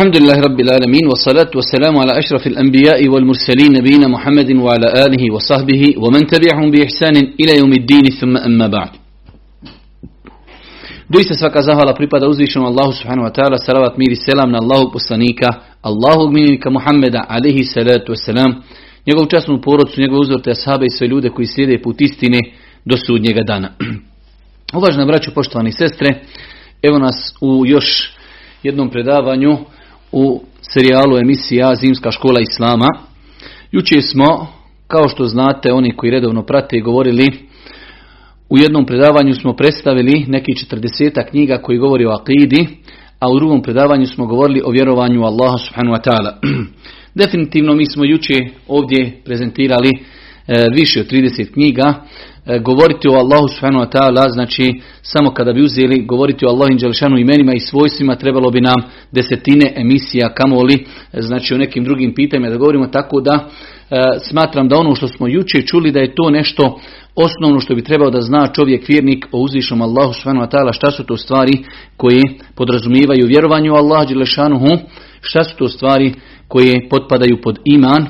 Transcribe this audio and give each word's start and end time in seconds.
Alhamdulillahi 0.00 0.40
Rabbil 0.40 0.70
Alamin, 0.70 1.06
wa 1.08 1.16
salatu 1.16 1.58
wa 1.58 1.62
salamu 1.62 2.00
ala 2.00 2.16
ašrafil 2.16 2.58
anbijai 2.58 3.08
wal 3.08 3.24
mursalin 3.24 3.72
nabina 3.72 4.08
Muhammedin 4.08 4.56
wa 4.56 4.72
ala 4.72 4.88
alihi 5.04 5.28
wa 5.30 5.40
sahbihi 5.40 5.96
wa 6.00 6.08
man 6.10 6.24
tabi'ahum 6.24 6.72
bi 6.72 6.80
ihsanin 6.88 7.34
ila 7.36 7.52
jumiddini 7.60 8.10
thumma 8.16 8.40
amma 8.40 8.68
ba'd. 8.68 8.96
Doista 11.10 11.34
svaka 11.34 11.60
zahvala 11.62 11.92
pripada 11.94 12.28
uzvišenom 12.28 12.66
Allahu 12.72 12.92
subhanahu 12.92 13.28
wa 13.28 13.30
ta'ala, 13.30 13.58
salavat 13.58 13.98
miri 13.98 14.16
selam 14.16 14.50
na 14.50 14.58
Allahu 14.64 14.88
poslanika, 14.92 15.48
Allahog 15.82 16.32
miljenika 16.32 16.70
Muhammeda 16.70 17.20
alihi 17.28 17.64
salatu 17.64 18.12
wa 18.12 18.16
salam, 18.16 18.62
njegovu 19.06 19.26
časnu 19.28 19.60
porodcu, 19.60 20.00
njegove 20.00 20.20
uzorte 20.20 20.50
ashabe 20.50 20.86
i 20.86 20.90
sve 20.90 21.08
ljude 21.08 21.28
koji 21.28 21.46
slijede 21.46 21.82
put 21.82 22.00
istine 22.00 22.40
do 22.84 22.96
sudnjega 22.96 23.42
dana. 23.42 23.76
Uvažena 24.78 25.04
braću, 25.06 25.34
poštovani 25.34 25.72
sestre, 25.72 26.08
evo 26.82 26.98
nas 26.98 27.34
u 27.40 27.66
još 27.66 28.16
jednom 28.62 28.90
predavanju 28.90 29.58
u 30.12 30.40
serijalu 30.62 31.18
emisija 31.18 31.74
Zimska 31.74 32.10
škola 32.10 32.40
Islama. 32.40 32.88
Juče 33.72 34.00
smo, 34.00 34.46
kao 34.86 35.08
što 35.08 35.24
znate, 35.24 35.72
oni 35.72 35.96
koji 35.96 36.10
redovno 36.10 36.42
prate, 36.42 36.80
govorili 36.80 37.50
u 38.48 38.58
jednom 38.58 38.86
predavanju 38.86 39.34
smo 39.34 39.52
predstavili 39.52 40.24
neki 40.28 40.52
40 40.52 41.30
knjiga 41.30 41.58
koji 41.58 41.78
govori 41.78 42.06
o 42.06 42.10
akidi, 42.10 42.68
a 43.18 43.30
u 43.30 43.38
drugom 43.38 43.62
predavanju 43.62 44.06
smo 44.06 44.26
govorili 44.26 44.62
o 44.64 44.70
vjerovanju 44.70 45.24
Allaha 45.24 45.58
subhanahu 45.58 45.96
wa 45.96 46.02
ta'ala. 46.04 46.32
Definitivno 47.22 47.74
mi 47.74 47.86
smo 47.86 48.04
juče 48.04 48.34
ovdje 48.68 49.20
prezentirali 49.24 49.90
e, 49.90 50.66
više 50.74 51.00
od 51.00 51.10
30 51.10 51.52
knjiga. 51.52 51.94
E, 52.50 52.58
govoriti 52.58 53.08
o 53.08 53.12
Allahu 53.12 53.48
subhanahu 53.48 53.84
wa 53.84 53.90
ta'ala, 53.92 54.32
znači 54.32 54.80
samo 55.02 55.34
kada 55.34 55.52
bi 55.52 55.62
uzeli 55.62 56.06
govoriti 56.06 56.46
o 56.46 56.48
Allahu 56.48 56.72
inđelšanu 56.72 57.18
imenima 57.18 57.54
i 57.54 57.60
svojstvima, 57.60 58.16
trebalo 58.16 58.50
bi 58.50 58.60
nam 58.60 58.82
desetine 59.12 59.72
emisija 59.76 60.34
kamoli, 60.34 60.74
e, 61.12 61.22
znači 61.22 61.54
o 61.54 61.58
nekim 61.58 61.84
drugim 61.84 62.14
pitanjima. 62.14 62.50
Da 62.50 62.56
govorimo 62.56 62.86
tako 62.86 63.20
da 63.20 63.48
smatram 64.22 64.68
da 64.68 64.76
ono 64.76 64.94
što 64.94 65.08
smo 65.08 65.28
juče 65.28 65.62
čuli 65.62 65.92
da 65.92 66.00
je 66.00 66.14
to 66.14 66.30
nešto 66.30 66.80
osnovno 67.14 67.60
što 67.60 67.74
bi 67.74 67.84
trebao 67.84 68.10
da 68.10 68.20
zna 68.20 68.46
čovjek 68.46 68.88
vjernik 68.88 69.26
o 69.32 69.38
uzvišnom 69.38 69.82
Allahu 69.82 70.12
subhanahu 70.12 70.46
wa 70.46 70.50
ta'ala. 70.50 70.72
Šta 70.72 70.90
su 70.90 71.04
to 71.04 71.16
stvari 71.16 71.52
koje 71.96 72.22
podrazumijevaju 72.54 73.26
vjerovanju 73.26 73.72
u 73.72 73.76
Allah 73.76 74.08
dželešanuhu, 74.08 74.68
šta 75.20 75.44
su 75.44 75.56
to 75.56 75.68
stvari 75.68 76.14
koje 76.48 76.88
potpadaju 76.90 77.40
pod 77.42 77.58
iman. 77.64 78.06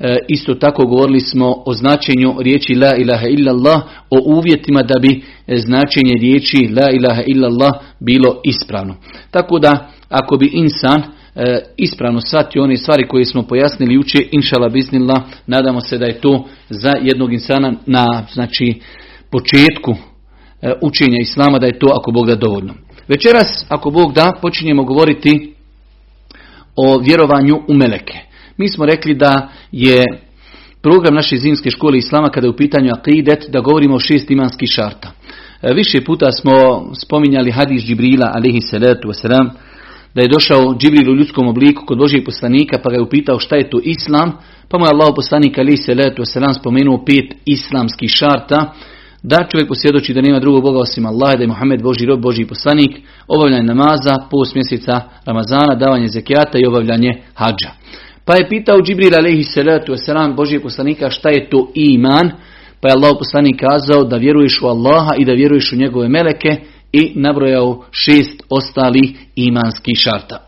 E, 0.00 0.18
isto 0.28 0.54
tako 0.54 0.86
govorili 0.86 1.20
smo 1.20 1.62
o 1.66 1.72
značenju 1.72 2.34
riječi 2.40 2.74
la 2.74 2.96
ilaha 2.96 3.26
illallah, 3.26 3.82
o 4.10 4.36
uvjetima 4.36 4.82
da 4.82 4.94
bi 5.00 5.22
značenje 5.48 6.12
riječi 6.20 6.68
la 6.76 6.88
ilaha 6.92 7.22
illallah 7.26 7.72
bilo 8.00 8.40
ispravno. 8.44 8.96
Tako 9.30 9.58
da 9.58 9.90
ako 10.08 10.36
bi 10.36 10.50
insan 10.52 11.02
e, 11.34 11.60
ispravno 11.76 12.20
shvatio 12.20 12.62
one 12.62 12.76
stvari 12.76 13.08
koje 13.08 13.24
smo 13.24 13.42
pojasnili 13.42 13.94
juče, 13.94 14.18
inšala 14.30 14.68
biznila, 14.68 15.22
nadamo 15.46 15.80
se 15.80 15.98
da 15.98 16.06
je 16.06 16.20
to 16.20 16.44
za 16.68 16.92
jednog 17.00 17.32
insana 17.32 17.74
na 17.86 18.26
znači, 18.32 18.80
početku 19.30 19.94
e, 20.62 20.72
učenja 20.82 21.18
Islama, 21.20 21.58
da 21.58 21.66
je 21.66 21.78
to 21.78 21.86
ako 22.00 22.10
Bog 22.10 22.26
da 22.26 22.34
dovoljno. 22.34 22.74
Večeras, 23.08 23.64
ako 23.68 23.90
Bog 23.90 24.12
da, 24.12 24.32
počinjemo 24.42 24.84
govoriti 24.84 25.54
o 26.76 26.98
vjerovanju 26.98 27.60
u 27.68 27.74
meleke. 27.74 28.29
Mi 28.60 28.68
smo 28.68 28.86
rekli 28.86 29.14
da 29.14 29.48
je 29.72 30.04
program 30.82 31.14
naše 31.14 31.36
zimske 31.36 31.70
škole 31.70 31.98
Islama 31.98 32.30
kada 32.30 32.46
je 32.46 32.50
u 32.50 32.56
pitanju 32.56 32.90
akidet 32.98 33.44
da 33.48 33.60
govorimo 33.60 33.94
o 33.94 33.98
šest 33.98 34.30
imanskih 34.30 34.68
šarta. 34.68 35.10
E, 35.62 35.72
više 35.74 36.04
puta 36.04 36.32
smo 36.32 36.52
spominjali 37.02 37.50
hadis 37.50 37.84
Džibrila 37.84 38.32
alaihi 38.34 38.60
salatu 38.60 39.08
wasalam, 39.08 39.50
da 40.14 40.22
je 40.22 40.28
došao 40.28 40.74
Džibril 40.78 41.12
u 41.12 41.16
ljudskom 41.16 41.48
obliku 41.48 41.86
kod 41.86 41.98
Božijeg 41.98 42.24
poslanika 42.24 42.78
pa 42.82 42.90
ga 42.90 42.96
je 42.96 43.02
upitao 43.02 43.38
šta 43.38 43.56
je 43.56 43.70
to 43.70 43.80
islam, 43.84 44.32
pa 44.68 44.78
mu 44.78 44.84
je 44.84 44.90
Allah 44.92 45.12
poslanik 45.16 45.58
ali 45.58 45.76
se 45.76 45.94
letu 45.94 46.24
selam 46.24 46.54
spomenuo 46.54 47.04
pet 47.04 47.36
islamskih 47.44 48.10
šarta, 48.10 48.72
da 49.22 49.46
čovjek 49.50 49.68
posvjedoči 49.68 50.14
da 50.14 50.20
nema 50.20 50.40
drugog 50.40 50.62
Boga 50.62 50.78
osim 50.78 51.06
Allah, 51.06 51.34
da 51.36 51.42
je 51.42 51.48
Muhammed 51.48 51.82
Boži 51.82 52.06
rob, 52.06 52.20
Boži 52.20 52.44
poslanik, 52.44 52.92
obavljanje 53.28 53.62
namaza, 53.62 54.14
post 54.30 54.54
mjeseca 54.54 55.00
Ramazana, 55.24 55.74
davanje 55.74 56.08
zekijata 56.08 56.58
i 56.58 56.66
obavljanje 56.66 57.22
hađa. 57.34 57.70
Pa 58.30 58.36
je 58.36 58.48
pitao 58.48 58.82
Džibril 58.82 59.14
alaihi 59.18 59.42
salatu 59.42 59.92
wasalam 59.92 60.36
Božijeg 60.36 60.62
poslanika 60.62 61.10
šta 61.10 61.30
je 61.30 61.50
to 61.50 61.70
iman, 61.74 62.30
pa 62.80 62.88
je 62.88 62.94
Allah 62.94 63.16
poslanik 63.18 63.60
kazao 63.60 64.04
da 64.04 64.16
vjeruješ 64.16 64.62
u 64.62 64.66
Allaha 64.66 65.14
i 65.18 65.24
da 65.24 65.32
vjeruješ 65.32 65.72
u 65.72 65.76
njegove 65.76 66.08
meleke 66.08 66.56
i 66.92 67.12
nabrojao 67.14 67.84
šest 67.90 68.42
ostalih 68.48 69.10
imanskih 69.36 69.94
šarta. 69.98 70.44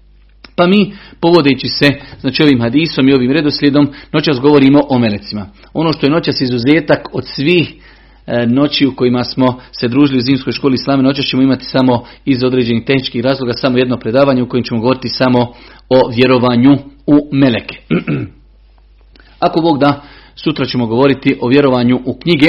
Pa 0.56 0.66
mi, 0.66 0.92
povodeći 1.20 1.68
se 1.68 1.90
znači 2.20 2.42
ovim 2.42 2.60
hadisom 2.60 3.08
i 3.08 3.14
ovim 3.14 3.32
redoslijedom, 3.32 3.88
noćas 4.12 4.40
govorimo 4.40 4.80
o 4.88 4.98
melecima. 4.98 5.46
Ono 5.72 5.92
što 5.92 6.06
je 6.06 6.10
noćas 6.10 6.40
izuzetak 6.40 7.08
od 7.12 7.24
svih 7.26 7.74
noći 8.48 8.86
u 8.86 8.94
kojima 8.96 9.24
smo 9.24 9.60
se 9.72 9.88
družili 9.88 10.18
u 10.18 10.22
zimskoj 10.22 10.52
školi 10.52 10.74
islame, 10.74 11.02
noćas 11.02 11.24
ćemo 11.24 11.42
imati 11.42 11.64
samo 11.64 12.04
iz 12.24 12.44
određenih 12.44 12.84
tehničkih 12.84 13.24
razloga, 13.24 13.52
samo 13.52 13.78
jedno 13.78 13.96
predavanje 13.96 14.42
u 14.42 14.48
kojem 14.48 14.64
ćemo 14.64 14.80
govoriti 14.80 15.08
samo 15.08 15.40
o 15.88 16.10
vjerovanju 16.16 16.72
u 17.06 17.28
meleke. 17.32 17.76
Ako 19.46 19.60
Bog 19.60 19.78
da, 19.78 20.02
sutra 20.34 20.64
ćemo 20.64 20.86
govoriti 20.86 21.36
o 21.40 21.48
vjerovanju 21.48 22.00
u 22.06 22.18
knjige, 22.18 22.48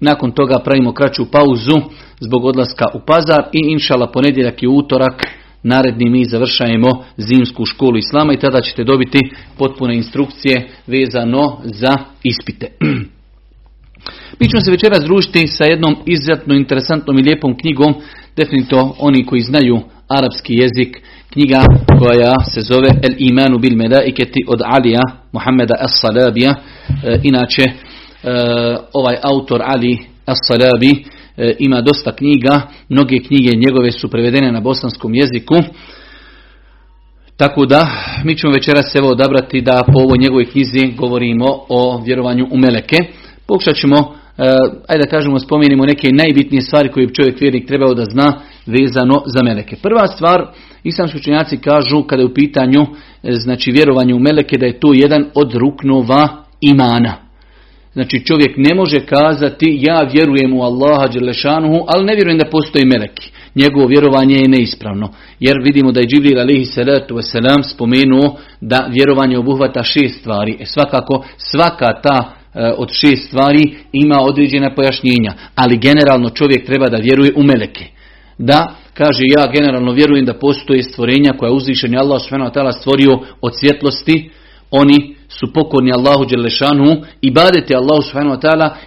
nakon 0.00 0.32
toga 0.32 0.58
pravimo 0.64 0.92
kraću 0.92 1.30
pauzu 1.30 1.76
zbog 2.20 2.44
odlaska 2.44 2.84
u 2.94 3.00
pazar 3.06 3.44
i 3.52 3.72
inšala 3.72 4.10
ponedjeljak 4.12 4.62
i 4.62 4.66
utorak 4.66 5.26
naredni 5.62 6.10
mi 6.10 6.24
završajemo 6.24 6.88
zimsku 7.16 7.64
školu 7.64 7.96
islama 7.96 8.32
i 8.32 8.38
tada 8.38 8.60
ćete 8.60 8.84
dobiti 8.84 9.18
potpune 9.58 9.96
instrukcije 9.96 10.68
vezano 10.86 11.58
za 11.64 11.96
ispite. 12.22 12.66
Mi 14.40 14.48
ćemo 14.48 14.60
se 14.60 14.70
večeras 14.70 15.04
družiti 15.04 15.46
sa 15.46 15.64
jednom 15.64 15.96
izuzetno 16.06 16.54
interesantnom 16.54 17.18
i 17.18 17.22
lijepom 17.22 17.56
knjigom, 17.58 17.94
definitivno 18.36 18.94
oni 18.98 19.26
koji 19.26 19.40
znaju 19.40 19.80
arapski 20.08 20.54
jezik, 20.54 21.02
knjiga 21.30 21.64
koja 21.98 22.34
se 22.54 22.60
zove 22.60 22.88
El 22.88 23.14
imanu 23.18 23.58
bil 23.58 23.76
medaiketi 23.76 24.40
od 24.46 24.60
Alija 24.64 25.02
Muhammeda 25.32 25.74
As-Salabija, 25.80 26.54
e, 27.04 27.20
inače 27.22 27.62
e, 27.62 27.72
ovaj 28.92 29.16
autor 29.22 29.62
Ali 29.64 29.98
As-Salabi 30.26 31.04
E, 31.38 31.54
ima 31.58 31.80
dosta 31.80 32.16
knjiga, 32.16 32.60
mnoge 32.88 33.18
knjige 33.18 33.56
njegove 33.56 33.92
su 33.92 34.10
prevedene 34.10 34.52
na 34.52 34.60
bosanskom 34.60 35.14
jeziku. 35.14 35.54
Tako 37.36 37.66
da, 37.66 37.90
mi 38.24 38.36
ćemo 38.36 38.52
večeras 38.52 38.94
evo 38.94 39.08
odabrati 39.08 39.60
da 39.60 39.84
po 39.92 40.02
ovoj 40.02 40.18
njegovoj 40.18 40.50
knjizi 40.50 40.92
govorimo 40.96 41.46
o 41.68 42.02
vjerovanju 42.04 42.46
u 42.50 42.58
meleke. 42.58 42.96
Pokušat 43.48 43.76
ćemo, 43.76 43.96
e, 43.96 44.42
ajde 44.88 45.04
da 45.04 45.10
kažemo, 45.10 45.38
spomenimo 45.38 45.84
neke 45.84 46.08
najbitnije 46.12 46.62
stvari 46.62 46.88
koje 46.88 47.06
bi 47.06 47.14
čovjek 47.14 47.40
vjernik 47.40 47.66
trebao 47.66 47.94
da 47.94 48.04
zna 48.04 48.40
vezano 48.66 49.22
za 49.26 49.42
meleke. 49.44 49.76
Prva 49.82 50.06
stvar, 50.06 50.46
islamski 50.84 51.18
učenjaci 51.18 51.56
kažu 51.56 52.02
kada 52.02 52.22
je 52.22 52.26
u 52.26 52.34
pitanju 52.34 52.82
e, 52.82 52.86
znači 53.32 53.70
vjerovanje 53.70 54.14
u 54.14 54.18
meleke 54.18 54.58
da 54.58 54.66
je 54.66 54.80
to 54.80 54.92
jedan 54.94 55.24
od 55.34 55.54
ruknova 55.54 56.28
imana. 56.60 57.14
Znači 57.92 58.24
čovjek 58.24 58.54
ne 58.56 58.74
može 58.74 59.00
kazati 59.00 59.78
ja 59.82 60.02
vjerujem 60.12 60.52
u 60.52 60.62
Allaha 60.62 61.06
Đelešanuhu, 61.06 61.84
ali 61.88 62.04
ne 62.04 62.14
vjerujem 62.14 62.38
da 62.38 62.50
postoji 62.50 62.84
meleki. 62.86 63.30
Njegovo 63.54 63.86
vjerovanje 63.86 64.36
je 64.36 64.48
neispravno. 64.48 65.08
Jer 65.40 65.56
vidimo 65.64 65.92
da 65.92 66.00
je 66.00 66.06
Džibril 66.06 66.40
alihi 66.40 66.64
salatu 66.64 67.14
wasalam 67.14 67.62
spomenuo 67.62 68.36
da 68.60 68.88
vjerovanje 68.90 69.38
obuhvata 69.38 69.82
šest 69.82 70.20
stvari. 70.20 70.56
E 70.60 70.66
svakako 70.66 71.24
svaka 71.36 72.00
ta 72.02 72.37
od 72.76 72.90
šest 72.92 73.26
stvari 73.26 73.76
ima 73.92 74.20
određena 74.20 74.74
pojašnjenja. 74.74 75.32
Ali 75.54 75.78
generalno 75.78 76.30
čovjek 76.30 76.66
treba 76.66 76.88
da 76.88 76.96
vjeruje 76.96 77.32
u 77.36 77.42
meleke. 77.42 77.86
Da 78.38 78.74
kaže 78.94 79.22
ja 79.26 79.52
generalno 79.52 79.92
vjerujem 79.92 80.24
da 80.24 80.34
postoje 80.34 80.82
stvorenja 80.82 81.32
koja 81.38 81.48
je 81.48 81.54
uzvišen 81.54 81.98
Allah 81.98 82.22
subhanahu 82.22 82.72
stvorio 82.80 83.20
od 83.40 83.52
svjetlosti. 83.60 84.30
Oni 84.70 85.16
su 85.28 85.52
pokorni 85.52 85.92
Allahu 85.92 86.24
Đelešanu 86.24 87.02
i 87.20 87.30
badete 87.30 87.74
Allahu 87.74 88.02
subhanahu 88.02 88.40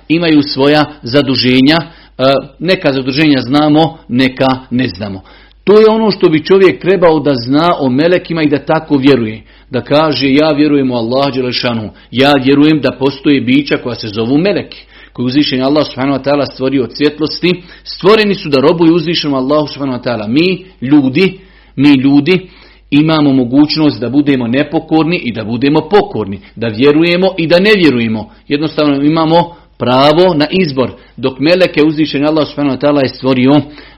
imaju 0.08 0.42
svoja 0.42 0.86
zaduženja. 1.02 1.78
E, 1.78 2.24
neka 2.60 2.94
zaduženja 2.94 3.38
znamo, 3.42 3.98
neka 4.08 4.48
ne 4.70 4.88
znamo. 4.88 5.22
To 5.64 5.80
je 5.80 5.86
ono 5.90 6.12
što 6.12 6.30
bi 6.30 6.46
čovjek 6.46 6.82
trebao 6.82 7.20
da 7.20 7.32
zna 7.36 7.70
o 7.80 7.90
melekima 7.90 8.44
i 8.44 8.50
da 8.50 8.66
tako 8.66 8.98
vjeruje. 8.98 9.44
Da 9.70 9.82
kaže 9.82 10.34
ja 10.34 10.52
vjerujem 10.58 10.92
u 10.92 10.96
Allah 10.96 11.34
Đelešanu. 11.34 11.90
Ja 12.12 12.34
vjerujem 12.46 12.82
da 12.82 12.98
postoje 13.00 13.42
bića 13.42 13.78
koja 13.78 13.96
se 13.96 14.08
zovu 14.08 14.38
meleki. 14.38 14.86
Koji 15.14 15.26
uzvišen 15.26 15.64
Allah 15.64 15.86
subhanahu 15.88 16.20
wa 16.20 16.24
ta'ala 16.24 16.54
stvorio 16.54 16.84
od 16.84 16.92
svjetlosti. 16.98 17.62
Stvoreni 17.84 18.36
su 18.36 18.50
da 18.50 18.62
robuju 18.62 18.96
uzvišenom 18.96 19.36
Allahu 19.36 19.68
subhanahu 19.68 20.00
wa 20.00 20.08
ta'ala. 20.08 20.28
Mi 20.28 20.66
ljudi, 20.82 21.40
mi 21.76 21.90
ljudi 21.90 22.50
imamo 22.92 23.34
mogućnost 23.34 24.00
da 24.00 24.10
budemo 24.10 24.48
nepokorni 24.48 25.22
i 25.24 25.34
da 25.34 25.44
budemo 25.44 25.80
pokorni, 25.90 26.40
da 26.56 26.68
vjerujemo 26.68 27.28
i 27.38 27.48
da 27.48 27.60
ne 27.60 27.72
vjerujemo. 27.78 28.30
Jednostavno 28.48 29.04
imamo 29.04 29.56
pravo 29.82 30.34
na 30.34 30.46
izbor. 30.64 30.92
Dok 31.18 31.40
meleke 31.40 31.82
uzvišen 31.88 32.28
Allah 32.28 32.48
subhanahu 32.48 32.78
wa 32.78 32.82
ta'ala 32.82 33.02
je 33.04 33.16
stvorio 33.18 33.52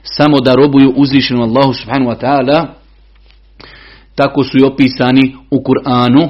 samo 0.04 0.40
da 0.40 0.56
robuju 0.56 0.94
uzvišenu 0.96 1.44
Allahu 1.44 1.74
subhanahu 1.74 2.12
wa 2.12 2.20
ta'ala, 2.24 2.68
tako 4.16 4.44
su 4.44 4.58
i 4.58 4.64
opisani 4.64 5.36
u 5.52 5.58
Kur'anu, 5.68 6.30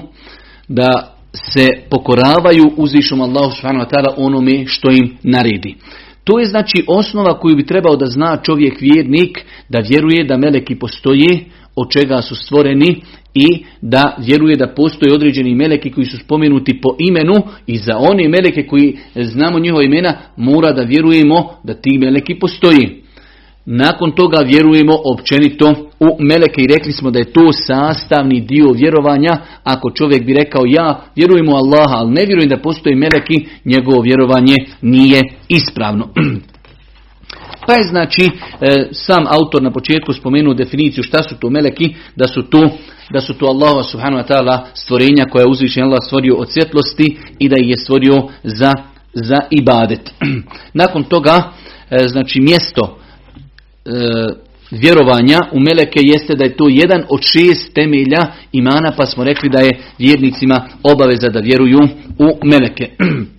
da 0.68 1.14
se 1.34 1.70
pokoravaju 1.90 2.74
uzvišom 2.78 3.22
Allahu 3.22 3.52
subhanahu 3.56 3.86
wa 3.86 3.90
ta'ala 3.90 4.14
onome 4.18 4.64
što 4.68 4.92
im 4.92 5.18
naredi. 5.24 5.76
To 6.24 6.40
je 6.40 6.46
znači 6.46 6.86
osnova 6.88 7.40
koju 7.40 7.56
bi 7.56 7.66
trebao 7.66 7.96
da 7.96 8.06
zna 8.06 8.38
čovjek 8.44 8.82
vjernik, 8.82 9.46
da 9.70 9.80
vjeruje 9.80 10.24
da 10.24 10.38
meleki 10.38 10.76
postoje, 10.76 11.46
od 11.76 11.92
čega 11.92 12.22
su 12.22 12.36
stvoreni 12.36 13.02
i 13.34 13.64
da 13.82 14.18
vjeruje 14.20 14.56
da 14.56 14.68
postoje 14.68 15.14
određeni 15.14 15.56
meleki 15.56 15.92
koji 15.92 16.06
su 16.06 16.18
spomenuti 16.18 16.82
po 16.82 16.96
imenu 17.00 17.34
i 17.68 17.78
za 17.78 17.98
one 17.98 18.30
meleke 18.30 18.68
koji 18.68 18.98
znamo 19.16 19.60
njihova 19.60 19.84
imena 19.84 20.14
mora 20.38 20.72
da 20.72 20.82
vjerujemo 20.82 21.50
da 21.64 21.74
ti 21.74 21.98
meleki 21.98 22.36
postoji. 22.40 23.04
Nakon 23.66 24.12
toga 24.12 24.38
vjerujemo 24.38 24.94
općenito 25.14 25.90
u 26.00 26.24
meleke 26.24 26.62
i 26.62 26.68
rekli 26.68 26.92
smo 26.92 27.12
da 27.12 27.20
je 27.20 27.34
to 27.34 27.52
sastavni 27.52 28.42
dio 28.42 28.72
vjerovanja. 28.72 29.38
Ako 29.64 29.92
čovjek 29.92 30.26
bi 30.26 30.34
rekao 30.34 30.64
ja 30.66 31.02
vjerujem 31.16 31.50
u 31.50 31.56
Allaha, 31.56 31.96
ali 31.96 32.12
ne 32.12 32.26
vjerujem 32.26 32.50
da 32.50 32.58
postoji 32.58 32.96
meleki, 32.96 33.46
njegovo 33.66 34.02
vjerovanje 34.02 34.56
nije 34.82 35.22
ispravno. 35.48 36.08
Pa 37.68 37.74
je 37.74 37.84
znači 37.84 38.22
e, 38.62 38.88
sam 38.92 39.24
autor 39.28 39.62
na 39.62 39.72
početku 39.72 40.14
spomenuo 40.14 40.54
definiciju 40.54 41.04
šta 41.04 41.24
su 41.24 41.36
to 41.40 41.50
meleki, 41.50 41.96
da 42.16 42.28
su 42.28 42.42
to 42.42 42.70
da 43.14 43.22
su 43.22 43.34
to 43.34 43.46
Allaha 43.46 43.84
subhanahu 43.84 44.24
wa 44.24 44.28
ta'ala 44.28 44.60
stvorenja 44.74 45.26
koja 45.26 45.42
je 45.42 45.50
uzvišen 45.50 45.84
Allah 45.84 46.00
stvorio 46.06 46.36
od 46.36 46.52
svjetlosti 46.52 47.18
i 47.40 47.50
da 47.50 47.56
ih 47.60 47.70
je 47.70 47.78
stvorio 47.78 48.28
za, 48.44 48.74
za 49.14 49.40
ibadet. 49.50 50.14
Nakon 50.82 51.04
toga, 51.04 51.52
e, 51.90 52.08
znači 52.08 52.42
mjesto 52.42 52.98
e, 53.86 53.90
vjerovanja 54.72 55.40
u 55.52 55.60
meleke 55.60 56.00
jeste 56.04 56.36
da 56.36 56.44
je 56.44 56.58
to 56.58 56.68
jedan 56.70 57.04
od 57.10 57.22
šest 57.22 57.74
temelja 57.74 58.28
imana, 58.52 58.92
pa 58.98 59.06
smo 59.06 59.24
rekli 59.24 59.50
da 59.50 59.60
je 59.60 59.80
vjernicima 60.00 60.68
obaveza 60.84 61.30
da 61.30 61.40
vjeruju 61.40 61.80
u 62.20 62.46
meleke. 62.46 62.90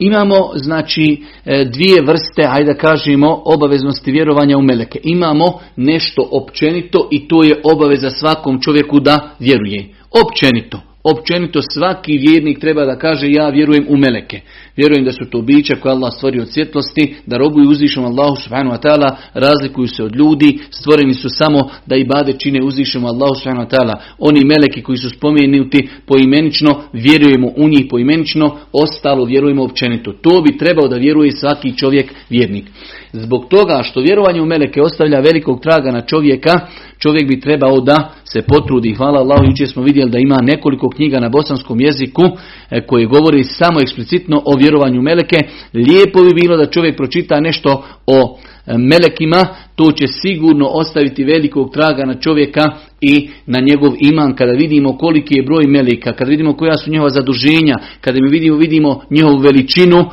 Imamo 0.00 0.50
znači 0.54 1.22
e, 1.44 1.64
dvije 1.64 2.02
vrste, 2.02 2.42
ajde 2.48 2.72
da 2.72 2.78
kažemo, 2.78 3.42
obaveznosti 3.44 4.12
vjerovanja 4.12 4.56
u 4.56 4.62
meleke. 4.62 5.00
Imamo 5.02 5.60
nešto 5.76 6.28
općenito 6.32 7.08
i 7.10 7.28
to 7.28 7.42
je 7.42 7.60
obaveza 7.64 8.10
svakom 8.10 8.60
čovjeku 8.60 9.00
da 9.00 9.30
vjeruje. 9.38 9.94
Općenito. 10.24 10.89
Općenito 11.04 11.62
svaki 11.62 12.18
vjernik 12.18 12.58
treba 12.58 12.84
da 12.84 12.98
kaže 12.98 13.30
ja 13.30 13.48
vjerujem 13.48 13.86
u 13.88 13.96
meleke. 13.96 14.40
Vjerujem 14.76 15.04
da 15.04 15.12
su 15.12 15.30
to 15.30 15.42
bića 15.42 15.76
koje 15.76 15.92
Allah 15.92 16.12
stvori 16.16 16.40
od 16.40 16.48
svjetlosti, 16.52 17.14
da 17.26 17.36
robuju 17.36 17.70
uzvišom 17.70 18.04
Allahu 18.04 18.36
subhanahu 18.36 18.76
wa 18.76 18.82
ta'ala, 18.82 19.16
razlikuju 19.34 19.88
se 19.88 20.02
od 20.04 20.16
ljudi, 20.16 20.58
stvoreni 20.70 21.14
su 21.14 21.28
samo 21.28 21.70
da 21.86 21.96
i 21.96 22.04
bade 22.04 22.32
čine 22.32 22.62
uzvišom 22.64 23.04
Allahu 23.04 23.34
subhanahu 23.34 23.66
wa 23.66 23.76
ta'ala. 23.76 23.94
Oni 24.18 24.44
meleki 24.44 24.82
koji 24.82 24.98
su 24.98 25.10
spomenuti 25.10 25.88
poimenično, 26.06 26.82
vjerujemo 26.92 27.48
u 27.56 27.68
njih 27.68 27.86
poimenično, 27.90 28.56
ostalo 28.72 29.24
vjerujemo 29.24 29.64
općenito. 29.64 30.12
To 30.12 30.40
bi 30.40 30.58
trebao 30.58 30.88
da 30.88 30.96
vjeruje 30.96 31.32
svaki 31.32 31.76
čovjek 31.76 32.14
vjernik. 32.30 32.64
Zbog 33.12 33.48
toga 33.48 33.82
što 33.82 34.00
vjerovanje 34.00 34.42
u 34.42 34.46
meleke 34.46 34.82
ostavlja 34.82 35.20
velikog 35.20 35.60
traga 35.60 35.90
na 35.90 36.00
čovjeka, 36.00 36.60
čovjek 36.98 37.28
bi 37.28 37.40
trebao 37.40 37.80
da 37.80 38.10
se 38.24 38.42
potrudi. 38.42 38.94
Hvala 38.94 39.20
Allahu, 39.20 39.44
jučer 39.44 39.68
smo 39.68 39.82
vidjeli 39.82 40.10
da 40.10 40.18
ima 40.18 40.38
nekoliko 40.42 40.88
knjiga 40.88 41.20
na 41.20 41.28
bosanskom 41.28 41.80
jeziku 41.80 42.22
e, 42.70 42.86
koje 42.86 43.06
govori 43.06 43.44
samo 43.44 43.80
eksplicitno 43.80 44.42
o 44.44 44.56
vjerovanju 44.56 45.02
meleke. 45.02 45.36
Lijepo 45.74 46.22
bi 46.22 46.40
bilo 46.40 46.56
da 46.56 46.70
čovjek 46.70 46.96
pročita 46.96 47.40
nešto 47.40 47.84
o 48.06 48.38
e, 48.66 48.78
melekima, 48.78 49.46
to 49.74 49.92
će 49.92 50.06
sigurno 50.06 50.66
ostaviti 50.66 51.24
velikog 51.24 51.72
traga 51.72 52.04
na 52.04 52.14
čovjeka 52.14 52.70
i 53.00 53.28
na 53.46 53.60
njegov 53.60 53.92
iman, 54.00 54.34
kada 54.34 54.52
vidimo 54.52 54.98
koliki 54.98 55.34
je 55.34 55.42
broj 55.42 55.64
meleka, 55.66 56.12
kada 56.12 56.30
vidimo 56.30 56.56
koja 56.56 56.78
su 56.78 56.90
njihova 56.90 57.10
zaduženja, 57.10 57.74
kada 58.00 58.18
mi 58.22 58.28
vidimo, 58.28 58.56
vidimo 58.56 59.00
njihovu 59.10 59.38
veličinu, 59.38 60.04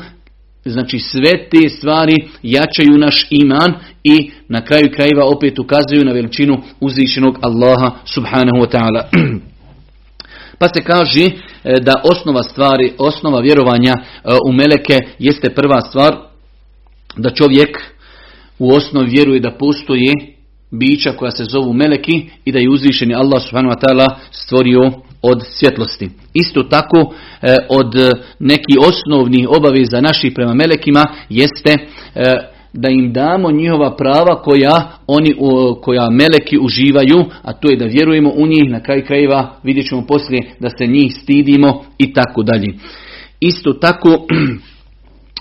Znači 0.67 0.99
sve 0.99 1.31
te 1.49 1.69
stvari 1.69 2.15
jačaju 2.43 2.97
naš 2.97 3.27
iman 3.29 3.73
i 4.03 4.31
na 4.47 4.61
kraju 4.61 4.91
krajeva 4.95 5.25
opet 5.25 5.59
ukazuju 5.59 6.05
na 6.05 6.11
veličinu 6.11 6.57
uzvišenog 6.79 7.39
Allaha 7.41 7.91
subhanahu 8.05 8.57
wa 8.57 8.71
ta'ala. 8.71 9.03
Pa 10.59 10.67
se 10.67 10.83
kaže 10.83 11.25
e, 11.25 11.31
da 11.81 12.01
osnova 12.03 12.43
stvari, 12.43 12.93
osnova 12.97 13.39
vjerovanja 13.39 13.93
e, 13.93 14.03
u 14.49 14.51
meleke 14.51 14.97
jeste 15.19 15.49
prva 15.49 15.81
stvar 15.81 16.15
da 17.17 17.29
čovjek 17.29 17.77
u 18.59 18.73
osnovi 18.73 19.09
vjeruje 19.09 19.39
da 19.39 19.51
postoje 19.51 20.13
bića 20.71 21.11
koja 21.11 21.31
se 21.31 21.43
zovu 21.43 21.73
meleki 21.73 22.29
i 22.45 22.51
da 22.51 22.59
je 22.59 22.69
uzvišeni 22.69 23.15
Allah 23.15 23.43
subhanahu 23.43 23.75
wa 23.75 23.81
ta'ala 23.81 24.07
stvorio 24.31 24.91
od 25.21 25.43
svjetlosti. 25.49 26.09
Isto 26.33 26.63
tako 26.63 27.13
e, 27.41 27.55
od 27.69 27.93
nekih 28.39 28.77
osnovnih 28.87 29.47
obaveza 29.49 30.01
naših 30.01 30.31
prema 30.35 30.53
melekima 30.53 31.05
jeste 31.29 31.71
e, 31.71 32.33
da 32.73 32.89
im 32.89 33.13
damo 33.13 33.51
njihova 33.51 33.95
prava 33.95 34.41
koja 34.41 34.91
oni 35.07 35.35
koja 35.81 36.09
meleki 36.09 36.57
uživaju, 36.61 37.25
a 37.41 37.53
to 37.53 37.69
je 37.69 37.77
da 37.77 37.85
vjerujemo 37.85 38.29
u 38.29 38.47
njih, 38.47 38.71
na 38.71 38.79
kraju 38.79 39.03
krajeva 39.07 39.55
vidjet 39.63 39.87
ćemo 39.87 40.05
poslije 40.07 40.41
da 40.59 40.69
se 40.69 40.87
njih 40.87 41.13
stidimo 41.21 41.83
i 41.97 42.13
tako 42.13 42.43
dalje. 42.43 42.73
Isto 43.39 43.73
tako 43.73 44.09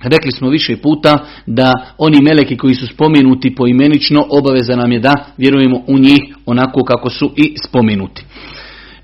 Rekli 0.02 0.32
smo 0.32 0.48
više 0.48 0.76
puta 0.76 1.18
da 1.46 1.72
oni 1.98 2.22
meleki 2.22 2.56
koji 2.56 2.74
su 2.74 2.86
spomenuti 2.86 3.54
poimenično 3.54 4.26
obaveza 4.30 4.76
nam 4.76 4.92
je 4.92 5.00
da 5.00 5.24
vjerujemo 5.38 5.82
u 5.86 5.98
njih 5.98 6.20
onako 6.46 6.84
kako 6.84 7.10
su 7.10 7.32
i 7.36 7.54
spomenuti. 7.68 8.24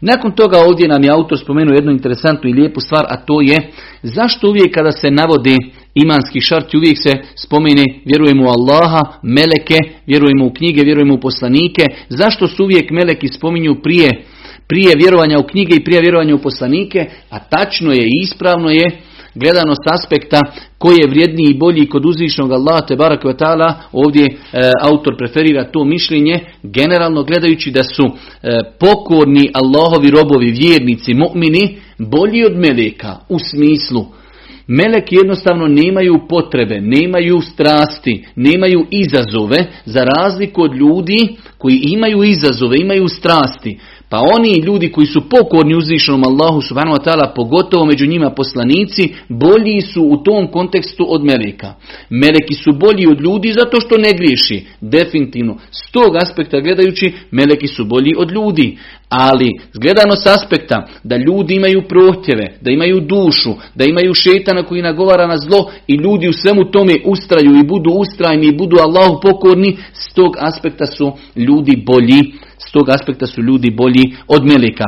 Nakon 0.05 0.33
toga 0.33 0.59
ovdje 0.59 0.89
nam 0.89 1.05
je 1.05 1.11
autor 1.11 1.39
spomenuo 1.39 1.75
jednu 1.75 1.93
interesantnu 1.93 2.51
i 2.51 2.53
lijepu 2.53 2.81
stvar, 2.81 3.05
a 3.09 3.17
to 3.17 3.41
je 3.41 3.71
zašto 4.03 4.49
uvijek 4.49 4.75
kada 4.75 4.93
se 4.93 5.11
navode 5.11 5.57
imanski 5.95 6.41
šarti, 6.41 6.77
uvijek 6.77 6.99
se 7.03 7.13
spomene 7.35 7.85
vjerujemo 8.05 8.45
u 8.45 8.53
Allaha, 8.57 9.03
meleke, 9.23 9.79
vjerujemo 10.07 10.47
u 10.47 10.53
knjige, 10.53 10.83
vjerujemo 10.85 11.15
u 11.15 11.21
poslanike, 11.21 11.85
zašto 12.09 12.49
su 12.49 12.65
uvijek 12.65 12.91
meleki 12.91 13.29
spominju 13.29 13.83
prije, 13.83 14.11
prije 14.69 14.93
vjerovanja 14.97 15.39
u 15.39 15.47
knjige 15.47 15.75
i 15.77 15.85
prije 15.85 16.01
vjerovanja 16.01 16.35
u 16.35 16.43
poslanike, 16.43 17.07
a 17.31 17.39
tačno 17.39 17.93
je 17.93 18.05
i 18.05 18.23
ispravno 18.23 18.71
je 18.71 18.87
gledano 19.35 19.75
s 19.75 19.93
aspekta 19.93 20.41
koji 20.79 20.97
je 20.97 21.09
vrijedniji 21.09 21.51
i 21.51 21.59
bolji 21.59 21.87
kod 21.89 22.07
uzvišnog 22.07 22.53
Allaha 22.53 22.81
te 22.87 22.97
baraka 22.97 23.29
ta'ala, 23.29 23.75
ovdje 23.93 24.25
e, 24.27 24.33
autor 24.83 25.17
preferira 25.17 25.65
to 25.65 25.85
mišljenje, 25.85 26.41
generalno 26.63 27.25
gledajući 27.25 27.71
da 27.71 27.83
su 27.83 28.03
e, 28.03 28.59
pokorni 28.81 29.51
Allahovi 29.55 30.11
robovi, 30.11 30.51
vjernici, 30.51 31.15
mu'mini, 31.15 31.77
bolji 31.99 32.45
od 32.45 32.57
meleka 32.57 33.17
u 33.29 33.39
smislu 33.39 34.07
Meleki 34.67 35.15
jednostavno 35.15 35.69
nemaju 35.69 36.21
potrebe, 36.29 36.81
nemaju 36.81 37.41
strasti, 37.41 38.25
nemaju 38.37 38.87
izazove, 38.91 39.67
za 39.85 40.05
razliku 40.05 40.63
od 40.63 40.75
ljudi 40.75 41.29
koji 41.59 41.83
imaju 41.85 42.23
izazove, 42.23 42.77
imaju 42.81 43.09
strasti. 43.09 43.79
Pa 44.13 44.21
oni 44.35 44.63
ljudi 44.67 44.93
koji 44.93 45.07
su 45.07 45.21
pokorni 45.29 45.75
uzvišenom 45.75 46.23
Allahu 46.25 46.61
subhanahu 46.61 46.97
wa 46.97 47.05
ta'ala, 47.05 47.35
pogotovo 47.35 47.85
među 47.85 48.07
njima 48.07 48.31
poslanici, 48.31 49.15
bolji 49.29 49.81
su 49.81 50.03
u 50.03 50.17
tom 50.17 50.47
kontekstu 50.47 51.07
od 51.09 51.25
meleka. 51.25 51.75
Meleki 52.11 52.55
su 52.55 52.73
bolji 52.73 53.07
od 53.11 53.21
ljudi 53.21 53.53
zato 53.53 53.81
što 53.81 53.99
ne 53.99 54.13
griješi. 54.13 54.67
Definitivno. 54.81 55.57
S 55.71 55.93
tog 55.93 56.17
aspekta 56.17 56.61
gledajući, 56.61 57.13
meleki 57.31 57.67
su 57.67 57.85
bolji 57.85 58.13
od 58.19 58.31
ljudi. 58.31 58.79
Ali, 59.09 59.51
gledano 59.75 60.17
s 60.17 60.27
aspekta 60.27 60.89
da 61.05 61.17
ljudi 61.17 61.55
imaju 61.55 61.83
prohtjeve, 61.89 62.47
da 62.61 62.71
imaju 62.71 63.01
dušu, 63.01 63.53
da 63.75 63.85
imaju 63.85 64.15
šetana 64.15 64.63
koji 64.63 64.83
nagovara 64.83 65.27
na 65.27 65.37
zlo 65.37 65.71
i 65.87 65.95
ljudi 65.95 66.29
u 66.29 66.33
svemu 66.33 66.71
tome 66.71 66.95
ustraju 67.05 67.51
i 67.61 67.67
budu 67.67 67.91
ustrajni 67.91 68.47
i 68.47 68.57
budu 68.57 68.77
Allahu 68.77 69.21
pokorni, 69.23 69.77
s 69.93 70.15
tog 70.15 70.37
aspekta 70.39 70.87
su 70.87 71.13
ljudi 71.37 71.83
bolji 71.87 72.23
s 72.69 72.73
tog 72.73 72.89
aspekta 72.89 73.27
su 73.27 73.43
ljudi 73.43 73.71
bolji 73.71 74.17
od 74.29 74.45
meleka. 74.45 74.85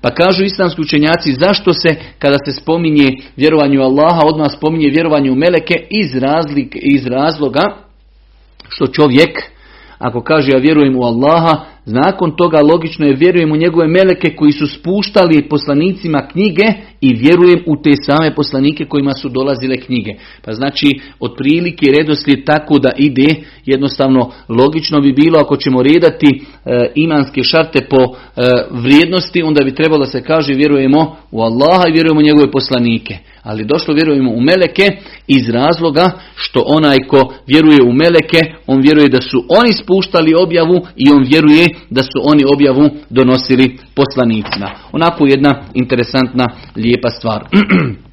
Pa 0.00 0.10
kažu 0.10 0.44
islamski 0.44 0.80
učenjaci 0.80 1.32
zašto 1.40 1.72
se 1.72 1.88
kada 2.18 2.36
se 2.44 2.52
spominje 2.52 3.08
vjerovanju 3.36 3.82
Allaha 3.82 4.20
odmah 4.24 4.50
spominje 4.50 4.90
vjerovanju 4.90 5.34
meleke 5.34 5.74
iz, 5.90 6.10
iz 6.72 7.06
razloga 7.06 7.76
što 8.68 8.86
čovjek 8.86 9.42
ako 9.98 10.22
kaže 10.22 10.50
ja 10.52 10.58
vjerujem 10.58 10.96
u 10.96 11.02
Allaha 11.02 11.64
Nakon 11.92 12.36
toga 12.36 12.60
logično 12.60 13.06
je 13.06 13.16
vjerujem 13.16 13.52
u 13.52 13.56
njegove 13.56 13.88
meleke 13.88 14.36
koji 14.36 14.52
su 14.52 14.66
spuštali 14.66 15.48
poslanicima 15.48 16.28
knjige 16.32 16.66
i 17.00 17.14
vjerujem 17.14 17.62
u 17.66 17.82
te 17.82 17.90
same 18.06 18.34
poslanike 18.34 18.84
kojima 18.84 19.12
su 19.12 19.28
dolazile 19.28 19.76
knjige. 19.76 20.10
Pa 20.44 20.52
znači 20.52 20.86
otprilike 21.20 21.86
redoslijed 21.98 22.44
tako 22.44 22.78
da 22.78 22.90
ide 22.96 23.34
jednostavno 23.66 24.30
logično 24.48 25.00
bi 25.00 25.12
bilo 25.12 25.38
ako 25.38 25.56
ćemo 25.56 25.82
redati 25.82 26.26
e, 26.26 26.92
imanske 26.94 27.42
šarte 27.42 27.86
po 27.90 27.96
e, 27.96 28.06
vrijednosti 28.70 29.42
onda 29.42 29.64
bi 29.64 29.74
trebalo 29.74 30.04
se 30.04 30.22
kaže 30.22 30.54
vjerujemo 30.54 31.16
u 31.30 31.40
Allaha 31.40 31.84
i 31.88 31.92
vjerujemo 31.92 32.20
u 32.20 32.28
njegove 32.28 32.50
poslanike. 32.50 33.18
Ali 33.42 33.64
došlo 33.64 33.94
vjerujemo 33.94 34.30
u 34.30 34.40
meleke 34.40 34.86
iz 35.26 35.50
razloga 35.50 36.10
što 36.34 36.64
onaj 36.66 36.98
ko 37.08 37.34
vjeruje 37.46 37.82
u 37.82 37.92
meleke, 37.92 38.40
on 38.66 38.80
vjeruje 38.82 39.08
da 39.08 39.20
su 39.20 39.44
oni 39.48 39.72
spuštali 39.72 40.34
objavu 40.42 40.86
i 40.96 41.10
on 41.10 41.24
vjeruje 41.28 41.66
da 41.90 42.02
su 42.02 42.20
oni 42.22 42.44
objavu 42.52 42.90
donosili 43.10 43.78
poslanicima. 43.94 44.70
Onako 44.92 45.26
jedna 45.26 45.64
interesantna, 45.74 46.46
lijepa 46.76 47.10
stvar. 47.10 47.44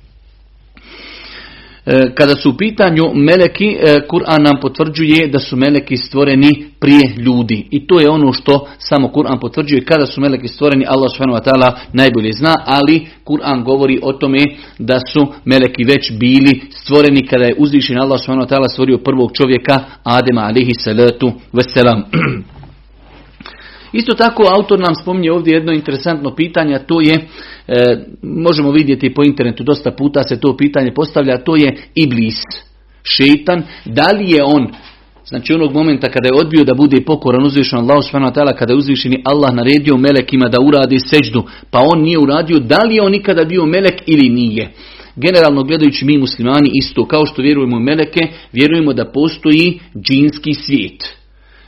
E, 1.87 2.11
kada 2.15 2.35
su 2.35 2.49
u 2.49 2.57
pitanju 2.57 3.03
meleki, 3.13 3.77
e, 3.79 3.99
Kur'an 4.07 4.43
nam 4.43 4.59
potvrđuje 4.61 5.27
da 5.27 5.39
su 5.39 5.55
meleki 5.55 5.97
stvoreni 5.97 6.65
prije 6.79 7.13
ljudi. 7.17 7.67
I 7.71 7.87
to 7.87 7.99
je 7.99 8.09
ono 8.09 8.33
što 8.33 8.67
samo 8.77 9.07
Kur'an 9.07 9.39
potvrđuje. 9.39 9.85
Kada 9.85 10.05
su 10.05 10.21
meleki 10.21 10.47
stvoreni, 10.47 10.85
Allah 10.87 11.11
ta'ala 11.45 11.71
najbolje 11.93 12.31
zna, 12.33 12.53
ali 12.65 13.07
Kur'an 13.25 13.63
govori 13.63 13.99
o 14.03 14.13
tome 14.13 14.39
da 14.79 14.99
su 15.13 15.27
meleki 15.45 15.83
već 15.83 16.11
bili 16.19 16.61
stvoreni 16.69 17.27
kada 17.27 17.43
je 17.43 17.55
uzvišen 17.57 18.01
Allah 18.01 18.19
ta'ala 18.19 18.69
stvorio 18.73 18.97
prvog 18.97 19.31
čovjeka, 19.33 19.79
Adema 20.03 20.41
alihi 20.41 20.71
salatu 20.73 21.31
veselam. 21.53 22.03
Isto 23.93 24.13
tako 24.13 24.43
autor 24.55 24.79
nam 24.79 24.95
spominje 24.95 25.31
ovdje 25.31 25.53
jedno 25.53 25.73
interesantno 25.73 26.35
pitanje, 26.35 26.75
a 26.75 26.79
to 26.79 27.01
je, 27.01 27.27
e, 27.67 28.05
možemo 28.21 28.71
vidjeti 28.71 29.13
po 29.13 29.23
internetu, 29.23 29.63
dosta 29.63 29.91
puta 29.91 30.23
se 30.23 30.39
to 30.39 30.57
pitanje 30.57 30.93
postavlja, 30.93 31.43
to 31.43 31.55
je 31.55 31.77
iblis, 31.95 32.39
šeitan, 33.03 33.63
da 33.85 34.11
li 34.11 34.31
je 34.31 34.43
on, 34.43 34.67
znači 35.25 35.53
onog 35.53 35.73
momenta 35.73 36.07
kada 36.07 36.27
je 36.27 36.39
odbio 36.41 36.63
da 36.63 36.73
bude 36.73 37.01
pokoran 37.05 37.45
uzvišen 37.45 37.79
Allah 37.79 38.03
kada 38.57 38.73
je 38.73 38.77
uzvišeni 38.77 39.21
Allah 39.25 39.53
naredio 39.53 39.97
melekima 39.97 40.49
da 40.49 40.57
uradi 40.67 40.99
seđdu, 40.99 41.43
pa 41.71 41.79
on 41.79 42.01
nije 42.01 42.19
uradio, 42.19 42.59
da 42.59 42.77
li 42.83 42.95
je 42.95 43.01
on 43.01 43.11
nikada 43.11 43.45
bio 43.45 43.65
melek 43.65 44.01
ili 44.05 44.29
nije. 44.29 44.71
Generalno 45.15 45.63
gledajući 45.63 46.05
mi 46.05 46.17
muslimani 46.17 46.71
isto, 46.73 47.05
kao 47.05 47.25
što 47.25 47.41
vjerujemo 47.41 47.77
u 47.77 47.79
meleke, 47.79 48.19
vjerujemo 48.53 48.93
da 48.93 49.11
postoji 49.11 49.79
džinski 50.01 50.53
svijet. 50.53 51.16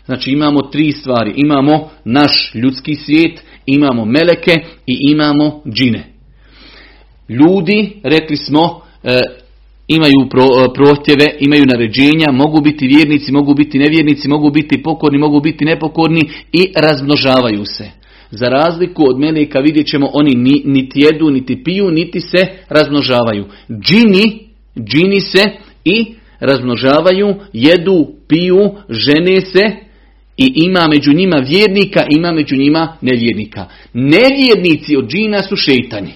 Znači 0.09 0.31
imamo 0.31 0.61
tri 0.61 0.91
stvari. 0.91 1.33
Imamo 1.35 1.89
naš 2.05 2.51
ljudski 2.55 2.95
svijet, 2.95 3.41
imamo 3.65 4.05
meleke 4.05 4.51
i 4.87 4.97
imamo 5.11 5.61
džine. 5.73 6.03
Ljudi, 7.29 7.91
rekli 8.03 8.37
smo, 8.37 8.81
e, 9.03 9.21
imaju 9.87 10.29
pro, 10.29 10.43
e, 10.43 10.73
prohtjeve, 10.73 11.25
imaju 11.39 11.65
naređenja, 11.65 12.31
mogu 12.31 12.61
biti 12.61 12.87
vjernici, 12.87 13.31
mogu 13.31 13.53
biti 13.53 13.79
nevjernici, 13.79 14.29
mogu 14.29 14.51
biti 14.51 14.83
pokorni, 14.83 15.17
mogu 15.17 15.41
biti 15.41 15.65
nepokorni 15.65 16.21
i 16.51 16.73
razmnožavaju 16.75 17.65
se. 17.65 17.89
Za 18.31 18.45
razliku 18.45 19.03
od 19.09 19.19
meleka 19.19 19.59
vidjet 19.59 19.87
ćemo 19.87 20.09
oni 20.13 20.35
ni, 20.35 20.61
niti 20.65 21.01
jedu, 21.01 21.29
niti 21.29 21.63
piju, 21.63 21.91
niti 21.91 22.21
se 22.21 22.47
razmnožavaju. 22.69 23.45
Džini, 23.69 24.39
džini 24.79 25.21
se 25.21 25.45
i 25.85 26.05
razmnožavaju, 26.39 27.35
jedu, 27.53 28.07
piju, 28.27 28.71
žene 28.89 29.41
se 29.41 29.88
i 30.39 30.51
ima 30.55 30.87
među 30.87 31.13
njima 31.13 31.37
vjernika, 31.37 32.05
ima 32.09 32.31
među 32.31 32.55
njima 32.55 32.97
nevjernika. 33.01 33.65
Nevjernici 33.93 34.95
od 34.97 35.07
džina 35.09 35.41
su 35.41 35.55
šeitani. 35.55 36.11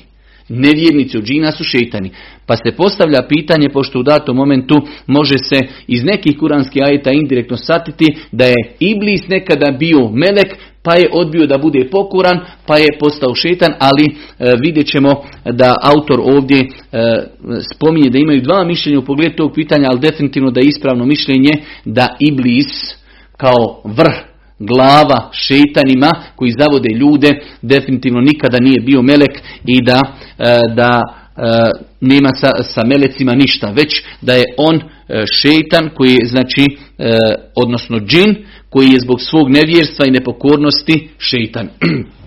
Nevjernici 0.50 1.18
od 1.18 1.24
džina 1.24 1.51
su 1.51 1.63
šeitani. 1.63 2.12
Pa 2.46 2.56
se 2.56 2.75
postavlja 2.77 3.27
pitanje, 3.30 3.70
pošto 3.70 4.00
u 4.00 4.03
datom 4.03 4.36
momentu 4.36 4.75
može 5.08 5.38
se 5.38 5.60
iz 5.88 6.03
nekih 6.03 6.38
kuranskih 6.39 6.84
ajeta 6.84 7.12
indirektno 7.12 7.58
satiti 7.58 8.06
da 8.32 8.46
je 8.46 8.56
Iblis 8.80 9.27
nekada 9.27 9.72
bio 9.80 10.10
melek, 10.10 10.56
pa 10.84 10.96
je 10.96 11.10
odbio 11.13 11.48
da 11.48 11.58
bude 11.58 11.89
pokuran, 11.92 12.39
pa 12.68 12.77
je 12.77 12.88
postao 13.00 13.36
šetan, 13.36 13.74
ali 13.80 14.06
e, 14.06 14.53
vidjet 14.63 14.88
ćemo 14.88 15.24
da 15.46 15.75
autor 15.82 16.20
ovdje 16.24 16.60
e, 16.60 16.68
spominje 17.75 18.10
da 18.10 18.18
imaju 18.18 18.42
dva 18.42 18.63
mišljenja 18.63 19.00
u 19.00 19.06
pogledu 19.06 19.36
tog 19.36 19.53
pitanja, 19.56 19.88
ali 19.92 20.00
definitivno 20.00 20.51
da 20.51 20.60
je 20.60 20.68
ispravno 20.68 21.06
mišljenje 21.06 21.51
da 21.86 22.15
Iblis 22.20 23.02
kao 23.37 23.81
vrh 23.83 24.33
glava 24.59 25.29
šeitanima 25.31 26.11
koji 26.35 26.51
zavode 26.59 26.89
ljude 26.95 27.39
definitivno 27.61 28.21
nikada 28.21 28.57
nije 28.59 28.79
bio 28.79 29.01
melek 29.01 29.41
i 29.65 29.83
da, 29.85 30.01
e, 30.39 30.59
da 30.75 31.01
e, 31.01 31.41
nema 32.01 32.29
sa, 32.29 32.63
sa 32.63 32.81
melecima 32.85 33.33
ništa, 33.33 33.71
već 33.71 34.03
da 34.21 34.33
je 34.33 34.43
on 34.57 34.75
e, 34.75 34.81
šeitan 35.33 35.89
koji 35.95 36.11
je 36.11 36.25
znači 36.25 36.65
odnosno 37.55 37.99
džin 37.99 38.35
koji 38.69 38.87
je 38.87 38.99
zbog 38.99 39.21
svog 39.21 39.49
nevjerstva 39.49 40.05
i 40.07 40.11
nepokornosti 40.11 41.09
šeitan. 41.17 41.69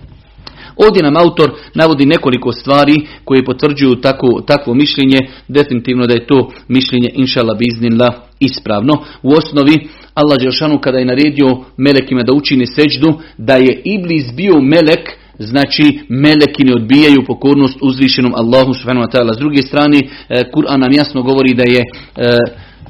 Ovdje 0.86 1.02
nam 1.02 1.16
autor 1.16 1.50
navodi 1.74 2.06
nekoliko 2.06 2.52
stvari 2.52 3.06
koje 3.24 3.44
potvrđuju 3.44 3.94
tako, 3.94 4.42
takvo 4.46 4.74
mišljenje, 4.74 5.18
definitivno 5.48 6.06
da 6.06 6.14
je 6.14 6.26
to 6.26 6.52
mišljenje 6.68 7.08
inšala 7.14 7.54
biznila 7.54 8.26
ispravno. 8.40 8.94
U 9.22 9.32
osnovi 9.32 9.88
Allah 10.16 10.38
Đelšanu 10.38 10.78
kada 10.78 10.98
je 10.98 11.04
naredio 11.04 11.64
melekima 11.76 12.22
da 12.22 12.32
učine 12.32 12.66
seđdu, 12.66 13.20
da 13.38 13.56
je 13.56 13.80
Iblis 13.84 14.34
bio 14.36 14.60
melek, 14.60 15.10
znači 15.38 16.00
meleki 16.08 16.64
ne 16.64 16.74
odbijaju 16.74 17.24
pokornost 17.26 17.78
uzvišenom 17.80 18.32
Allahu 18.34 18.74
subhanahu 18.74 19.06
wa 19.06 19.12
ta'ala. 19.12 19.34
S 19.34 19.38
druge 19.38 19.62
strane, 19.62 19.98
e, 19.98 20.44
Kur'an 20.52 20.80
nam 20.80 20.92
jasno 20.92 21.22
govori 21.22 21.54
da 21.54 21.62
je 21.62 21.80
e, 21.80 21.84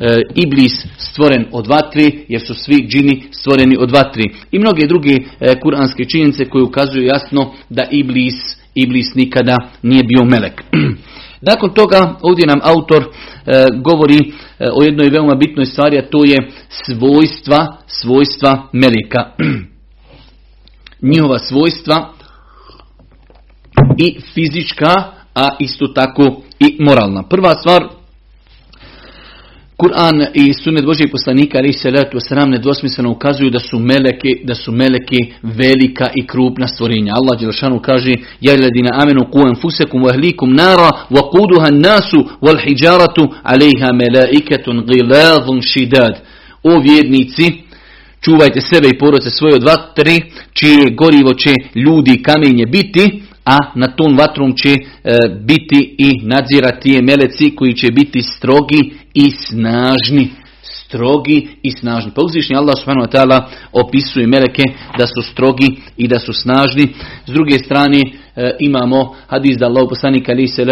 e, 0.00 0.22
Iblis 0.34 0.86
stvoren 0.98 1.44
od 1.52 1.66
vatri, 1.66 2.24
jer 2.28 2.40
su 2.40 2.54
svi 2.54 2.86
džini 2.88 3.22
stvoreni 3.30 3.76
od 3.80 3.90
vatri. 3.90 4.24
I 4.52 4.58
mnoge 4.58 4.86
druge 4.86 5.16
kuranske 5.62 6.04
činjenice 6.04 6.44
koje 6.44 6.64
ukazuju 6.64 7.04
jasno 7.04 7.52
da 7.70 7.84
Iblis, 7.90 8.56
Iblis 8.74 9.14
nikada 9.14 9.56
nije 9.82 10.02
bio 10.02 10.24
melek. 10.24 10.62
Nakon 11.46 11.74
toga 11.74 12.14
ovdje 12.22 12.46
nam 12.46 12.60
autor 12.62 13.04
govori 13.84 14.32
o 14.72 14.82
jednoj 14.82 15.10
veoma 15.10 15.34
bitnoj 15.34 15.66
stvari, 15.66 15.98
a 15.98 16.08
to 16.10 16.24
je 16.24 16.36
svojstva, 16.68 17.76
svojstva 17.86 18.68
melika. 18.72 19.30
Njihova 21.12 21.38
svojstva 21.38 22.12
i 23.98 24.20
fizička, 24.34 24.94
a 25.34 25.48
isto 25.58 25.86
tako 25.86 26.40
i 26.58 26.76
moralna. 26.80 27.22
Prva 27.22 27.54
stvar 27.54 27.88
Kur'an 29.76 30.26
i 30.34 30.54
sunet 30.54 30.84
Božijeg 30.84 31.10
poslanika 31.10 31.58
ali 31.58 31.72
se 31.72 31.90
letu 31.90 32.20
sram 32.20 32.50
nedvosmisleno 32.50 33.10
ukazuju 33.10 33.50
da 33.50 33.58
su 33.58 33.78
meleki, 33.78 34.40
da 34.44 34.54
su 34.54 34.72
meleki 34.72 35.32
velika 35.42 36.10
i 36.14 36.26
krupna 36.26 36.68
stvorenja. 36.68 37.12
Allah 37.16 37.40
Đelšanu 37.40 37.80
kaže: 37.80 38.12
"Ja 38.40 38.52
ladina 38.52 38.90
amenu 38.92 39.20
qu 39.32 39.48
anfusakum 39.48 40.02
wa 40.02 40.10
ahlikum 40.10 40.54
nara 40.54 40.90
wa 41.10 41.22
quduha 41.30 41.66
an-nasu 41.66 42.28
wal 42.42 42.58
hijaratu 42.64 43.22
'alayha 43.22 43.92
malaikatun 43.92 44.86
ghilazun 44.86 45.62
shidad." 45.62 46.14
O 46.62 46.80
vjernici, 46.80 47.52
čuvajte 48.20 48.60
sebe 48.60 48.88
i 48.88 48.98
porodice 48.98 49.30
svoje 49.30 49.54
od 49.54 49.62
vatre, 49.62 50.16
čije 50.52 50.90
gorivo 50.90 51.34
će 51.34 51.52
ljudi 51.74 52.12
i 52.14 52.22
kamenje 52.22 52.66
biti, 52.66 53.22
a 53.46 53.58
na 53.74 53.86
tom 53.86 54.16
vatrom 54.18 54.54
će 54.56 54.72
e, 54.72 54.78
biti 55.40 55.94
i 55.98 56.20
nadzirati 56.22 56.90
je 56.90 57.02
meleci 57.02 57.54
koji 57.56 57.74
će 57.74 57.90
biti 57.90 58.22
strogi 58.22 58.92
i 59.14 59.30
snažni. 59.30 60.30
Strogi 60.62 61.48
i 61.62 61.70
snažni. 61.70 62.12
Pa 62.14 62.22
uzvišnji 62.22 62.56
Allah 62.56 62.74
subhanahu 62.78 63.06
wa 63.06 63.12
ta'ala 63.12 63.44
opisuje 63.72 64.26
meleke 64.26 64.62
da 64.98 65.06
su 65.06 65.22
strogi 65.32 65.76
i 65.96 66.08
da 66.08 66.18
su 66.18 66.32
snažni. 66.32 66.88
S 67.26 67.32
druge 67.32 67.58
strane 67.58 68.00
e, 68.00 68.56
imamo 68.60 69.14
hadis 69.26 69.56
da 69.58 69.66
Allah 69.66 69.86
poslanik 69.88 70.28
ali 70.28 70.48
se 70.48 70.64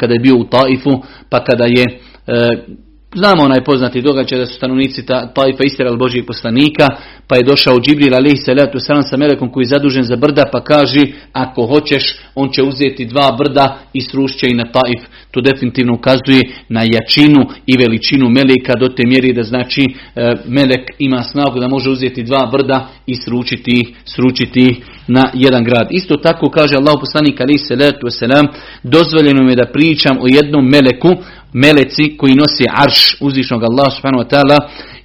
kada 0.00 0.14
je 0.14 0.20
bio 0.20 0.36
u 0.36 0.44
Taifu 0.44 1.02
pa 1.30 1.44
kada 1.44 1.64
je 1.64 1.84
e, 2.26 2.80
Znamo 3.14 3.42
onaj 3.42 3.64
poznati 3.64 4.02
događaj 4.02 4.38
da 4.38 4.46
su 4.46 4.54
stanovnici 4.54 5.06
ta, 5.06 5.32
Taifa 5.34 5.64
istirali 5.64 5.96
Božijeg 5.96 6.26
poslanika, 6.26 6.86
pa 7.26 7.36
je 7.36 7.42
došao 7.42 7.80
Džibril 7.80 8.14
alaihi 8.14 8.36
salatu 8.36 8.78
salam 8.78 9.02
sa 9.02 9.16
melekom 9.16 9.52
koji 9.52 9.62
je 9.62 9.68
zadužen 9.68 10.02
za 10.02 10.16
brda, 10.16 10.44
pa 10.52 10.64
kaže 10.64 11.00
ako 11.32 11.66
hoćeš, 11.66 12.18
on 12.34 12.48
će 12.52 12.62
uzeti 12.62 13.04
dva 13.04 13.36
brda 13.38 13.78
i 13.92 14.00
srušće 14.00 14.46
i 14.50 14.54
na 14.54 14.64
Taif. 14.64 15.02
To 15.30 15.40
definitivno 15.40 15.94
ukazuje 15.94 16.42
na 16.68 16.82
jačinu 16.82 17.40
i 17.66 17.76
veličinu 17.76 18.28
meleka 18.28 18.72
do 18.80 18.88
te 18.88 19.02
mjeri 19.06 19.32
da 19.32 19.42
znači 19.42 19.82
e, 19.82 20.32
melek 20.46 20.84
ima 20.98 21.22
snagu 21.22 21.60
da 21.60 21.68
može 21.68 21.90
uzeti 21.90 22.22
dva 22.22 22.48
brda 22.52 22.88
i 23.06 23.14
sručiti, 23.14 23.94
sručiti 24.04 24.82
na 25.08 25.30
jedan 25.34 25.64
grad. 25.64 25.88
Isto 25.90 26.16
tako 26.16 26.50
kaže 26.50 26.76
Allah 26.76 26.94
poslanik 27.00 27.40
alaihi 27.40 27.58
salatu 27.58 28.06
wasalam, 28.06 28.46
dozvoljeno 28.82 29.44
mi 29.44 29.52
je 29.52 29.56
da 29.56 29.72
pričam 29.72 30.16
o 30.20 30.26
jednom 30.26 30.64
meleku, 30.64 31.08
meleci 31.52 32.16
koji 32.16 32.34
nosi 32.34 32.64
arš 32.76 33.16
uzvišnog 33.20 33.62
Allah 33.62 33.92
subhanahu 33.92 34.24
wa 34.24 34.30
ta'ala 34.30 34.58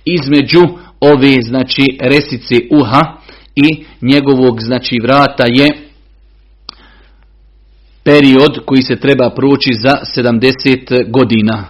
između 0.05 0.61
ove 0.99 1.41
znači 1.41 1.83
resice 2.01 2.55
uha 2.71 3.01
i 3.55 3.85
njegovog 4.01 4.61
znači 4.61 4.95
vrata 5.03 5.43
je 5.47 5.85
period 8.03 8.59
koji 8.65 8.81
se 8.81 8.95
treba 8.95 9.29
proći 9.29 9.73
za 9.73 10.21
70 10.21 11.11
godina. 11.11 11.65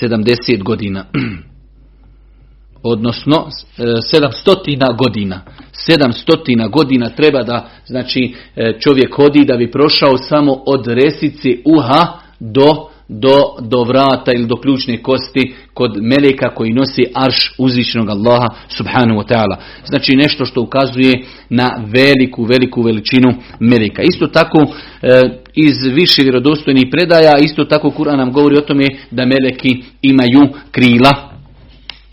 70 0.00 0.62
godina. 0.62 1.04
Odnosno 2.82 3.48
700 3.78 4.96
godina. 4.96 5.40
700 5.88 6.70
godina 6.70 7.08
treba 7.08 7.42
da 7.42 7.68
znači 7.86 8.34
e, 8.56 8.78
čovjek 8.80 9.14
hodi 9.14 9.44
da 9.44 9.56
bi 9.56 9.70
prošao 9.70 10.18
samo 10.18 10.62
od 10.66 10.86
resice 10.86 11.48
uha 11.64 12.18
do 12.40 12.89
do, 13.10 13.56
do 13.60 13.84
vrata 13.84 14.32
ili 14.32 14.46
do 14.46 14.56
ključne 14.56 15.02
kosti 15.02 15.54
kod 15.74 15.96
meleka 16.02 16.54
koji 16.54 16.72
nosi 16.72 17.02
arš 17.14 17.54
uzvišenog 17.58 18.08
Allaha 18.08 18.46
subhanahu 18.68 19.20
wa 19.20 19.28
ta'ala. 19.28 19.56
Znači 19.84 20.16
nešto 20.16 20.44
što 20.44 20.62
ukazuje 20.62 21.24
na 21.48 21.70
veliku, 21.86 22.44
veliku 22.44 22.82
veličinu 22.82 23.34
meleka. 23.60 24.02
Isto 24.02 24.26
tako 24.26 24.58
e, 24.58 24.66
iz 25.54 25.76
više 25.94 26.22
vjerodostojnih 26.22 26.86
predaja, 26.90 27.38
isto 27.38 27.64
tako 27.64 27.90
Kur'an 27.90 28.16
nam 28.16 28.32
govori 28.32 28.56
o 28.56 28.60
tome 28.60 28.86
da 29.10 29.26
meleki 29.26 29.82
imaju 30.02 30.48
krila. 30.70 31.30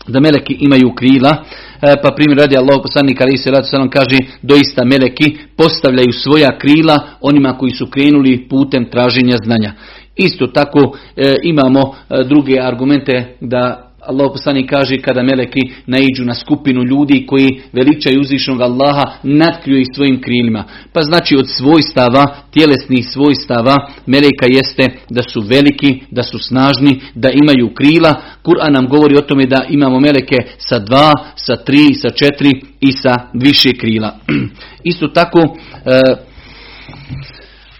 Da 0.08 0.20
meleki 0.20 0.58
imaju 0.60 0.94
krila. 0.96 1.44
E, 1.82 1.96
pa 2.04 2.12
primjer 2.12 2.38
radi 2.38 2.58
Allah 2.58 2.80
poslanik 2.84 3.22
ali 3.22 3.38
se 3.38 3.51
kaže 3.92 4.18
doista 4.42 4.86
meleki 4.86 5.38
postavljaju 5.58 6.12
svoja 6.12 6.58
krila 6.60 7.00
onima 7.22 7.58
koji 7.58 7.72
su 7.72 7.86
krenuli 7.88 8.48
putem 8.50 8.86
traženja 8.86 9.38
znanja. 9.46 9.74
Isto 10.17 10.47
tako 10.47 10.97
e, 11.15 11.36
imamo 11.43 11.95
e, 12.09 12.24
druge 12.24 12.59
argumente 12.62 13.36
da 13.41 13.88
Allah 14.07 14.29
poslani 14.31 14.67
kaže 14.67 14.97
kada 14.97 15.24
meleki 15.24 15.59
naiđu 15.86 16.25
na 16.25 16.33
skupinu 16.33 16.83
ljudi 16.83 17.25
koji 17.25 17.62
veličaju 17.74 18.21
uzvišnog 18.21 18.62
Allaha, 18.62 19.03
natkriju 19.24 19.79
ih 19.79 19.88
svojim 19.95 20.21
krilima. 20.21 20.63
Pa 20.93 21.01
znači 21.01 21.36
od 21.36 21.50
svojstava, 21.50 22.36
tjelesnih 22.51 23.05
svojstava, 23.07 23.75
meleka 24.05 24.45
jeste 24.50 24.86
da 25.09 25.24
su 25.24 25.41
veliki, 25.41 26.01
da 26.12 26.24
su 26.24 26.39
snažni, 26.39 27.01
da 27.15 27.29
imaju 27.29 27.74
krila. 27.74 28.21
Kur'an 28.43 28.74
nam 28.74 28.88
govori 28.88 29.17
o 29.17 29.21
tome 29.21 29.45
da 29.45 29.65
imamo 29.69 30.00
meleke 30.00 30.38
sa 30.57 30.79
dva, 30.79 31.12
sa 31.36 31.55
tri, 31.55 31.93
sa 31.93 32.09
četiri 32.09 32.51
i 32.79 32.91
sa 32.91 33.15
više 33.33 33.69
krila. 33.77 34.19
Isto 34.91 35.07
tako, 35.07 35.39
e, 35.86 36.01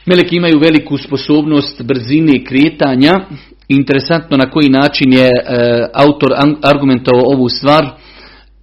Meleki 0.08 0.36
imaju 0.36 0.60
veliku 0.60 0.98
sposobnost 0.98 1.82
brzine 1.82 2.44
kretanja. 2.44 3.20
Interesantno 3.68 4.38
na 4.38 4.50
koji 4.50 4.70
način 4.70 5.14
je 5.14 5.28
e, 5.28 5.32
autor 5.94 6.32
argumentovao 6.64 7.26
ovu 7.26 7.50
stvar. 7.50 7.86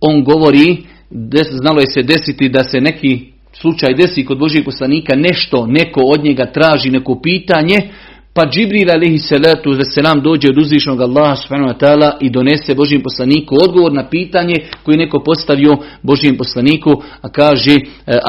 On 0.01 0.25
govori, 0.25 0.77
des, 1.11 1.47
znalo 1.51 1.81
je 1.81 1.87
se 1.91 2.03
desiti 2.03 2.49
da 2.49 2.65
se 2.65 2.81
neki 2.81 3.33
slučaj 3.53 3.95
desi 3.95 4.25
kod 4.25 4.39
Božijeg 4.39 4.65
poslanika, 4.65 5.17
nešto, 5.17 5.67
neko 5.67 6.01
od 6.01 6.25
njega 6.25 6.53
traži 6.53 6.91
neko 6.91 7.21
pitanje, 7.23 7.77
pa 8.35 8.43
Džibril 8.47 8.91
alaihi 8.91 9.19
salatu 9.19 9.71
selam 9.95 10.21
dođe 10.21 10.49
od 10.49 10.59
uzvišnog 10.59 11.01
Allaha 11.01 11.37
subhanahu 11.37 11.75
wa 11.75 12.13
i 12.21 12.31
donese 12.31 12.75
Božijem 12.75 13.03
poslaniku 13.03 13.55
odgovor 13.65 13.93
na 13.93 14.09
pitanje 14.09 14.55
koji 14.83 14.97
neko 14.97 15.23
postavio 15.25 15.77
Božijem 16.03 16.37
poslaniku, 16.37 17.03
a 17.21 17.29
kaže 17.29 17.75
e, 17.75 17.81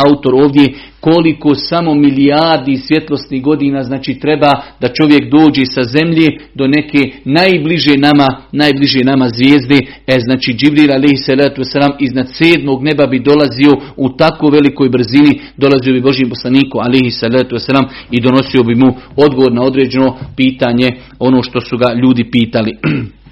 autor 0.08 0.36
ovdje 0.36 0.74
koliko 1.06 1.56
samo 1.56 1.94
milijardi 1.94 2.76
svjetlosnih 2.78 3.44
godina 3.44 3.84
znači 3.84 4.20
treba 4.20 4.52
da 4.82 4.88
čovjek 4.98 5.24
dođe 5.32 5.66
sa 5.66 5.84
zemlje 5.84 6.28
do 6.56 6.68
neke 6.68 7.02
najbliže 7.26 7.96
nama, 7.98 8.28
najbliže 8.52 9.00
nama 9.04 9.30
zvijezde. 9.30 9.78
E 10.08 10.16
znači 10.20 10.54
Džibril 10.54 10.92
alaihi 10.92 11.26
salatu 11.30 11.62
wasalam 11.62 11.94
iznad 12.00 12.28
sedmog 12.38 12.84
neba 12.84 13.06
bi 13.08 13.20
dolazio 13.20 13.74
u 13.98 14.10
tako 14.10 14.50
velikoj 14.50 14.90
brzini, 14.90 15.40
dolazio 15.58 15.94
bi 15.94 16.02
Božijem 16.02 16.30
poslaniku 16.30 16.78
alaihi 16.80 17.12
salatu 17.12 17.56
wasalam 17.56 17.86
i 18.12 18.22
donosio 18.22 18.64
bi 18.64 18.76
mu 18.76 18.90
odgovor 19.16 19.52
na 19.54 19.62
određeno 19.62 20.18
pitanje, 20.36 20.88
ono 21.20 21.44
što 21.44 21.62
su 21.62 21.78
ga 21.78 21.94
ljudi 22.02 22.24
pitali. 22.32 22.72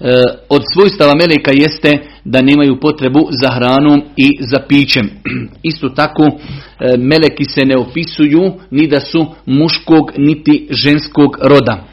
E, 0.00 0.22
od 0.48 0.62
svojstava 0.72 1.12
meleka 1.14 1.50
jeste 1.52 1.98
da 2.24 2.42
nemaju 2.42 2.80
potrebu 2.80 3.28
za 3.30 3.54
hranom 3.54 4.02
i 4.16 4.36
za 4.40 4.58
pićem. 4.68 5.10
Isto 5.70 5.88
tako 5.88 6.22
e, 6.24 6.96
meleki 6.96 7.44
se 7.44 7.64
ne 7.64 7.76
opisuju 7.76 8.52
ni 8.70 8.86
da 8.86 9.00
su 9.00 9.26
muškog 9.46 10.12
niti 10.18 10.68
ženskog 10.70 11.38
roda. 11.42 11.84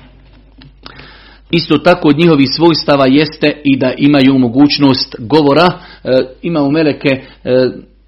Isto 1.51 1.77
tako 1.77 2.07
od 2.07 2.17
njihovih 2.17 2.47
svojstava 2.55 3.05
jeste 3.09 3.61
i 3.63 3.77
da 3.77 3.93
imaju 3.97 4.37
mogućnost 4.37 5.15
govora. 5.19 5.67
E, 6.03 6.09
imamo 6.41 6.71
meleke 6.71 7.09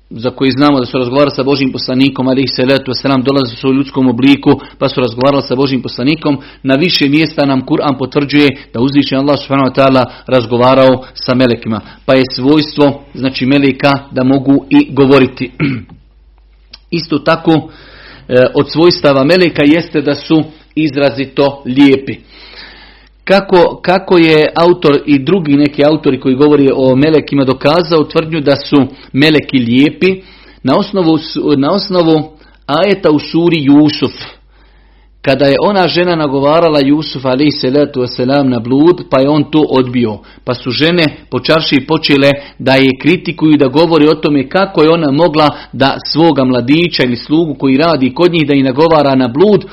za 0.09 0.29
koji 0.29 0.51
znamo 0.51 0.79
da 0.79 0.85
su 0.85 0.97
razgovarali 0.97 1.35
sa 1.35 1.43
Božim 1.43 1.71
poslanikom, 1.71 2.27
ali 2.27 2.41
ih 2.43 2.49
se 2.55 2.65
letu 2.65 2.91
dolaze 3.23 3.55
su 3.55 3.69
u 3.69 3.73
ljudskom 3.73 4.07
obliku, 4.07 4.51
pa 4.79 4.89
su 4.89 5.01
razgovarali 5.01 5.43
sa 5.43 5.55
Božim 5.55 5.81
poslanikom. 5.81 6.37
Na 6.63 6.75
više 6.75 7.09
mjesta 7.09 7.45
nam 7.45 7.65
Kur'an 7.65 7.97
potvrđuje 7.97 8.49
da 8.73 8.79
uzvišen 8.79 9.17
Allah 9.17 9.39
subhanahu 9.39 9.69
wa 9.69 9.75
ta'ala 9.75 10.05
razgovarao 10.27 11.03
sa 11.13 11.35
melekima. 11.35 11.81
Pa 12.05 12.15
je 12.15 12.23
svojstvo, 12.35 13.03
znači 13.13 13.45
meleka, 13.45 13.91
da 14.11 14.23
mogu 14.23 14.65
i 14.69 14.93
govoriti. 14.93 15.51
Isto 16.99 17.19
tako, 17.19 17.51
e, 18.27 18.35
od 18.55 18.71
svojstava 18.71 19.23
meleka 19.23 19.63
jeste 19.65 20.01
da 20.01 20.15
su 20.15 20.43
izrazito 20.75 21.63
lijepi. 21.65 22.15
Kako, 23.27 23.79
kako 23.81 24.17
je 24.17 24.51
autor 24.55 24.99
i 25.05 25.19
drugi 25.19 25.53
neki 25.53 25.83
autori 25.85 26.19
koji 26.19 26.35
govori 26.35 26.69
o 26.75 26.95
melekima 26.95 27.43
dokazao 27.45 28.03
tvrdnju 28.03 28.41
da 28.41 28.55
su 28.55 28.77
meleki 29.13 29.57
lijepi 29.57 30.21
na 30.63 30.73
osnovu, 30.77 31.17
na 31.57 31.71
osnovu 31.71 32.31
ajeta 32.65 33.11
u 33.11 33.19
suri 33.19 33.63
Jusuf. 33.63 34.11
Kada 35.21 35.45
je 35.45 35.55
ona 35.61 35.87
žena 35.87 36.15
nagovarala 36.15 36.79
Jusuf 36.79 37.25
alaih 37.25 37.53
salatu 37.61 37.99
wasalam 37.99 38.49
na 38.49 38.59
blud, 38.59 39.01
pa 39.09 39.19
je 39.19 39.29
on 39.29 39.43
to 39.51 39.65
odbio. 39.69 40.17
Pa 40.43 40.53
su 40.53 40.71
žene 40.71 41.03
počarši 41.31 41.85
počele 41.87 42.31
da 42.59 42.75
je 42.75 42.99
kritikuju 43.01 43.57
da 43.57 43.67
govori 43.67 44.07
o 44.07 44.15
tome 44.15 44.49
kako 44.49 44.83
je 44.83 44.89
ona 44.89 45.11
mogla 45.11 45.49
da 45.73 45.97
svoga 46.11 46.43
mladića 46.43 47.03
ili 47.03 47.15
slugu 47.15 47.53
koji 47.53 47.77
radi 47.77 48.13
kod 48.13 48.31
njih 48.31 48.47
da 48.47 48.53
ih 48.53 48.63
nagovara 48.63 49.15
na 49.15 49.27
blud, 49.27 49.65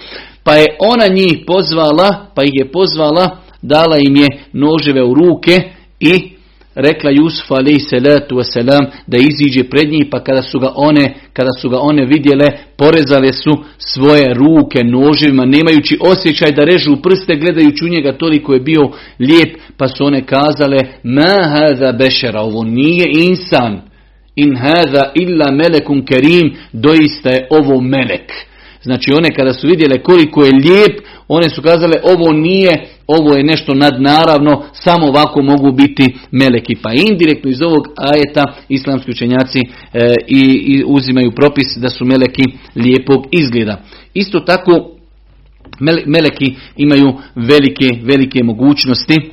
pa 0.44 0.54
je 0.54 0.76
ona 0.78 1.06
njih 1.06 1.38
pozvala, 1.46 2.26
pa 2.34 2.42
ih 2.42 2.52
je 2.52 2.72
pozvala 2.72 3.43
dala 3.64 3.96
im 4.06 4.16
je 4.16 4.28
noževe 4.52 5.02
u 5.02 5.14
ruke 5.14 5.62
i 6.00 6.34
rekla 6.74 7.10
Jusuf 7.10 7.50
alaih 7.50 7.82
salatu 7.90 8.36
wasalam 8.36 8.86
da 9.06 9.18
iziđe 9.18 9.68
pred 9.70 9.88
njih 9.90 10.06
pa 10.10 10.24
kada 10.24 10.42
su 10.42 10.58
ga 10.58 10.72
one, 10.74 11.14
kada 11.32 11.50
su 11.60 11.68
ga 11.70 11.78
one 11.78 12.04
vidjele 12.04 12.46
porezale 12.76 13.32
su 13.32 13.52
svoje 13.78 14.34
ruke 14.34 14.84
noževima 14.84 15.44
nemajući 15.44 15.98
osjećaj 16.00 16.52
da 16.52 16.64
režu 16.64 17.02
prste 17.02 17.36
gledajući 17.36 17.84
u 17.84 17.88
njega 17.88 18.18
toliko 18.18 18.54
je 18.54 18.60
bio 18.60 18.90
lijep 19.18 19.56
pa 19.76 19.88
su 19.88 20.04
one 20.04 20.26
kazale 20.26 20.78
ma 21.02 21.48
hada 21.48 21.92
bešera 21.92 22.40
ovo 22.40 22.64
nije 22.64 23.04
insan 23.14 23.80
in 24.36 24.56
hada 24.56 25.12
illa 25.14 25.50
melekun 25.50 26.06
kerim 26.06 26.54
doista 26.72 27.30
je 27.30 27.48
ovo 27.50 27.80
melek 27.80 28.32
Znači 28.84 29.12
one 29.12 29.28
kada 29.36 29.52
su 29.52 29.66
vidjele 29.66 30.02
koliko 30.02 30.44
je 30.44 30.52
lijep, 30.52 31.00
one 31.28 31.48
su 31.50 31.62
kazale 31.62 31.96
ovo 32.02 32.32
nije, 32.32 32.86
ovo 33.06 33.36
je 33.36 33.44
nešto 33.44 33.74
nadnaravno, 33.74 34.62
samo 34.72 35.06
ovako 35.06 35.42
mogu 35.42 35.72
biti 35.72 36.14
meleki. 36.30 36.74
Pa 36.82 36.90
indirektno 36.92 37.50
iz 37.50 37.62
ovog 37.62 37.88
ajeta 37.96 38.44
islamski 38.68 39.10
učenjaci 39.10 39.58
e, 39.58 40.14
i, 40.28 40.40
i 40.66 40.84
uzimaju 40.86 41.30
propis 41.30 41.66
da 41.76 41.88
su 41.88 42.04
meleki 42.04 42.44
lijepog 42.76 43.26
izgleda. 43.30 43.82
Isto 44.14 44.40
tako 44.40 44.90
meleki 46.06 46.54
imaju 46.76 47.12
velike, 47.34 47.88
velike 48.02 48.44
mogućnosti 48.44 49.30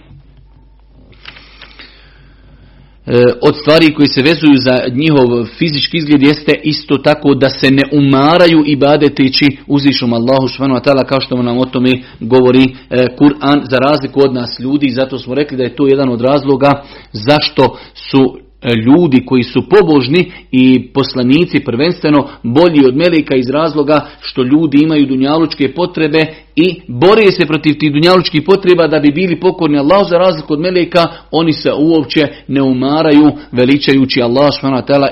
od 3.42 3.56
stvari 3.62 3.94
koji 3.94 4.08
se 4.08 4.22
vezuju 4.22 4.56
za 4.58 4.76
njihov 4.94 5.46
fizički 5.46 5.98
izgled 5.98 6.24
jeste 6.24 6.60
isto 6.64 6.98
tako 6.98 7.34
da 7.34 7.50
se 7.50 7.72
ne 7.72 7.84
umaraju 7.92 8.64
i 8.66 8.76
badeteći 8.76 9.58
uzvišom 9.68 10.14
Allahu 10.14 10.48
subhanahu 10.48 10.80
wa 10.80 10.86
ta'ala 10.86 11.06
kao 11.06 11.22
što 11.22 11.42
nam 11.42 11.58
o 11.58 11.66
tome 11.66 11.92
govori 12.20 12.64
e, 12.64 13.08
Kur'an 13.20 13.62
za 13.70 13.78
razliku 13.78 14.22
od 14.24 14.34
nas 14.34 14.60
ljudi. 14.60 14.90
Zato 14.90 15.20
smo 15.20 15.36
rekli 15.36 15.58
da 15.58 15.64
je 15.64 15.76
to 15.76 15.88
jedan 15.88 16.10
od 16.10 16.22
razloga 16.22 16.84
zašto 17.12 17.78
su 17.94 18.38
E, 18.38 18.51
ljudi 18.86 19.26
koji 19.26 19.44
su 19.44 19.64
pobožni 19.70 20.32
i 20.52 20.92
poslanici 20.94 21.60
prvenstveno 21.66 22.30
bolji 22.44 22.86
od 22.88 22.96
meleka 22.96 23.36
iz 23.36 23.50
razloga 23.50 24.08
što 24.22 24.44
ljudi 24.44 24.78
imaju 24.84 25.06
dunjalučke 25.06 25.74
potrebe 25.74 26.20
i 26.56 26.82
bore 26.88 27.32
se 27.32 27.46
protiv 27.46 27.74
tih 27.80 27.92
dunjalučkih 27.94 28.42
potreba 28.46 28.88
da 28.88 29.00
bi 29.00 29.12
bili 29.12 29.40
pokorni 29.40 29.78
Allah 29.78 30.08
za 30.10 30.18
razliku 30.18 30.54
od 30.54 30.60
meleka, 30.60 31.08
oni 31.32 31.54
se 31.54 31.72
uopće 31.74 32.28
ne 32.48 32.62
umaraju 32.62 33.32
veličajući 33.52 34.22
Allah 34.22 34.52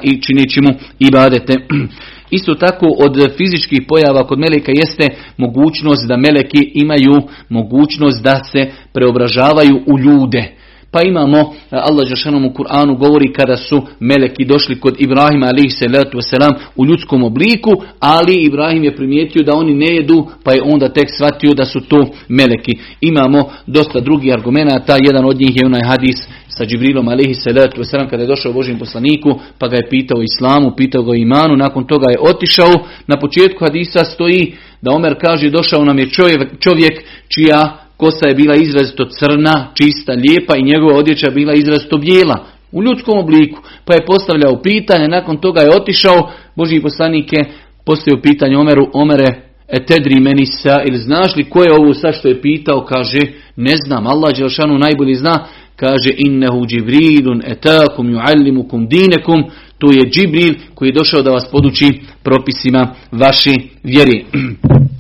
i 0.03 0.21
čineći 0.21 0.62
mu 0.62 0.69
ibadete. 0.99 1.53
Isto 2.38 2.55
tako 2.55 2.85
od 3.05 3.31
fizičkih 3.38 3.81
pojava 3.88 4.27
kod 4.27 4.39
meleka 4.39 4.71
jeste 4.75 5.07
mogućnost 5.38 6.07
da 6.07 6.17
meleki 6.17 6.71
imaju 6.73 7.13
mogućnost 7.49 8.23
da 8.23 8.43
se 8.51 8.71
preobražavaju 8.93 9.75
u 9.88 9.99
ljude 9.99 10.59
Pa 10.91 11.02
imamo, 11.04 11.38
e, 11.38 11.43
Allah 11.71 12.08
Žešanom 12.08 12.45
u 12.45 12.54
Kur'anu 12.54 12.97
govori 12.97 13.34
kada 13.34 13.58
su 13.58 13.82
meleki 13.99 14.45
došli 14.45 14.80
kod 14.80 14.95
Ibrahima 14.99 15.47
alaih 15.47 15.73
salatu 15.80 16.17
wasalam 16.17 16.54
u 16.75 16.86
ljudskom 16.86 17.23
obliku, 17.23 17.71
ali 17.99 18.43
Ibrahim 18.43 18.84
je 18.84 18.95
primijetio 18.95 19.43
da 19.43 19.56
oni 19.56 19.75
ne 19.75 19.95
jedu, 19.95 20.28
pa 20.43 20.52
je 20.52 20.62
onda 20.63 20.89
tek 20.89 21.08
shvatio 21.17 21.54
da 21.54 21.65
su 21.65 21.80
to 21.82 22.08
meleki. 22.30 22.73
Imamo 23.02 23.39
dosta 23.67 23.99
drugih 23.99 24.34
argumenta, 24.34 24.97
jedan 25.06 25.25
od 25.25 25.39
njih 25.39 25.56
je 25.56 25.65
onaj 25.65 25.82
hadis 25.86 26.28
sa 26.47 26.65
Džibrilom 26.65 27.08
alihi 27.08 27.34
salatu 27.34 27.82
wasalam 27.82 28.10
kada 28.10 28.23
je 28.23 28.28
došao 28.28 28.54
Božim 28.54 28.80
poslaniku, 28.80 29.39
pa 29.60 29.67
ga 29.67 29.75
je 29.75 29.89
pitao 29.89 30.21
islamu, 30.21 30.75
pitao 30.78 31.04
ga 31.04 31.15
imanu, 31.15 31.58
nakon 31.58 31.88
toga 31.88 32.12
je 32.12 32.19
otišao. 32.21 32.73
Na 33.08 33.19
početku 33.19 33.65
hadisa 33.65 34.06
stoji 34.06 34.56
da 34.82 34.91
Omer 34.91 35.15
kaže 35.21 35.49
došao 35.49 35.86
nam 35.86 35.99
je 35.99 36.10
čovjek, 36.10 36.60
čovjek 36.60 37.04
čija 37.28 37.88
kosa 37.99 38.27
je 38.27 38.35
bila 38.35 38.55
izrazito 38.55 39.05
crna, 39.19 39.55
čista, 39.73 40.12
lijepa 40.13 40.53
i 40.57 40.67
njegova 40.71 40.97
odjeća 40.97 41.29
bila 41.31 41.53
izrazito 41.53 41.97
bijela 41.97 42.45
u 42.71 42.83
ljudskom 42.83 43.19
obliku. 43.19 43.59
Pa 43.85 43.93
je 43.93 44.05
postavljao 44.05 44.62
pitanje, 44.62 45.07
nakon 45.07 45.38
toga 45.38 45.62
je 45.62 45.75
otišao, 45.81 46.29
Boži 46.55 46.81
poslanik 46.81 47.33
je 47.33 47.45
postavio 47.85 48.21
pitanje 48.21 48.57
Omeru, 48.57 48.89
Omere, 48.93 49.29
etedri 49.67 50.19
meni 50.19 50.45
sa, 50.45 50.75
ili 50.88 50.97
znaš 50.97 51.35
li 51.35 51.49
ko 51.49 51.63
je 51.63 51.73
ovo 51.73 51.93
sad 51.93 52.15
što 52.15 52.27
je 52.27 52.41
pitao, 52.41 52.85
kaže, 52.85 53.19
ne 53.55 53.75
znam, 53.85 54.07
Allah 54.07 54.31
Đelšanu 54.38 54.77
najbolji 54.77 55.15
zna, 55.15 55.45
kaže, 55.75 56.12
innehu 56.17 56.65
džibrilun 56.65 57.41
etakum 57.45 58.09
juallimukum 58.12 58.88
dinekum, 58.88 59.43
to 59.77 59.88
je 59.91 60.09
Džibril 60.09 60.53
koji 60.75 60.89
je 60.89 60.93
došao 60.93 61.21
da 61.21 61.31
vas 61.31 61.51
poduči 61.51 62.01
propisima 62.23 62.95
vaši 63.12 63.55
vjeri. 63.83 64.25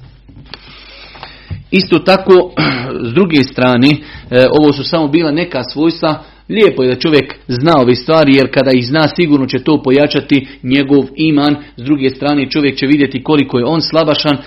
Isto 1.71 1.99
tako, 1.99 2.51
s 3.09 3.13
druge 3.13 3.43
strane, 3.43 3.87
e, 3.89 4.45
ovo 4.61 4.73
su 4.73 4.83
samo 4.83 5.07
bila 5.07 5.31
neka 5.31 5.63
svojstva, 5.63 6.23
lijepo 6.49 6.83
je 6.83 6.89
da 6.89 6.99
čovjek 6.99 7.35
zna 7.47 7.73
ove 7.81 7.95
stvari, 7.95 8.35
jer 8.35 8.53
kada 8.53 8.71
ih 8.71 8.87
zna 8.87 9.07
sigurno 9.15 9.45
će 9.45 9.59
to 9.59 9.83
pojačati 9.83 10.47
njegov 10.63 11.03
iman, 11.15 11.55
s 11.77 11.83
druge 11.83 12.09
strane 12.09 12.49
čovjek 12.49 12.77
će 12.77 12.85
vidjeti 12.85 13.23
koliko 13.23 13.59
je 13.59 13.65
on 13.65 13.81
slabašan, 13.81 14.37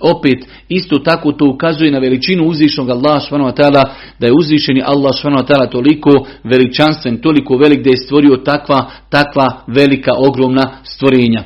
opet 0.00 0.46
isto 0.68 0.98
tako 0.98 1.32
to 1.32 1.50
ukazuje 1.54 1.90
na 1.90 1.98
veličinu 1.98 2.44
uzvišnog 2.44 2.90
Allah 2.90 3.22
ta'ala, 3.30 3.84
da 4.18 4.26
je 4.26 4.32
uzvišeni 4.32 4.82
Allah 4.86 5.12
ta'ala 5.22 5.70
toliko 5.70 6.10
veličanstven, 6.44 7.16
toliko 7.16 7.56
velik 7.56 7.82
da 7.84 7.90
je 7.90 7.96
stvorio 7.96 8.36
takva, 8.36 8.90
takva 9.08 9.64
velika, 9.66 10.10
ogromna 10.18 10.70
stvorenja. 10.84 11.42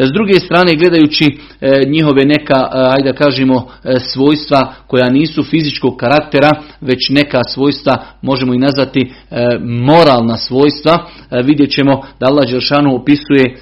S 0.00 0.12
druge 0.12 0.40
strane, 0.40 0.76
gledajući 0.76 1.24
e, 1.60 1.82
njihove 1.88 2.22
neka, 2.24 2.54
e, 2.54 2.68
ajde 2.72 3.12
da 3.12 3.18
kažemo, 3.18 3.68
e, 3.84 3.98
svojstva 4.00 4.72
koja 4.86 5.10
nisu 5.10 5.42
fizičkog 5.42 5.96
karaktera, 5.96 6.50
već 6.80 7.08
neka 7.08 7.44
svojstva, 7.44 8.04
možemo 8.22 8.54
i 8.54 8.58
nazvati 8.58 9.12
moralna 9.60 10.36
svojstva, 10.36 11.06
vidjet 11.44 11.70
ćemo 11.70 12.02
da 12.20 12.26
Allah 12.26 12.50
Đelšanu 12.50 12.94
opisuje 12.94 13.56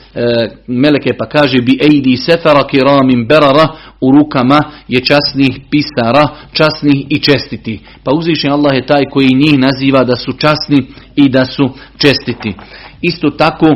meleke 0.67 1.11
pa 1.19 1.27
kaže 1.29 1.59
bi 1.63 1.79
ejdi 1.83 2.17
sefara 2.17 2.67
kiramin 2.71 3.27
berara 3.29 3.69
u 4.01 4.13
rukama 4.13 4.63
je 4.89 5.01
časnih 5.01 5.61
pisara, 5.71 6.29
časnih 6.53 7.07
i 7.09 7.19
čestiti. 7.19 7.81
Pa 8.05 8.15
uzvišen 8.15 8.53
Allah 8.53 8.73
je 8.75 8.87
taj 8.87 9.05
koji 9.13 9.29
njih 9.29 9.59
naziva 9.59 10.05
da 10.05 10.17
su 10.17 10.33
časni 10.33 10.87
i 11.17 11.29
da 11.29 11.45
su 11.45 11.71
čestiti. 11.99 12.55
Isto 13.03 13.31
tako 13.31 13.67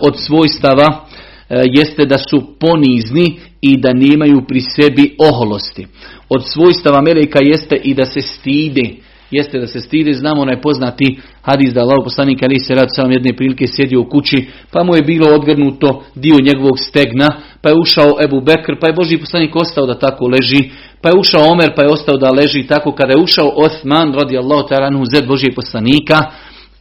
od 0.00 0.18
svojstava 0.18 1.06
E, 1.13 1.13
jeste 1.48 2.06
da 2.06 2.18
su 2.18 2.58
ponizni 2.60 3.38
i 3.60 3.76
da 3.76 3.92
nemaju 3.92 4.42
pri 4.48 4.60
sebi 4.60 5.16
oholosti. 5.18 5.86
Od 6.28 6.42
svojstava 6.52 7.00
meleka 7.00 7.38
jeste 7.42 7.76
i 7.76 7.94
da 7.94 8.04
se 8.04 8.20
stide. 8.20 8.90
Jeste 9.30 9.58
da 9.58 9.66
se 9.66 9.80
stide, 9.80 10.12
znamo 10.12 10.42
onaj 10.42 10.60
poznati 10.60 11.18
hadis 11.42 11.72
da 11.74 11.80
Allah 11.80 11.98
poslanik 12.04 12.42
ali 12.42 12.58
se 12.58 12.74
rad 12.74 12.88
sam 12.94 13.12
jedne 13.12 13.36
prilike 13.36 13.66
sjedio 13.66 14.00
u 14.00 14.08
kući, 14.08 14.46
pa 14.72 14.84
mu 14.84 14.96
je 14.96 15.02
bilo 15.02 15.34
odgrnuto 15.34 16.04
dio 16.14 16.36
njegovog 16.42 16.78
stegna, 16.78 17.28
pa 17.62 17.68
je 17.68 17.80
ušao 17.80 18.16
Ebu 18.24 18.40
Bekr, 18.40 18.72
pa 18.80 18.86
je 18.86 18.92
Boži 18.92 19.18
poslanik 19.18 19.56
ostao 19.56 19.86
da 19.86 19.98
tako 19.98 20.26
leži, 20.26 20.70
pa 21.00 21.08
je 21.08 21.18
ušao 21.18 21.42
Omer, 21.52 21.72
pa 21.76 21.82
je 21.82 21.88
ostao 21.88 22.16
da 22.16 22.30
leži 22.30 22.66
tako, 22.66 22.92
kada 22.92 23.12
je 23.12 23.22
ušao 23.22 23.52
Osman 23.56 24.14
radi 24.14 24.38
Allah 24.38 24.64
taranu 24.68 25.04
zed 25.14 25.26
Božijeg 25.26 25.54
poslanika, 25.54 26.18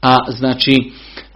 a 0.01 0.17
znači 0.31 0.73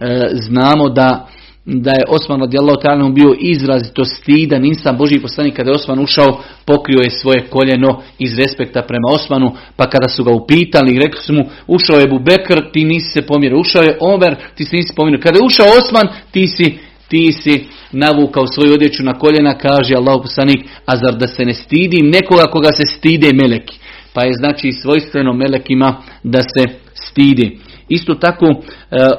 e, 0.00 0.28
znamo 0.32 0.88
da 0.88 1.28
da 1.70 1.90
je 1.90 2.04
Osman 2.08 2.40
radijallahu 2.40 2.80
ta'ala 2.80 3.12
bio 3.14 3.36
izrazito 3.40 4.04
stidan 4.04 4.64
insan 4.64 4.96
Boži 4.96 5.20
poslanik 5.20 5.56
kada 5.56 5.70
je 5.70 5.74
Osman 5.74 5.98
ušao 5.98 6.40
pokrio 6.64 6.98
je 7.04 7.10
svoje 7.10 7.46
koljeno 7.50 8.02
iz 8.18 8.38
respekta 8.38 8.82
prema 8.82 9.08
Osmanu 9.12 9.52
pa 9.76 9.90
kada 9.90 10.08
su 10.08 10.24
ga 10.24 10.32
upitali 10.32 10.94
i 10.94 10.98
rekli 10.98 11.20
su 11.20 11.32
mu 11.32 11.44
ušao 11.66 11.98
je 11.98 12.08
Bubekr 12.08 12.60
ti 12.72 12.84
nisi 12.84 13.10
se 13.10 13.22
pomjerio. 13.22 13.58
Ušao 13.58 13.82
je 13.82 13.96
Omer 14.00 14.36
ti 14.54 14.64
se 14.64 14.76
nisi 14.76 14.94
pomjerio. 14.96 15.20
Kada 15.22 15.38
je 15.38 15.44
ušao 15.44 15.66
Osman 15.82 16.08
ti 16.30 16.46
si 16.46 16.78
ti 17.08 17.32
si 17.32 17.64
navukao 17.92 18.46
svoju 18.46 18.72
odjeću 18.72 19.02
na 19.02 19.18
koljena 19.18 19.58
kaže 19.58 19.94
Allah 19.94 20.20
poslanik 20.22 20.66
a 20.86 20.96
zar 20.96 21.16
da 21.16 21.26
se 21.26 21.44
ne 21.44 21.54
stidim 21.54 22.10
nekoga 22.10 22.42
koga 22.42 22.72
se 22.72 22.86
stide 22.86 23.32
meleki? 23.32 23.78
Pa 24.12 24.24
je 24.24 24.32
znači 24.34 24.72
svojstveno 24.72 25.32
melekima 25.32 26.02
da 26.22 26.42
se 26.42 26.64
stidi 26.94 27.58
Isto 27.88 28.14
tako 28.14 28.46
e, 28.46 28.54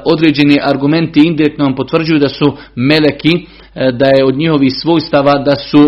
određeni 0.04 0.56
argumenti 0.62 1.20
indirektno 1.24 1.64
vam 1.64 1.74
potvrđuju 1.74 2.18
da 2.18 2.28
su 2.28 2.56
meleki, 2.74 3.46
e, 3.74 3.92
da 3.92 4.06
je 4.06 4.24
od 4.24 4.36
njihovih 4.36 4.72
svojstava 4.82 5.32
da 5.38 5.56
su 5.56 5.86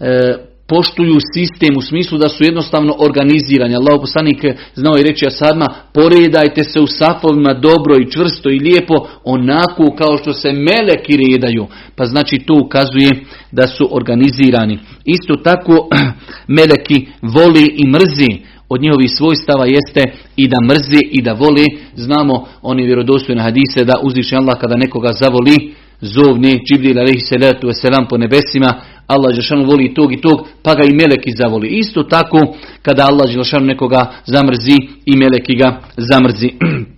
e, 0.00 0.34
poštuju 0.68 1.16
sistem 1.34 1.76
u 1.76 1.80
smislu 1.80 2.18
da 2.18 2.28
su 2.28 2.44
jednostavno 2.44 2.94
organizirani. 2.98 3.76
Allah 3.76 4.00
poslanik 4.00 4.44
znao 4.74 4.94
i 4.98 5.02
reći 5.02 5.26
Asadma, 5.26 5.66
poredajte 5.94 6.64
se 6.64 6.80
u 6.80 6.86
safovima 6.86 7.54
dobro 7.54 7.96
i 7.96 8.10
čvrsto 8.10 8.50
i 8.50 8.58
lijepo, 8.58 8.94
onako 9.24 9.94
kao 9.98 10.18
što 10.18 10.32
se 10.32 10.52
meleki 10.52 11.16
redaju. 11.16 11.66
Pa 11.96 12.04
znači 12.04 12.38
to 12.38 12.54
ukazuje 12.64 13.10
da 13.52 13.66
su 13.66 13.88
organizirani. 13.90 14.78
Isto 15.04 15.34
tako 15.36 15.88
meleki 16.58 17.06
voli 17.22 17.74
i 17.76 17.88
mrzi 17.88 18.53
od 18.74 18.82
njihovih 18.82 19.10
svojstava 19.10 19.66
jeste 19.66 20.02
i 20.36 20.48
da 20.48 20.58
mrzi 20.68 21.02
i 21.10 21.22
da 21.22 21.32
voli. 21.32 21.66
Znamo 21.94 22.46
oni 22.62 22.82
vjerodostojne 22.84 23.42
hadise 23.42 23.84
da 23.84 23.94
uzviše 24.02 24.36
Allah 24.36 24.56
kada 24.60 24.76
nekoga 24.76 25.12
zavoli, 25.12 25.74
zovni 26.00 26.60
Džibril 26.66 26.98
alaihi 26.98 27.20
salatu 27.20 27.66
wasalam 27.68 28.08
po 28.08 28.16
nebesima, 28.18 28.70
Allah 29.06 29.34
Žešanu 29.34 29.64
voli 29.64 29.94
tog 29.94 30.12
i 30.12 30.20
tog, 30.20 30.46
pa 30.62 30.74
ga 30.74 30.84
i 30.84 30.94
meleki 30.94 31.30
zavoli. 31.36 31.68
Isto 31.68 32.02
tako 32.02 32.38
kada 32.82 33.06
Allah 33.06 33.30
Žešanu 33.30 33.66
nekoga 33.66 34.12
zamrzi 34.26 34.76
i 35.04 35.16
meleki 35.16 35.54
ga 35.56 35.80
zamrzi. 35.96 36.50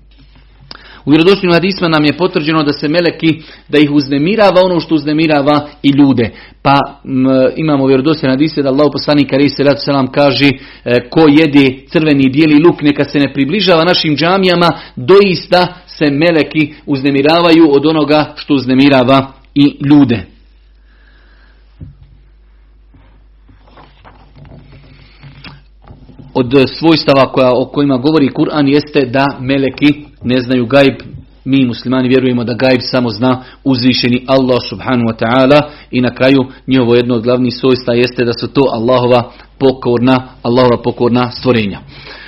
U 1.07 1.11
vjerodostojnim 1.11 1.55
hadisma 1.55 1.89
nam 1.89 2.05
je 2.05 2.17
potvrđeno 2.17 2.63
da 2.63 2.73
se 2.73 2.89
meleki, 2.89 3.43
da 3.69 3.79
ih 3.79 3.91
uznemirava 3.91 4.63
ono 4.65 4.81
što 4.81 4.95
uznemirava 4.95 5.69
i 5.83 5.89
ljude. 5.89 6.31
Pa 6.63 6.79
m, 7.05 7.27
imamo 7.57 7.87
vjerodostojne 7.87 8.33
hadise 8.33 8.63
da 8.63 8.69
Allah 8.69 8.89
poslanik 8.93 9.33
Ali 9.33 9.49
se 9.49 9.65
selam 9.77 10.07
kaže 10.13 10.47
e, 10.85 11.09
ko 11.11 11.21
jede 11.29 11.87
crveni 11.89 12.31
bijeli 12.31 12.63
luk 12.67 12.83
neka 12.83 13.05
se 13.05 13.19
ne 13.19 13.33
približava 13.35 13.85
našim 13.85 14.17
džamijama, 14.17 14.69
doista 14.97 15.67
se 15.87 16.05
meleki 16.11 16.75
uznemiravaju 16.87 17.69
od 17.71 17.87
onoga 17.87 18.33
što 18.37 18.55
uznemirava 18.55 19.33
i 19.55 19.77
ljude. 19.91 20.27
Od 26.35 26.55
svojstava 26.79 27.33
koja, 27.33 27.51
o 27.53 27.65
kojima 27.65 27.97
govori 27.97 28.29
Kur'an 28.29 28.69
jeste 28.69 29.07
da 29.07 29.27
meleki 29.41 30.06
ne 30.25 30.41
znaju 30.41 30.67
gajb, 30.67 30.95
mi 31.45 31.67
muslimani 31.67 32.09
vjerujemo 32.09 32.45
da 32.45 32.55
gajb 32.55 32.81
samo 32.81 33.11
zna 33.11 33.43
uzvišeni 33.65 34.25
Allah 34.27 34.59
subhanahu 34.69 35.09
wa 35.09 35.17
ta'ala 35.19 35.71
i 35.91 36.01
na 36.01 36.15
kraju 36.15 36.47
njihovo 36.67 36.95
jedno 36.95 37.15
od 37.15 37.23
glavnih 37.23 37.55
svojstva 37.55 37.95
jeste 37.95 38.25
da 38.25 38.33
su 38.33 38.49
to 38.49 38.63
Allahova 38.73 39.33
pokorna, 39.59 40.29
Allahova 40.43 40.83
pokorna 40.83 41.31
stvorenja. 41.31 41.81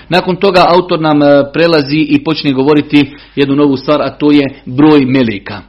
Nakon 0.09 0.37
toga 0.37 0.65
autor 0.69 1.01
nam 1.01 1.23
eh, 1.23 1.27
prelazi 1.53 2.07
i 2.09 2.25
počne 2.25 2.53
govoriti 2.53 3.15
jednu 3.37 3.57
novu 3.57 3.77
stvar, 3.77 4.03
a 4.03 4.11
to 4.11 4.31
je 4.31 4.63
broj 4.67 5.07
meleka. 5.07 5.61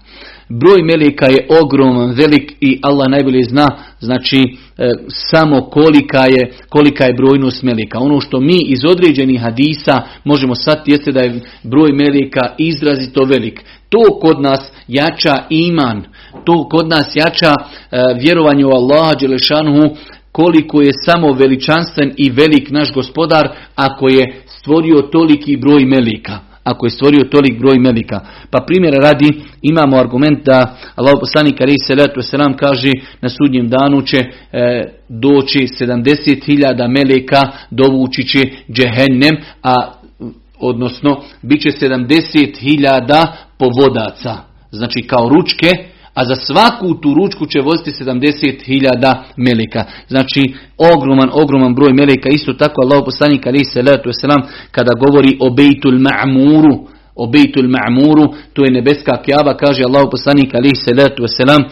Broj 0.49 0.83
meleka 0.83 1.25
je 1.25 1.47
ogroman, 1.63 2.11
velik 2.11 2.53
i 2.61 2.79
Allah 2.81 3.07
najbolje 3.09 3.43
zna, 3.43 3.67
znači 3.99 4.37
e, 4.37 4.89
samo 5.07 5.61
kolika 5.61 6.25
je, 6.25 6.51
kolika 6.69 7.05
je 7.05 7.13
brojnost 7.13 7.63
meleka. 7.63 7.99
Ono 7.99 8.21
što 8.21 8.39
mi 8.39 8.57
iz 8.65 8.79
određenih 8.85 9.41
hadisa 9.41 10.01
možemo 10.23 10.55
sad 10.55 10.81
jeste 10.85 11.11
da 11.11 11.19
je 11.19 11.39
broj 11.63 11.91
meleka 11.91 12.53
izrazito 12.57 13.23
velik. 13.23 13.63
To 13.89 14.19
kod 14.21 14.41
nas 14.41 14.71
jača 14.87 15.35
iman, 15.49 16.03
to 16.45 16.69
kod 16.69 16.87
nas 16.87 17.15
jača 17.15 17.53
e, 17.55 17.97
vjerovanje 18.19 18.65
u 18.65 18.69
Allaha 18.69 19.15
Đelešanuhu, 19.19 19.95
koliko 20.31 20.81
je 20.81 20.91
samo 21.05 21.33
veličanstven 21.33 22.13
i 22.17 22.29
velik 22.29 22.69
naš 22.69 22.93
gospodar 22.93 23.49
ako 23.75 24.09
je 24.09 24.41
stvorio 24.47 25.01
toliki 25.01 25.57
broj 25.57 25.85
melika 25.85 26.48
ako 26.69 26.85
je 26.85 26.89
stvorio 26.89 27.23
tolik 27.23 27.59
broj 27.59 27.79
melika. 27.79 28.19
Pa 28.51 28.63
primjer 28.67 28.93
radi, 28.93 29.41
imamo 29.61 29.97
argument 29.97 30.45
da 30.45 30.77
Allah 30.95 31.13
poslanik 31.19 31.61
ali 31.61 31.75
salatu 31.87 32.21
selam 32.21 32.57
kaže 32.57 32.91
na 33.21 33.29
sudnjem 33.29 33.69
danu 33.69 34.01
će 34.01 34.17
e, 34.17 34.83
doći 35.09 35.59
70.000 35.59 36.87
meleka, 36.87 37.51
dovući 37.71 38.23
će 38.23 38.39
džehennem, 38.71 39.35
a 39.63 39.91
odnosno 40.59 41.21
bit 41.41 41.61
će 41.61 41.69
70.000 41.69 43.27
povodaca, 43.57 44.37
znači 44.71 45.07
kao 45.07 45.29
ručke, 45.29 45.67
a 46.13 46.25
za 46.25 46.35
svaku 46.35 46.93
tu 47.01 47.13
ručku 47.13 47.45
će 47.45 47.59
voziti 47.59 47.91
70.000 47.91 49.15
meleka. 49.37 49.83
Znači 50.07 50.53
ogroman, 50.77 51.29
ogroman 51.33 51.75
broj 51.75 51.93
meleka. 51.93 52.29
Isto 52.29 52.53
tako 52.53 52.81
Allah 52.81 53.01
poslanik 53.05 53.47
ali 53.47 53.65
se 53.65 53.81
selam 54.21 54.41
kada 54.71 54.91
govori 54.99 55.37
o 55.39 55.49
Bejtul 55.49 55.99
Ma'muru, 55.99 56.98
o 57.19 57.27
Bejtul 57.27 57.67
Ma'muru, 57.67 58.33
to 58.53 58.63
je 58.65 58.71
nebeska 58.71 59.21
kjaba, 59.25 59.57
kaže 59.57 59.83
Allah 59.83 60.07
poslanik 60.11 60.55
ali 60.55 60.75
se 60.75 60.93
letu 60.93 61.27
selam 61.27 61.63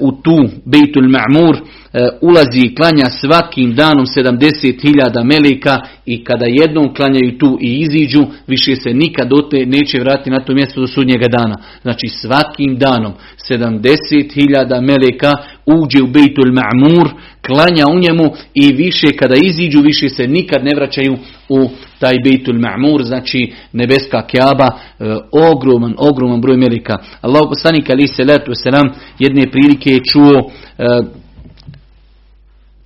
u 0.00 0.12
tu 0.12 0.36
Bejtul 0.64 1.08
Ma'mur 1.08 1.56
E, 1.94 2.08
ulazi 2.20 2.60
i 2.60 2.74
klanja 2.74 3.10
svakim 3.20 3.74
danom 3.74 4.06
70.000 4.06 5.24
meleka 5.24 5.80
i 6.06 6.24
kada 6.24 6.46
jednom 6.48 6.94
klanjaju 6.94 7.38
tu 7.38 7.58
i 7.60 7.80
iziđu, 7.80 8.26
više 8.46 8.76
se 8.76 8.90
nikad 8.94 9.28
dote 9.28 9.66
neće 9.66 10.00
vratiti 10.00 10.30
na 10.30 10.40
to 10.40 10.54
mjesto 10.54 10.80
do 10.80 10.86
sudnjega 10.86 11.28
dana. 11.28 11.56
Znači 11.82 12.06
svakim 12.08 12.78
danom 12.78 13.12
70.000 13.50 14.80
meleka 14.80 15.32
uđe 15.66 16.02
u 16.02 16.06
Bejtul 16.06 16.52
Ma'mur, 16.52 17.08
klanja 17.46 17.84
u 17.88 17.98
njemu 17.98 18.34
i 18.54 18.72
više 18.72 19.06
kada 19.18 19.34
iziđu, 19.44 19.80
više 19.80 20.08
se 20.08 20.26
nikad 20.26 20.64
ne 20.64 20.70
vraćaju 20.76 21.16
u 21.48 21.70
taj 21.98 22.14
Bejtul 22.24 22.54
Ma'mur, 22.54 23.02
znači 23.02 23.52
nebeska 23.72 24.26
kjaba, 24.26 24.66
e, 24.66 25.04
ogroman, 25.52 25.94
ogroman 25.98 26.40
broj 26.40 26.56
meleka. 26.56 26.98
Allah 27.20 27.42
poslanik 27.48 27.90
ali 27.90 28.06
se 28.06 28.24
letu 28.24 28.52
selam 28.54 28.88
jedne 29.18 29.50
prilike 29.50 29.90
je 29.90 30.04
čuo 30.04 30.50
e, 30.78 30.84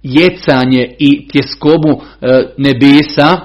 jecanje 0.02 0.94
i 0.98 1.28
tjeskobu 1.28 2.02
e, 2.20 2.42
nebesa, 2.56 3.40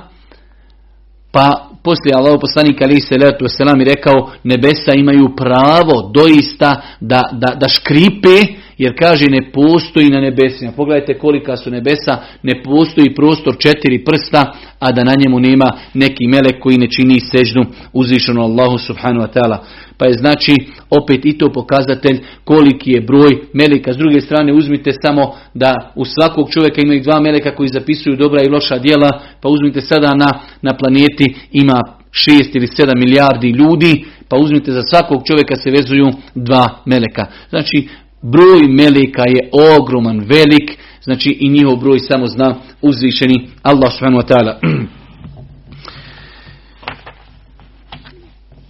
pa 1.32 1.72
poslije 1.84 2.15
Allah 2.15 2.38
poslanik 2.41 2.82
ali 2.82 3.02
se 3.02 3.17
letu 3.17 3.48
selam 3.48 3.82
i 3.82 3.86
rekao 3.86 4.32
nebesa 4.44 4.91
imaju 4.96 5.36
pravo 5.38 6.12
doista 6.13 6.82
da, 7.00 7.30
da, 7.32 7.56
da 7.56 7.70
škripe 7.70 8.54
jer 8.82 8.94
kaže 9.00 9.26
ne 9.30 9.52
postoji 9.52 10.10
na 10.10 10.22
nebesima. 10.22 10.72
Pogledajte 10.72 11.13
kolika 11.13 11.58
su 11.58 11.72
nebesa, 11.72 12.17
ne 12.44 12.63
postoji 12.63 13.15
prostor 13.15 13.56
četiri 13.58 14.04
prsta, 14.06 14.54
a 14.80 14.91
da 14.91 15.04
na 15.04 15.15
njemu 15.15 15.39
nema 15.39 15.70
neki 15.94 16.28
melek 16.28 16.60
koji 16.60 16.78
ne 16.78 16.88
čini 16.89 17.20
sežnu 17.20 17.65
uzvišenu 17.94 18.41
Allahu 18.41 18.78
subhanu 18.78 19.22
wa 19.22 19.28
ta'ala. 19.34 19.58
Pa 19.98 20.06
je 20.06 20.13
znači 20.13 20.56
opet 20.89 21.26
i 21.26 21.38
to 21.38 21.52
pokazatelj 21.54 22.20
koliki 22.44 22.91
je 22.91 23.02
broj 23.02 23.32
meleka. 23.54 23.94
S 23.94 23.98
druge 23.98 24.22
strane 24.22 24.54
uzmite 24.54 24.91
samo 25.04 25.34
da 25.54 25.91
u 25.96 26.06
svakog 26.06 26.52
čovjeka 26.52 26.82
imaju 26.82 27.02
dva 27.02 27.20
meleka 27.20 27.56
koji 27.56 27.70
zapisuju 27.70 28.15
dobra 28.15 28.44
i 28.44 28.50
loša 28.50 28.78
djela, 28.78 29.22
pa 29.41 29.50
uzmite 29.50 29.82
sada 29.82 30.13
na, 30.15 30.32
na 30.62 30.74
planeti 30.78 31.36
ima 31.52 31.82
šest 32.12 32.56
ili 32.56 32.67
sedam 32.67 33.00
milijardi 33.00 33.50
ljudi, 33.50 34.06
pa 34.30 34.38
uzmite 34.38 34.72
za 34.72 34.82
svakog 34.89 35.22
čovjeka 35.28 35.56
se 35.56 35.72
vezuju 35.72 36.08
dva 36.36 36.70
meleka. 36.86 37.26
Znači 37.50 37.88
broj 38.21 38.67
meleka 38.67 39.23
je 39.27 39.49
ogroman, 39.79 40.19
velik, 40.19 40.77
znači 41.03 41.38
i 41.39 41.49
njihov 41.49 41.75
broj 41.75 41.99
samo 41.99 42.27
zna 42.27 42.55
uzvišeni 42.81 43.47
Allah 43.63 43.91
subhanahu 43.93 44.21
wa 44.23 44.27
ta'ala. 44.27 44.60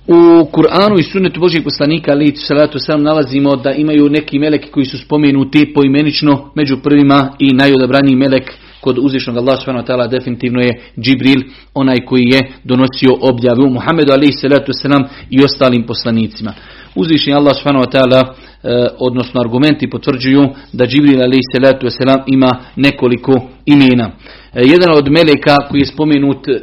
U 0.08 0.46
Kur'anu 0.52 1.00
i 1.00 1.04
sunnetu 1.04 1.40
Božih 1.40 1.62
poslanika 1.64 2.12
ali 2.12 2.36
salatu 2.36 2.80
sam 2.80 3.04
nalazimo 3.04 3.56
da 3.56 3.72
imaju 3.72 4.10
neki 4.10 4.40
meleki 4.40 4.70
koji 4.70 4.86
su 4.86 4.98
spomenuti 4.98 5.74
poimenično 5.74 6.52
među 6.56 6.78
prvima 6.84 7.36
i 7.40 7.54
najodabraniji 7.54 8.16
melek 8.16 8.52
kod 8.82 8.98
uzvišnog 9.00 9.38
Allah 9.38 9.60
subhanahu 9.60 10.10
definitivno 10.10 10.62
je 10.62 10.82
Džibril, 11.00 11.42
onaj 11.74 12.06
koji 12.06 12.24
je 12.24 12.52
donosio 12.64 13.12
objavu 13.22 13.70
Muhammedu 13.70 14.12
alaihi 14.14 14.34
salatu 14.34 14.72
wasalam 14.72 15.08
i 15.30 15.44
ostalim 15.44 15.86
poslanicima. 15.86 16.54
Uzvišni 16.96 17.34
Allah 17.34 17.56
subhanahu 17.56 17.86
wa 17.86 18.24
e, 18.64 18.88
odnosno 19.00 19.42
argumenti 19.42 19.90
potvrđuju 19.90 20.50
da 20.74 20.86
Džibril 20.86 21.22
alaihi 21.22 21.42
salatu 21.56 21.86
wasalam 21.86 22.24
ima 22.28 22.52
nekoliko 22.76 23.50
imena. 23.66 24.12
E, 24.54 24.62
jedan 24.66 24.92
od 24.98 25.12
meleka 25.12 25.58
koji 25.70 25.82
je 25.82 25.86
spomenut 25.86 26.48
e, 26.48 26.60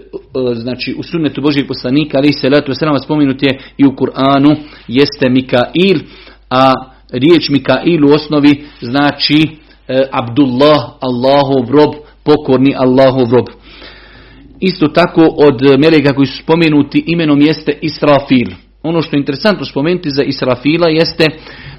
znači 0.54 0.94
u 0.98 1.02
sunnetu 1.02 1.40
Božih 1.40 1.64
poslanika 1.68 2.18
alaihi 2.18 2.32
salatu 2.32 2.72
wasalam 2.72 3.04
spomenut 3.04 3.42
je 3.42 3.58
i 3.78 3.86
u 3.86 3.90
Kur'anu 3.90 4.56
jeste 4.88 5.28
Mikail, 5.28 5.98
a 6.50 6.72
riječ 7.12 7.48
Mikail 7.48 8.04
u 8.04 8.14
osnovi 8.14 8.64
znači 8.80 9.46
Abdullah, 10.10 10.78
Allahov 11.00 11.70
rob, 11.70 11.94
pokorni 12.24 12.74
Allahov 12.76 13.32
rob. 13.32 13.46
Isto 14.60 14.88
tako 14.88 15.22
od 15.36 15.78
meleka 15.78 16.14
koji 16.14 16.26
su 16.26 16.42
spomenuti 16.42 17.04
imenom 17.06 17.40
jeste 17.40 17.78
Israfil. 17.80 18.67
Ono 18.82 19.02
što 19.02 19.16
je 19.16 19.20
interesantno 19.20 19.64
spomenuti 19.64 20.10
za 20.10 20.22
Israfila 20.22 20.88
jeste 20.88 21.24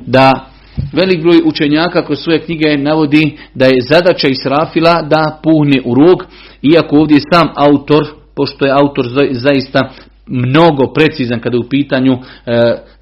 da 0.05 0.49
velik 0.93 1.21
broj 1.21 1.41
učenjaka 1.45 2.05
kroz 2.05 2.19
svoje 2.19 2.41
knjige 2.41 2.77
navodi 2.77 3.37
da 3.55 3.65
je 3.65 3.81
zadaća 3.89 4.27
Israfila 4.27 5.01
da 5.01 5.39
puhne 5.43 5.81
u 5.85 5.95
rog, 5.95 6.25
iako 6.61 6.95
ovdje 6.95 7.19
sam 7.33 7.47
autor, 7.55 8.07
pošto 8.35 8.65
je 8.65 8.71
autor 8.71 9.05
zaista 9.31 9.89
mnogo 10.29 10.93
precizan 10.93 11.39
kada 11.39 11.55
je 11.55 11.65
u 11.65 11.69
pitanju 11.69 12.13
e, 12.13 12.19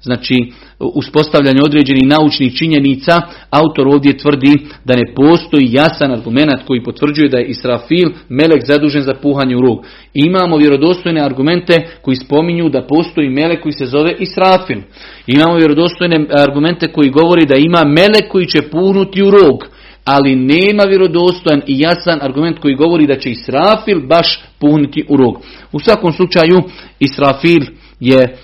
znači 0.00 0.52
uspostavljanje 0.78 1.60
određenih 1.64 2.06
naučnih 2.06 2.56
činjenica, 2.56 3.20
autor 3.50 3.88
ovdje 3.88 4.18
tvrdi 4.18 4.58
da 4.84 4.96
ne 4.96 5.14
postoji 5.16 5.72
jasan 5.72 6.12
argument 6.12 6.62
koji 6.66 6.82
potvrđuje 6.82 7.28
da 7.28 7.38
je 7.38 7.46
Israfil 7.46 8.08
melek 8.28 8.66
zadužen 8.66 9.02
za 9.02 9.14
puhanje 9.14 9.56
u 9.56 9.60
rog. 9.60 9.84
Imamo 10.14 10.56
vjerodostojne 10.56 11.20
argumente 11.20 11.88
koji 12.02 12.16
spominju 12.16 12.68
da 12.68 12.86
postoji 12.86 13.30
melek 13.30 13.62
koji 13.62 13.72
se 13.72 13.86
zove 13.86 14.14
Israfil. 14.18 14.78
Imamo 15.26 15.56
vjerodostojne 15.56 16.26
argumente 16.38 16.92
koji 16.92 17.10
govori 17.10 17.46
da 17.46 17.54
ima 17.56 17.84
melek 17.84 18.28
koji 18.30 18.46
će 18.46 18.62
puhnuti 18.62 19.22
u 19.22 19.30
rog 19.30 19.77
ali 20.08 20.36
nema 20.36 20.82
vjerodostojan 20.82 21.62
i 21.66 21.80
jasan 21.80 22.18
argument 22.22 22.58
koji 22.58 22.74
govori 22.74 23.06
da 23.06 23.18
će 23.18 23.30
Israfil 23.30 24.06
baš 24.06 24.44
puniti 24.58 25.04
u 25.08 25.16
rog. 25.16 25.40
U 25.72 25.80
svakom 25.80 26.12
slučaju 26.12 26.62
Israfil 26.98 27.62
je 28.00 28.18
e, 28.22 28.36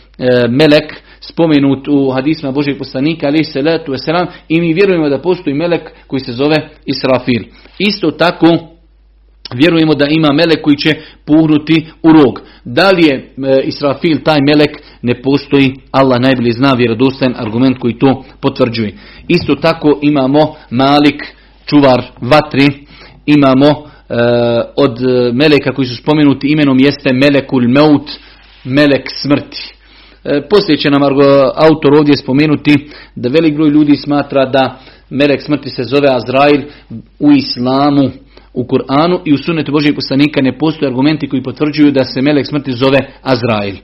melek 0.49 0.95
spomenut 1.21 1.89
u 1.89 2.11
hadisma 2.11 2.53
Božeg 2.53 2.79
poslanika 2.79 3.27
ali 3.27 3.45
se 3.45 3.63
letu 3.63 3.93
selam 3.97 4.27
i 4.49 4.61
mi 4.61 4.73
vjerujemo 4.73 5.09
da 5.09 5.23
postoji 5.23 5.55
melek 5.55 5.91
koji 6.07 6.21
se 6.21 6.33
zove 6.33 6.69
Israfil. 6.87 7.43
Isto 7.79 8.11
tako 8.11 8.47
vjerujemo 9.55 9.95
da 9.95 10.07
ima 10.11 10.33
melek 10.33 10.63
koji 10.63 10.77
će 10.77 10.91
puhnuti 11.27 11.87
u 12.03 12.13
rog. 12.13 12.41
Da 12.65 12.91
li 12.91 13.07
je 13.07 13.15
e, 13.15 13.63
Israfil 13.65 14.19
taj 14.25 14.39
melek 14.49 14.83
ne 15.03 15.23
postoji, 15.23 15.75
Allah 15.91 16.21
najbolje 16.21 16.53
zna 16.53 16.73
vjerodostojan 16.73 17.35
argument 17.37 17.79
koji 17.79 17.99
to 17.99 18.25
potvrđuje. 18.41 18.95
Isto 19.29 19.55
tako 19.55 19.99
imamo 20.03 20.55
Malik 20.71 21.23
čuvar 21.67 22.03
vatri, 22.21 22.87
imamo 23.27 23.67
e, 23.69 23.75
od 24.77 24.99
meleka 25.33 25.73
koji 25.75 25.87
su 25.87 25.97
spomenuti 25.97 26.53
imenom 26.53 26.79
jeste 26.79 27.13
Melekul 27.13 27.69
Meut, 27.69 28.11
Melek 28.65 29.09
smrti. 29.23 29.75
E, 30.25 30.43
poslije 30.51 30.77
će 30.77 30.91
nam 30.91 31.03
autor 31.55 31.95
ovdje 31.99 32.17
spomenuti 32.17 32.75
da 33.15 33.29
velik 33.29 33.55
broj 33.55 33.71
ljudi 33.71 33.97
smatra 33.97 34.47
da 34.47 34.79
Melek 35.11 35.43
smrti 35.43 35.71
se 35.71 35.83
zove 35.83 36.09
Azrail 36.09 36.63
u 37.19 37.33
islamu, 37.33 38.11
u 38.55 38.65
Kur'anu 38.65 39.21
i 39.25 39.35
u 39.35 39.39
sunnetu 39.39 39.73
Božeg 39.73 39.95
poslanika 39.95 40.41
ne 40.41 40.59
postoje 40.59 40.89
argumenti 40.89 41.29
koji 41.29 41.43
potvrđuju 41.43 41.93
da 41.93 42.05
se 42.05 42.23
Melek 42.23 42.47
smrti 42.47 42.73
zove 42.73 42.99
Azrail. 43.23 43.75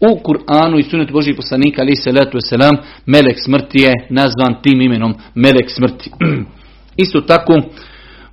U 0.00 0.20
Kur'anu 0.24 0.78
i 0.78 0.82
sunnetu 0.82 1.12
Božeg 1.12 1.36
poslanika 1.36 1.82
ali 1.82 1.96
se 1.96 2.12
letu 2.12 2.38
selam 2.40 2.76
Melek 3.06 3.36
smrti 3.44 3.78
je 3.78 3.92
nazvan 4.10 4.62
tim 4.62 4.80
imenom 4.80 5.14
Melek 5.34 5.70
smrti. 5.70 6.10
Isto 6.96 7.20
tako, 7.20 7.60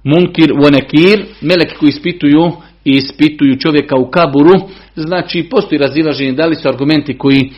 munkir 0.03 0.53
vonekir, 0.61 1.25
meleki 1.41 1.75
koji 1.75 1.89
ispituju 1.89 2.51
i 2.85 2.91
ispituju 2.91 3.59
čovjeka 3.59 3.95
u 3.97 4.09
kaburu, 4.11 4.53
znači 4.95 5.47
postoji 5.51 5.79
razilaženje 5.79 6.31
da 6.31 6.45
li 6.45 6.55
su 6.55 6.67
argumenti 6.67 7.17
koji 7.17 7.39
e, 7.39 7.49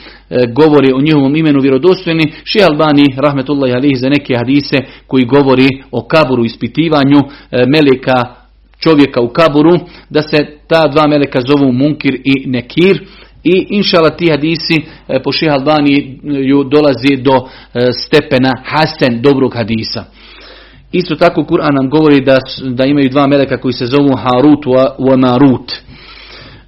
govori 0.54 0.92
o 0.94 1.02
njihovom 1.02 1.36
imenu 1.36 1.62
vjerodostojni. 1.62 2.34
Ši 2.44 2.60
Albani, 2.64 3.16
rahmetullahi 3.18 3.74
alihi, 3.74 3.96
za 3.96 4.10
neke 4.10 4.36
hadise 4.36 4.78
koji 5.08 5.26
govori 5.26 5.68
o 5.92 6.02
kaburu 6.08 6.46
ispitivanju 6.46 7.18
e, 7.18 7.66
meleka 7.68 8.36
čovjeka 8.80 9.22
u 9.22 9.30
kaburu, 9.30 9.80
da 10.10 10.22
se 10.22 10.38
ta 10.68 10.88
dva 10.88 11.08
meleka 11.08 11.40
zovu 11.42 11.72
munkir 11.72 12.16
i 12.24 12.48
nekir. 12.48 13.06
I 13.44 13.68
inšala 13.70 14.10
ti 14.10 14.30
hadisi 14.30 14.82
e, 15.08 15.20
po 15.24 15.32
Ših 15.32 15.52
Albani 15.52 16.20
dolazi 16.72 17.16
do 17.18 17.32
e, 17.38 17.92
stepena 17.92 18.52
hasen 18.66 19.22
dobrog 19.22 19.56
hadisa. 19.56 20.04
Isto 20.98 21.16
tako 21.16 21.44
Kur'an 21.44 21.76
nam 21.76 21.90
govori 21.90 22.22
da, 22.22 22.38
da 22.64 22.86
imaju 22.86 23.10
dva 23.10 23.28
meleka 23.28 23.58
koji 23.58 23.74
se 23.74 23.86
zovu 23.86 24.16
Harut 24.16 24.66
wa 25.00 25.18
Marut. 25.18 25.72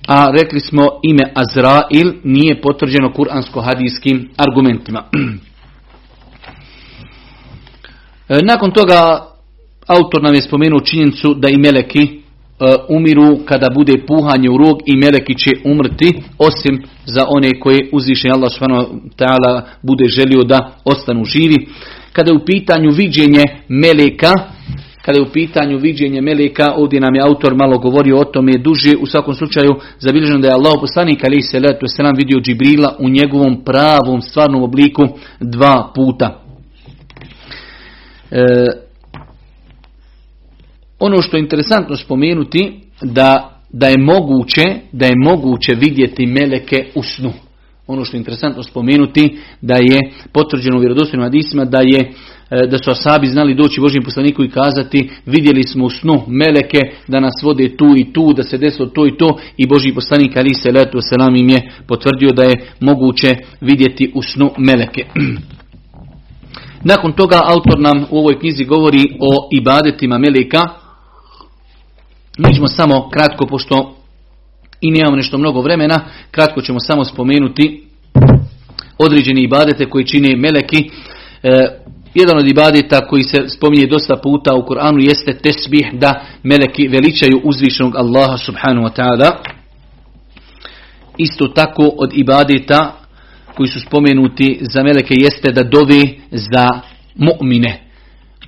A 0.07 0.31
rekli 0.31 0.59
smo 0.59 0.87
ime 1.03 1.23
Azrail 1.35 2.13
nije 2.23 2.61
potvrđeno 2.61 3.13
kuransko-hadijskim 3.13 4.29
argumentima. 4.37 5.03
E, 8.29 8.39
nakon 8.43 8.71
toga 8.71 9.25
autor 9.87 10.23
nam 10.23 10.33
je 10.35 10.41
spomenuo 10.41 10.79
činjenicu 10.79 11.33
da 11.33 11.49
i 11.49 11.57
meleki 11.57 12.21
umiru 12.89 13.45
kada 13.45 13.67
bude 13.75 13.93
puhanje 14.07 14.49
u 14.49 14.57
rog 14.57 14.77
i 14.85 14.97
meleki 14.97 15.35
će 15.37 15.51
umrti 15.65 16.21
osim 16.37 16.83
za 17.05 17.25
one 17.27 17.59
koje 17.59 17.89
uzviše 17.91 18.29
Allah 18.29 18.51
subhanahu 18.51 18.99
bude 19.83 20.07
želio 20.07 20.43
da 20.43 20.71
ostanu 20.85 21.25
živi. 21.25 21.67
Kada 22.17 22.31
je 22.31 22.37
u 22.37 22.45
pitanju 22.45 22.91
viđenje 22.91 23.43
meleka, 23.67 24.33
kada 25.01 25.19
je 25.19 25.27
u 25.29 25.31
pitanju 25.33 25.77
viđenje 25.77 26.21
meleka, 26.21 26.73
ovdje 26.75 26.99
nam 26.99 27.15
je 27.15 27.21
autor 27.21 27.55
malo 27.55 27.77
govorio 27.77 28.17
o 28.17 28.23
tome 28.23 28.57
duže, 28.57 28.95
u 29.01 29.05
svakom 29.05 29.33
slučaju 29.33 29.75
zabilježeno 29.99 30.39
da 30.39 30.47
je 30.47 30.53
Allah 30.53 30.73
poslanik 30.81 31.23
ali 31.23 31.41
se 31.41 31.59
letu 31.59 31.85
selam 31.87 32.15
vidio 32.15 32.39
Džibrila 32.39 32.95
u 32.99 33.09
njegovom 33.09 33.63
pravom 33.65 34.21
stvarnom 34.21 34.63
obliku 34.63 35.03
dva 35.39 35.91
puta. 35.95 36.43
E, 38.31 38.41
ono 40.99 41.21
što 41.21 41.37
je 41.37 41.41
interesantno 41.41 41.95
spomenuti 41.95 42.79
da, 43.01 43.59
da 43.69 43.87
je 43.87 43.97
moguće 43.97 44.63
da 44.91 45.05
je 45.05 45.13
moguće 45.23 45.73
vidjeti 45.73 46.25
meleke 46.25 46.85
u 46.95 47.03
snu. 47.03 47.33
Ono 47.87 48.05
što 48.05 48.17
je 48.17 48.19
interesantno 48.19 48.63
spomenuti 48.63 49.37
da 49.61 49.73
je 49.73 49.99
potvrđeno 50.33 50.77
u 50.77 50.79
vjerodostojnim 50.79 51.25
hadisima 51.25 51.65
da 51.65 51.79
je 51.81 51.99
e, 51.99 52.67
da 52.67 52.77
su 52.77 52.91
asabi 52.91 53.27
znali 53.27 53.55
doći 53.55 53.81
Božim 53.81 54.03
poslaniku 54.03 54.43
i 54.43 54.49
kazati 54.49 55.09
vidjeli 55.25 55.63
smo 55.63 55.85
u 55.85 55.89
snu 55.89 56.23
meleke 56.27 56.79
da 57.07 57.19
nas 57.19 57.33
vode 57.43 57.77
tu 57.77 57.93
i 57.97 58.13
tu, 58.13 58.33
da 58.33 58.43
se 58.43 58.57
desilo 58.57 58.87
to 58.87 59.07
i 59.07 59.17
to 59.17 59.39
i 59.57 59.67
Boži 59.67 59.93
poslanik 59.93 60.37
ali 60.37 60.53
se 60.53 60.71
letu 60.71 60.97
selam 61.01 61.35
im 61.35 61.49
je 61.49 61.71
potvrdio 61.87 62.31
da 62.31 62.43
je 62.43 62.65
moguće 62.79 63.35
vidjeti 63.61 64.11
u 64.15 64.21
snu 64.21 64.51
meleke. 64.57 65.05
Nakon 66.83 67.11
toga 67.11 67.41
autor 67.43 67.79
nam 67.79 68.05
u 68.11 68.17
ovoj 68.17 68.39
knjizi 68.39 68.65
govori 68.65 69.03
o 69.19 69.49
ibadetima 69.51 70.17
meleka. 70.17 70.67
Mi 72.37 72.55
ćemo 72.55 72.67
samo 72.67 73.09
kratko, 73.09 73.45
pošto 73.45 73.96
i 74.81 74.91
nemamo 74.91 75.15
nešto 75.15 75.37
mnogo 75.37 75.61
vremena, 75.61 75.99
kratko 76.31 76.61
ćemo 76.61 76.79
samo 76.79 77.05
spomenuti 77.05 77.83
određene 78.97 79.41
ibadete 79.41 79.85
koji 79.85 80.05
čine 80.05 80.35
meleki. 80.35 80.89
E, 81.43 81.67
jedan 82.13 82.37
od 82.37 82.47
ibadeta 82.47 83.07
koji 83.07 83.23
se 83.23 83.37
spominje 83.47 83.87
dosta 83.87 84.15
puta 84.15 84.55
u 84.55 84.65
Koranu 84.65 84.99
jeste 84.99 85.33
tesbih 85.33 85.87
da 85.93 86.25
meleki 86.43 86.87
veličaju 86.87 87.41
uzvišenog 87.43 87.95
Allaha 87.95 88.37
subhanahu 88.37 88.87
wa 88.87 88.95
ta'ala. 88.95 89.31
Isto 91.17 91.47
tako 91.47 91.93
od 91.97 92.11
ibadeta 92.13 92.93
koji 93.55 93.67
su 93.67 93.79
spomenuti 93.79 94.57
za 94.61 94.83
meleke 94.83 95.13
jeste 95.17 95.51
da 95.51 95.63
dove 95.63 96.01
za 96.31 96.67
mu'mine. 97.15 97.73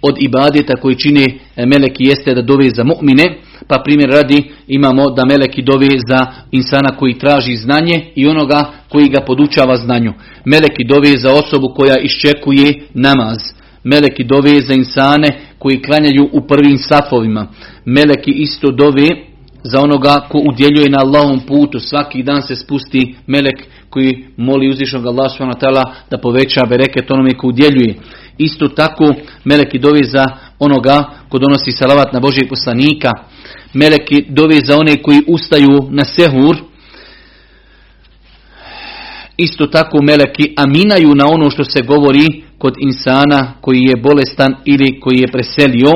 Od 0.02 0.16
ibadeta 0.20 0.76
koji 0.82 0.96
čine 0.96 1.26
meleki 1.58 2.04
jeste 2.04 2.34
da 2.34 2.42
dove 2.42 2.70
za 2.70 2.84
mu'mine. 2.84 3.36
Pa 3.68 3.82
primjer 3.86 4.10
radi 4.10 4.52
imamo 4.68 5.10
da 5.10 5.26
meleki 5.26 5.62
dove 5.62 5.90
za 6.08 6.28
insana 6.52 6.98
koji 6.98 7.20
traži 7.20 7.56
znanje 7.56 8.06
i 8.16 8.28
onoga 8.28 8.72
koji 8.90 9.10
ga 9.10 9.22
podučava 9.22 9.76
znanju. 9.76 10.14
Meleki 10.46 10.84
dove 10.84 11.18
za 11.18 11.34
osobu 11.34 11.74
koja 11.76 11.96
iščekuje 12.00 12.74
namaz. 12.94 13.38
Meleki 13.84 14.24
dove 14.24 14.62
za 14.62 14.74
insane 14.74 15.28
koji 15.60 15.82
klanjaju 15.82 16.30
u 16.32 16.42
prvim 16.48 16.78
safovima. 16.78 17.48
Meleki 17.86 18.32
isto 18.32 18.72
dove 18.72 19.08
za 19.64 19.82
onoga 19.82 20.28
ko 20.30 20.38
udjeljuje 20.50 20.90
na 20.90 20.98
Allahom 21.00 21.40
putu. 21.48 21.80
Svaki 21.80 22.24
dan 22.24 22.42
se 22.42 22.56
spusti 22.56 23.16
melek 23.28 23.64
koji 23.90 24.26
moli 24.38 24.70
uzvišnog 24.70 25.06
Allah 25.08 25.32
da 26.10 26.18
poveća 26.18 26.66
bereket 26.70 27.12
onome 27.12 27.32
ko 27.38 27.48
udjeljuje. 27.48 27.96
Isto 28.40 28.68
tako 28.68 29.14
meleki 29.44 29.80
dove 29.80 30.04
za 30.04 30.26
onoga 30.60 31.04
ko 31.30 31.40
donosi 31.40 31.72
salavat 31.72 32.14
na 32.14 32.20
Božijeg 32.20 32.50
poslanika. 32.50 33.12
Meleki 33.74 34.26
dove 34.30 34.60
za 34.66 34.78
one 34.78 35.02
koji 35.02 35.22
ustaju 35.28 35.88
na 35.90 36.06
sehur. 36.06 36.58
Isto 39.38 39.68
tako 39.68 40.02
meleki 40.02 40.54
aminaju 40.58 41.16
na 41.16 41.26
ono 41.28 41.50
što 41.50 41.64
se 41.64 41.82
govori 41.82 42.44
kod 42.58 42.74
insana 42.80 43.54
koji 43.62 43.82
je 43.82 44.02
bolestan 44.02 44.56
ili 44.66 45.00
koji 45.00 45.18
je 45.18 45.32
preselio. 45.32 45.92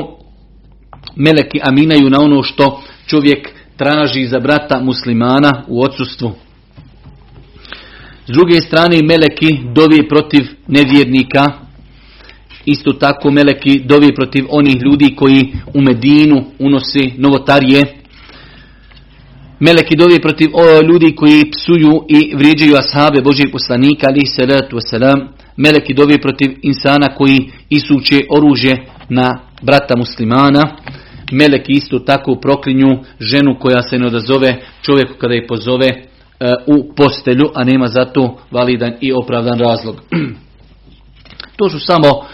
Meleki 1.16 1.60
aminaju 1.64 2.10
na 2.10 2.22
ono 2.22 2.44
što 2.44 2.82
čovjek 3.08 3.50
traži 3.78 4.28
za 4.28 4.40
brata 4.40 4.80
muslimana 4.80 5.64
u 5.68 5.84
odsustvu. 5.84 6.32
S 8.28 8.32
druge 8.32 8.62
strane 8.62 8.98
meleki 9.04 9.58
dovi 9.76 10.08
protiv 10.10 10.44
nevjernika. 10.68 11.64
Isto 12.66 12.94
tako 12.94 13.32
meleki 13.32 13.80
dovi 13.86 14.16
protiv 14.16 14.46
onih 14.50 14.78
ljudi 14.84 15.16
koji 15.16 15.54
u 15.74 15.82
Medinu 15.82 16.46
unose 16.60 17.00
novotarije. 17.18 17.84
Meleki 19.60 19.96
dovi 19.96 20.22
protiv 20.22 20.50
o, 20.54 20.82
ljudi 20.82 21.16
koji 21.16 21.52
psuju 21.52 22.06
i 22.10 22.36
vrijeđaju 22.36 22.76
ashabe 22.76 23.22
Božih 23.22 23.46
poslanika 23.52 24.08
ali 24.10 24.26
salatu 24.26 24.78
wasalam. 24.78 25.28
Meleki 25.58 25.94
dovi 25.94 26.22
protiv 26.22 26.52
insana 26.62 27.16
koji 27.16 27.52
isuče 27.70 28.22
oružje 28.30 28.86
na 29.10 29.40
brata 29.62 29.96
muslimana. 29.98 30.78
Meleki 31.32 31.72
isto 31.72 32.00
tako 32.00 32.36
proklinju 32.36 32.98
ženu 33.20 33.56
koja 33.60 33.82
se 33.82 33.98
ne 33.98 34.08
odazove 34.08 34.62
čovjeku 34.82 35.14
kada 35.18 35.34
je 35.34 35.48
pozove 35.48 35.88
e, 35.88 36.04
u 36.68 36.94
postelju, 36.96 37.52
a 37.56 37.64
nema 37.64 37.88
za 37.88 38.06
to 38.06 38.38
validan 38.52 38.94
i 39.02 39.14
opravdan 39.14 39.60
razlog. 39.60 40.02
to 41.58 41.70
su 41.70 41.80
samo 41.80 42.26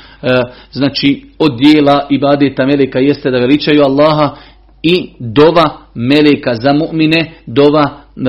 znači 0.71 1.25
od 1.39 1.57
dijela 1.57 2.07
ibadeta 2.09 2.65
meleka 2.65 2.99
jeste 2.99 3.31
da 3.31 3.39
veličaju 3.39 3.81
Allaha 3.81 4.35
i 4.83 5.09
dova 5.19 5.77
meleka 5.95 6.55
za 6.55 6.73
mu'mine, 6.73 7.31
dova 7.45 8.01
e, 8.15 8.21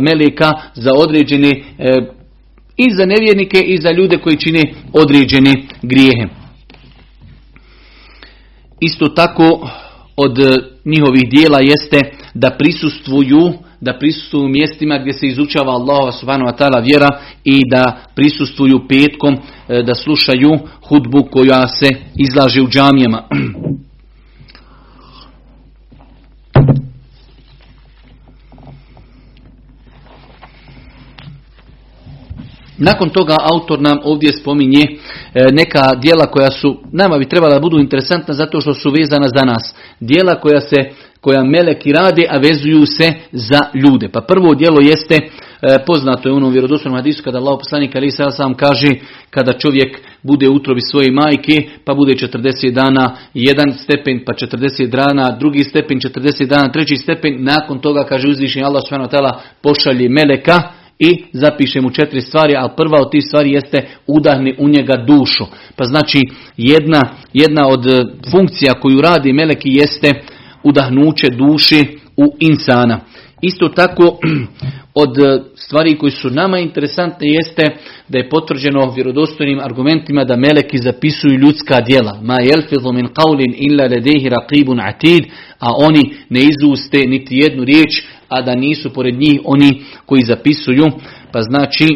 meleka 0.00 0.52
za 0.74 0.90
određene 0.96 1.50
i 2.76 2.90
za 2.90 3.06
nevjernike 3.06 3.60
i 3.60 3.76
za 3.76 3.90
ljude 3.90 4.18
koji 4.18 4.36
čine 4.36 4.62
određene 4.92 5.54
grijehe. 5.82 6.26
Isto 8.80 9.08
tako 9.08 9.70
od 10.16 10.38
e, 10.38 10.42
njihovih 10.84 11.30
dijela 11.30 11.58
jeste 11.60 12.10
da 12.34 12.50
prisustvuju 12.50 13.52
da 13.80 13.98
prisustvuju 13.98 14.48
mjestima 14.48 14.98
gdje 14.98 15.12
se 15.12 15.26
izučava 15.26 15.72
Allah 15.72 16.14
subhanahu 16.20 16.50
wa 16.50 16.58
ta'ala 16.58 16.84
vjera 16.84 17.08
i 17.44 17.62
da 17.70 17.96
prisustvuju 18.14 18.88
petkom, 18.88 19.36
e, 19.68 19.82
da 19.82 19.94
slušaju 19.94 20.50
hudbu 20.88 21.28
koja 21.30 21.68
se 21.68 21.88
izlaže 22.18 22.62
u 22.62 22.68
džamijama. 22.68 23.22
Nakon 32.78 33.10
toga 33.10 33.36
autor 33.52 33.80
nam 33.80 33.98
ovdje 34.04 34.32
spominje 34.32 34.82
e, 34.82 34.96
neka 35.52 35.94
dijela 35.94 36.26
koja 36.26 36.50
su, 36.50 36.80
nama 36.92 37.18
bi 37.18 37.28
trebala 37.28 37.54
da 37.54 37.60
budu 37.60 37.78
interesantna 37.78 38.34
zato 38.34 38.60
što 38.60 38.74
su 38.74 38.90
vezana 38.90 39.28
za 39.28 39.44
nas. 39.44 39.74
Dijela 40.00 40.40
koja 40.40 40.60
se, 40.60 40.76
koja 41.26 41.44
meleki 41.44 41.92
rade, 41.92 42.24
a 42.30 42.38
vezuju 42.38 42.86
se 42.86 43.12
za 43.32 43.60
ljude. 43.74 44.08
Pa 44.08 44.20
prvo 44.20 44.54
dijelo 44.54 44.80
jeste, 44.80 45.14
e, 45.14 45.28
poznato 45.86 46.28
je 46.28 46.32
u 46.32 46.36
onom 46.36 46.52
vjerodostojnom 46.52 46.98
hadisu 46.98 47.22
kada 47.22 47.38
Allah 47.38 47.56
poslanik 47.58 47.96
Ali 47.96 48.10
sam 48.10 48.54
kaže 48.54 48.88
kada 49.30 49.52
čovjek 49.52 49.98
bude 50.22 50.48
u 50.48 50.54
utrobi 50.54 50.80
svoje 50.80 51.10
majke, 51.12 51.56
pa 51.84 51.94
bude 51.94 52.12
40 52.12 52.72
dana 52.72 53.16
jedan 53.34 53.72
stepen, 53.72 54.22
pa 54.26 54.32
40 54.32 54.86
dana 54.86 55.36
drugi 55.40 55.64
stepen, 55.64 55.98
40 55.98 56.46
dana 56.46 56.72
treći 56.72 56.96
stepen, 56.96 57.36
nakon 57.38 57.78
toga 57.78 58.04
kaže 58.04 58.28
uzvišenje 58.28 58.64
Allah 58.64 58.82
subhanahu 58.88 59.40
pošalje 59.62 60.08
meleka, 60.08 60.62
i 60.98 61.24
zapiše 61.32 61.80
mu 61.80 61.90
četiri 61.90 62.20
stvari, 62.20 62.54
a 62.56 62.68
prva 62.68 63.00
od 63.00 63.10
tih 63.10 63.24
stvari 63.24 63.50
jeste 63.50 63.86
udahni 64.06 64.54
u 64.58 64.68
njega 64.68 64.94
dušu. 65.06 65.44
Pa 65.76 65.84
znači 65.84 66.18
jedna, 66.56 67.02
jedna 67.32 67.68
od 67.68 67.86
e, 67.86 68.04
funkcija 68.30 68.80
koju 68.80 69.00
radi 69.00 69.32
meleki 69.32 69.68
jeste 69.68 70.12
udahnuće 70.68 71.26
duši 71.30 71.98
u 72.16 72.36
insana. 72.40 73.00
Isto 73.42 73.68
tako 73.68 74.18
od 75.02 75.18
e, 75.18 75.42
stvari 75.54 75.98
koji 75.98 76.10
su 76.10 76.30
nama 76.30 76.58
interesantne 76.58 77.28
jeste 77.28 77.62
da 78.08 78.18
je 78.18 78.28
potvrđeno 78.28 78.92
vjerodostojnim 78.94 79.60
argumentima 79.60 80.24
da 80.24 80.36
meleki 80.36 80.78
zapisuju 80.78 81.38
ljudska 81.38 81.80
djela. 81.80 82.20
Ma 82.22 82.36
jelfidhu 82.40 82.92
min 82.92 83.06
qawlin 83.06 83.54
illa 83.56 83.84
ladayhi 83.84 84.28
raqibun 84.28 84.88
atid, 84.88 85.24
a 85.58 85.72
oni 85.76 86.14
ne 86.28 86.40
izuste 86.40 86.98
niti 86.98 87.36
jednu 87.36 87.64
riječ, 87.64 88.02
a 88.28 88.42
da 88.42 88.54
nisu 88.54 88.92
pored 88.92 89.14
njih 89.14 89.40
oni 89.44 89.82
koji 90.06 90.22
zapisuju. 90.22 90.84
Pa 91.32 91.42
znači 91.42 91.86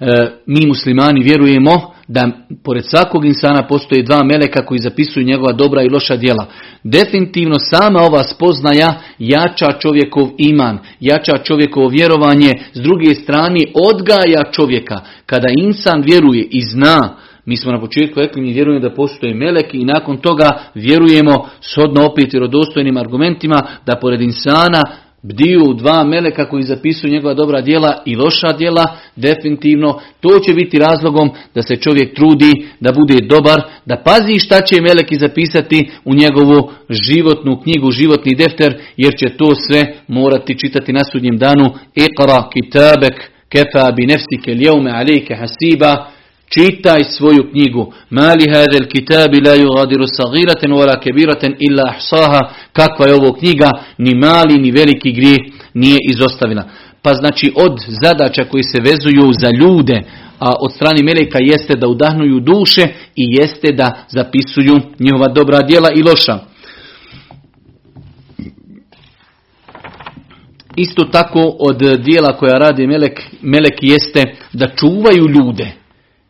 e, 0.00 0.06
mi 0.46 0.66
muslimani 0.66 1.22
vjerujemo 1.22 1.95
da 2.08 2.30
pored 2.64 2.84
svakog 2.84 3.24
insana 3.24 3.66
postoje 3.66 4.02
dva 4.02 4.24
meleka 4.24 4.66
koji 4.66 4.78
zapisuju 4.78 5.26
njegova 5.26 5.52
dobra 5.52 5.82
i 5.82 5.88
loša 5.88 6.16
djela. 6.16 6.46
Definitivno 6.82 7.54
sama 7.58 8.00
ova 8.00 8.22
spoznaja 8.22 8.94
jača 9.18 9.72
čovjekov 9.78 10.28
iman, 10.38 10.78
jača 11.00 11.38
čovjekovo 11.38 11.88
vjerovanje, 11.88 12.52
s 12.72 12.80
druge 12.80 13.14
strane 13.14 13.60
odgaja 13.92 14.50
čovjeka. 14.52 15.00
Kada 15.26 15.48
insan 15.56 16.02
vjeruje 16.02 16.42
i 16.50 16.60
zna 16.60 17.16
Mi 17.46 17.56
smo 17.56 17.72
na 17.72 17.80
početku 17.80 18.20
rekli, 18.20 18.42
mi 18.42 18.52
vjerujemo 18.52 18.88
da 18.88 18.94
postoje 18.94 19.34
meleki 19.34 19.78
i 19.78 19.84
nakon 19.84 20.16
toga 20.16 20.48
vjerujemo 20.74 21.48
shodno 21.60 22.06
opet 22.06 22.32
vjerodostojnim 22.32 22.96
argumentima 22.96 23.62
da 23.86 23.96
pored 23.96 24.20
insana 24.20 24.82
bdiju 25.28 25.74
dva 25.74 26.04
meleka 26.04 26.48
koji 26.48 26.62
zapisuju 26.62 27.12
njegova 27.12 27.34
dobra 27.34 27.60
djela 27.60 28.02
i 28.04 28.16
loša 28.16 28.52
djela, 28.58 28.84
definitivno 29.16 30.00
to 30.20 30.38
će 30.38 30.54
biti 30.54 30.78
razlogom 30.78 31.30
da 31.54 31.62
se 31.62 31.76
čovjek 31.76 32.14
trudi, 32.14 32.66
da 32.80 32.92
bude 32.92 33.26
dobar, 33.26 33.62
da 33.86 33.96
pazi 33.96 34.38
šta 34.38 34.60
će 34.60 34.80
meleki 34.80 35.16
zapisati 35.16 35.90
u 36.04 36.14
njegovu 36.14 36.70
životnu 36.90 37.60
knjigu, 37.62 37.90
životni 37.90 38.34
defter, 38.34 38.80
jer 38.96 39.12
će 39.18 39.36
to 39.36 39.54
sve 39.54 39.94
morati 40.08 40.58
čitati 40.58 40.92
na 40.92 41.04
sudnjem 41.04 41.38
danu. 41.38 41.66
Iqra 41.94 42.48
kitabek 42.52 43.30
kefa 43.48 43.92
bi 43.96 44.06
nefsike 44.06 44.54
ljeume 44.54 44.90
alejke 44.90 45.34
hasiba, 45.34 46.10
Čitaj 46.50 47.04
svoju 47.04 47.50
knjigu. 47.50 47.92
Mali 48.10 48.44
hadel 48.54 48.88
kitabi 48.88 49.40
la 49.40 49.54
yugadiru 49.56 50.06
sagiraten 50.06 50.72
wala 50.72 51.00
kebiraten 51.02 51.54
illa 51.58 51.82
ahsaha. 51.88 52.40
Kakva 52.72 53.06
je 53.06 53.14
ovo 53.14 53.32
knjiga? 53.32 53.70
Ni 53.98 54.14
mali 54.14 54.58
ni 54.58 54.70
veliki 54.70 55.12
grijeh 55.12 55.38
nije 55.74 55.98
izostavila. 56.10 56.62
Pa 57.02 57.14
znači 57.14 57.52
od 57.56 57.84
zadaća 58.02 58.44
koji 58.44 58.62
se 58.62 58.78
vezuju 58.80 59.32
za 59.40 59.50
ljude, 59.60 60.02
a 60.38 60.52
od 60.60 60.72
strani 60.74 61.02
meleka 61.02 61.38
jeste 61.40 61.74
da 61.76 61.88
udahnuju 61.88 62.40
duše 62.40 62.82
i 63.16 63.24
jeste 63.40 63.72
da 63.72 64.04
zapisuju 64.08 64.80
njihova 64.98 65.28
dobra 65.28 65.62
djela 65.62 65.88
i 65.96 66.02
loša. 66.02 66.38
Isto 70.76 71.04
tako 71.04 71.56
od 71.58 71.78
dijela 71.98 72.36
koja 72.36 72.58
radi 72.58 72.86
melek, 72.86 73.22
melek 73.42 73.78
jeste 73.82 74.34
da 74.52 74.66
čuvaju 74.76 75.28
ljude. 75.28 75.85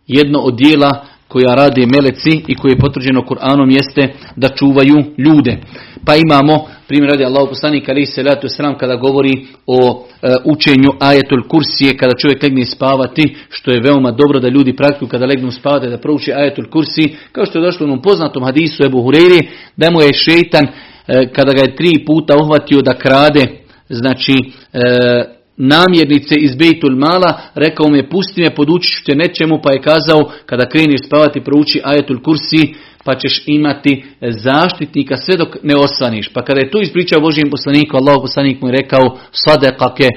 Jedno 0.06 0.38
od 0.38 0.56
dijela 0.56 1.04
koja 1.28 1.54
rade 1.54 1.86
meleci 1.86 2.42
i 2.48 2.54
koje 2.54 2.72
je 2.72 2.78
potvrđeno 2.78 3.20
Kur'anom 3.20 3.70
jeste 3.74 4.14
da 4.36 4.48
čuvaju 4.48 4.96
ljude. 5.18 5.58
Pa 6.04 6.14
imamo, 6.16 6.66
primjer 6.88 7.10
radi 7.10 7.24
Allah 7.24 7.48
poslanik 7.48 7.88
ali 7.88 8.06
se 8.06 8.22
letu 8.22 8.48
sram 8.48 8.78
kada 8.78 8.96
govori 8.96 9.46
o 9.66 10.06
e, 10.22 10.34
učenju 10.44 10.90
ajetul 11.00 11.42
kursije 11.48 11.96
kada 11.96 12.16
čovjek 12.16 12.42
legne 12.42 12.64
spavati, 12.64 13.36
što 13.48 13.70
je 13.70 13.80
veoma 13.80 14.10
dobro 14.10 14.40
da 14.40 14.48
ljudi 14.48 14.76
praktikuju 14.76 15.08
kada 15.08 15.26
legnu 15.26 15.50
spavati 15.50 15.88
da 15.88 15.98
prouči 15.98 16.32
ajetul 16.32 16.64
kursi, 16.70 17.14
kao 17.32 17.46
što 17.46 17.58
je 17.58 17.64
došlo 17.64 17.86
u 17.86 17.88
onom 17.88 18.02
poznatom 18.02 18.44
hadisu 18.44 18.84
Ebu 18.84 18.98
Hureyri, 18.98 19.46
da 19.76 19.90
mu 19.90 20.02
je 20.02 20.12
šeitan 20.12 20.66
e, 20.66 21.32
kada 21.32 21.52
ga 21.52 21.62
je 21.62 21.76
tri 21.76 22.04
puta 22.06 22.36
uhvatio 22.36 22.82
da 22.82 22.98
krade, 22.98 23.46
znači 23.88 24.32
e, 24.72 25.35
namjernice 25.56 26.34
iz 26.38 26.54
Bejtul 26.54 26.96
Mala, 26.96 27.40
rekao 27.54 27.88
mu 27.88 27.96
je 27.96 28.08
pusti 28.08 28.42
me, 28.42 28.54
podučit 28.54 28.96
ću 28.96 29.04
te 29.04 29.14
nečemu, 29.14 29.60
pa 29.62 29.72
je 29.72 29.82
kazao 29.82 30.30
kada 30.46 30.68
kreniš 30.68 31.00
spavati 31.06 31.40
prouči 31.40 31.80
ajetul 31.84 32.22
kursi, 32.22 32.74
pa 33.04 33.14
ćeš 33.14 33.42
imati 33.46 34.04
zaštitnika 34.20 35.16
sve 35.16 35.36
dok 35.36 35.56
ne 35.62 35.76
osvaniš. 35.76 36.28
Pa 36.32 36.44
kada 36.44 36.60
je 36.60 36.70
to 36.70 36.80
ispričao 36.80 37.20
Božijem 37.20 37.50
poslaniku, 37.50 37.96
Allah 37.96 38.16
poslanik 38.20 38.60
mu 38.60 38.68
je 38.68 38.76
rekao 38.82 39.18
sadekake 39.32 40.08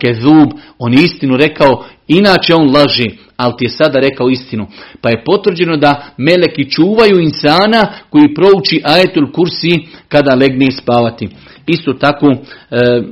ke 0.00 0.06
kezub, 0.06 0.48
on 0.78 0.92
je 0.92 1.04
istinu 1.04 1.36
rekao, 1.36 1.84
inače 2.08 2.54
on 2.54 2.74
laži, 2.74 3.10
ali 3.36 3.54
ti 3.58 3.64
je 3.64 3.70
sada 3.70 4.00
rekao 4.00 4.28
istinu. 4.28 4.66
Pa 5.00 5.08
je 5.08 5.24
potvrđeno 5.24 5.76
da 5.76 6.06
meleki 6.16 6.70
čuvaju 6.70 7.20
insana 7.20 7.92
koji 8.10 8.34
prouči 8.34 8.80
ajetul 8.84 9.32
kursi 9.32 9.70
kada 10.08 10.34
legne 10.34 10.70
spavati. 10.70 11.28
Isto 11.66 11.92
tako, 11.92 12.26
e, 12.70 13.02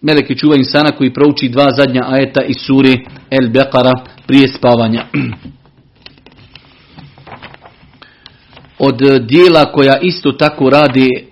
Meleki 0.00 0.38
čuva 0.38 0.56
insana 0.56 0.90
koji 0.90 1.12
prouči 1.12 1.48
dva 1.48 1.70
zadnja 1.76 2.02
ajeta 2.06 2.42
iz 2.42 2.56
suri 2.66 3.04
El 3.30 3.48
Beqara 3.48 3.92
prije 4.26 4.48
spavanja. 4.48 5.04
Od 8.78 8.98
dijela 9.28 9.72
koja 9.72 9.98
isto 10.02 10.32
tako 10.32 10.70
radi 10.70 11.27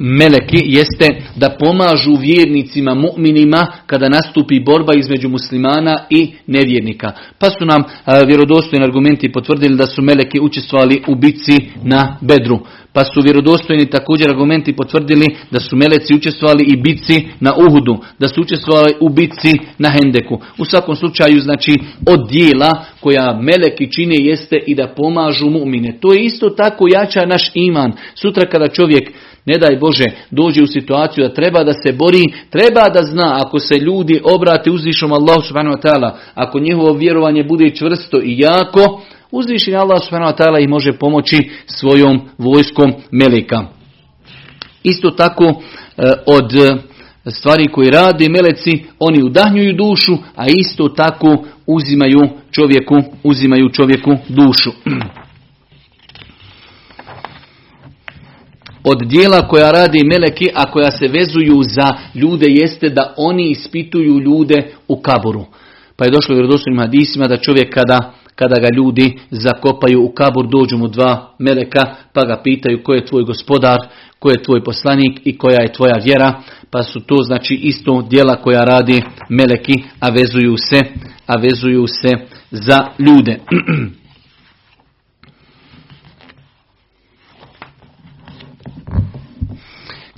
meleki 0.00 0.62
jeste 0.64 1.22
da 1.36 1.56
pomažu 1.58 2.16
vjernicima, 2.20 2.94
mu'minima 2.94 3.66
kada 3.86 4.08
nastupi 4.08 4.60
borba 4.60 4.94
između 4.94 5.28
muslimana 5.28 5.96
i 6.10 6.32
nevjernika. 6.46 7.12
Pa 7.38 7.50
su 7.50 7.64
nam 7.64 7.82
vjerodostojni 8.26 8.84
argumenti 8.84 9.32
potvrdili 9.32 9.76
da 9.76 9.86
su 9.86 10.02
meleki 10.02 10.40
učestvovali 10.40 11.02
u 11.08 11.14
bitci 11.14 11.52
na 11.82 12.18
Bedru. 12.20 12.58
Pa 12.92 13.04
su 13.04 13.20
vjerodostojni 13.22 13.90
također 13.90 14.30
argumenti 14.30 14.76
potvrdili 14.76 15.36
da 15.50 15.60
su 15.60 15.76
meleci 15.76 16.14
učestvovali 16.14 16.64
i 16.64 16.76
bitci 16.76 17.28
na 17.40 17.54
Uhudu, 17.66 17.98
da 18.18 18.28
su 18.28 18.40
učestvovali 18.40 18.94
u 19.00 19.08
bitci 19.08 19.52
na 19.78 19.90
Hendeku. 19.90 20.40
U 20.58 20.64
svakom 20.64 20.96
slučaju, 20.96 21.40
znači, 21.40 21.72
od 22.06 22.28
dijela 22.30 22.84
koja 23.00 23.40
meleki 23.42 23.92
čine 23.92 24.16
jeste 24.18 24.56
i 24.66 24.74
da 24.74 24.94
pomažu 24.96 25.46
mu'mine. 25.46 26.00
To 26.00 26.12
je 26.12 26.24
isto 26.24 26.50
tako 26.50 26.88
jača 26.88 27.26
naš 27.26 27.50
iman. 27.54 27.92
Sutra 28.14 28.46
kada 28.46 28.68
čovjek 28.68 29.12
ne 29.46 29.58
daj 29.58 29.76
Bože, 29.76 30.04
dođe 30.30 30.62
u 30.62 30.66
situaciju 30.66 31.24
da 31.24 31.34
treba 31.34 31.64
da 31.64 31.72
se 31.72 31.92
bori, 31.92 32.22
treba 32.50 32.88
da 32.88 33.02
zna 33.02 33.38
ako 33.46 33.58
se 33.58 33.74
ljudi 33.74 34.20
obrate 34.24 34.70
uzvišom 34.70 35.12
Allah 35.12 35.36
subhanahu 35.46 35.76
wa 35.76 35.82
ta'ala, 35.82 36.16
ako 36.34 36.60
njihovo 36.60 36.92
vjerovanje 36.92 37.44
bude 37.44 37.74
čvrsto 37.74 38.20
i 38.24 38.38
jako, 38.38 39.02
uzvišen 39.30 39.76
Allah 39.76 40.02
subhanahu 40.02 40.32
wa 40.32 40.38
ta'ala 40.38 40.64
i 40.64 40.68
može 40.68 40.92
pomoći 40.92 41.50
svojom 41.66 42.20
vojskom 42.38 42.92
meleka. 43.10 43.64
Isto 44.82 45.10
tako 45.10 45.44
e, 45.44 45.52
od 46.26 46.52
stvari 47.26 47.66
koje 47.72 47.90
rade 47.90 48.28
meleci, 48.28 48.84
oni 48.98 49.22
udahnjuju 49.22 49.72
dušu, 49.76 50.12
a 50.36 50.44
isto 50.46 50.88
tako 50.88 51.44
uzimaju 51.66 52.20
čovjeku, 52.50 52.94
uzimaju 53.24 53.68
čovjeku 53.72 54.16
dušu. 54.28 54.70
od 58.84 59.02
dijela 59.06 59.48
koja 59.48 59.70
radi 59.70 60.04
meleki, 60.04 60.48
a 60.54 60.70
koja 60.72 60.90
se 60.90 61.08
vezuju 61.08 61.62
za 61.62 61.92
ljude, 62.14 62.46
jeste 62.48 62.88
da 62.88 63.14
oni 63.16 63.50
ispituju 63.50 64.18
ljude 64.18 64.70
u 64.88 65.00
kaburu. 65.00 65.44
Pa 65.96 66.04
je 66.04 66.10
došlo 66.10 66.34
u 66.34 66.36
vjerodostojnim 66.36 66.80
hadisima 66.80 67.26
da 67.26 67.36
čovjek 67.36 67.74
kada, 67.74 68.12
kada 68.34 68.60
ga 68.60 68.68
ljudi 68.76 69.18
zakopaju 69.30 70.04
u 70.04 70.12
kabur, 70.12 70.48
dođu 70.48 70.76
mu 70.76 70.88
dva 70.88 71.34
meleka, 71.38 71.94
pa 72.12 72.24
ga 72.24 72.40
pitaju 72.44 72.82
ko 72.82 72.94
je 72.94 73.06
tvoj 73.06 73.24
gospodar, 73.24 73.78
ko 74.18 74.30
je 74.30 74.42
tvoj 74.42 74.64
poslanik 74.64 75.20
i 75.24 75.38
koja 75.38 75.62
je 75.62 75.72
tvoja 75.72 75.94
vjera, 76.04 76.42
pa 76.70 76.82
su 76.82 77.00
to 77.00 77.16
znači 77.16 77.54
isto 77.54 78.06
dijela 78.10 78.36
koja 78.36 78.64
radi 78.64 79.02
meleki, 79.28 79.82
a 80.00 80.08
vezuju 80.08 80.56
se, 80.56 80.80
a 81.26 81.36
vezuju 81.36 81.86
se 81.86 82.10
za 82.50 82.78
ljude. 82.98 83.38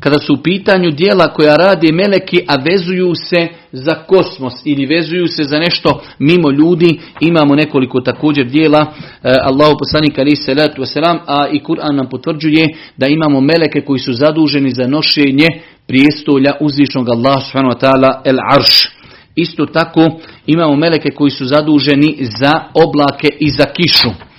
kada 0.02 0.18
su 0.18 0.34
u 0.34 0.42
pitanju 0.42 0.90
dijela 0.90 1.32
koja 1.32 1.56
radi 1.56 1.92
meleki, 1.92 2.40
a 2.46 2.54
vezuju 2.64 3.14
se 3.14 3.48
za 3.72 3.94
kosmos 3.94 4.52
ili 4.64 4.86
vezuju 4.86 5.26
se 5.26 5.44
za 5.44 5.58
nešto 5.58 6.02
mimo 6.18 6.50
ljudi, 6.50 7.00
imamo 7.20 7.54
nekoliko 7.54 8.00
također 8.00 8.46
dijela, 8.46 8.86
e, 9.22 9.34
Allahu 9.42 9.76
poslanik 9.78 10.18
ali 10.18 10.36
salatu 10.36 10.82
wasalam, 10.82 11.18
a 11.26 11.48
i 11.52 11.60
Kur'an 11.60 11.96
nam 11.96 12.08
potvrđuje 12.08 12.66
da 12.96 13.06
imamo 13.06 13.40
meleke 13.40 13.80
koji 13.80 13.98
su 13.98 14.12
zaduženi 14.12 14.70
za 14.70 14.86
nošenje 14.86 15.46
prijestolja 15.86 16.52
uzvišnog 16.60 17.08
Allah 17.08 17.42
subhanahu 17.44 17.80
ta'ala 17.80 18.20
el 18.24 18.38
arš. 18.56 18.88
Isto 19.34 19.66
tako 19.66 20.20
imamo 20.46 20.76
meleke 20.76 21.10
koji 21.10 21.30
su 21.30 21.46
zaduženi 21.46 22.16
za 22.40 22.52
oblake 22.74 23.28
i 23.40 23.50
za 23.50 23.64
kišu 23.64 24.31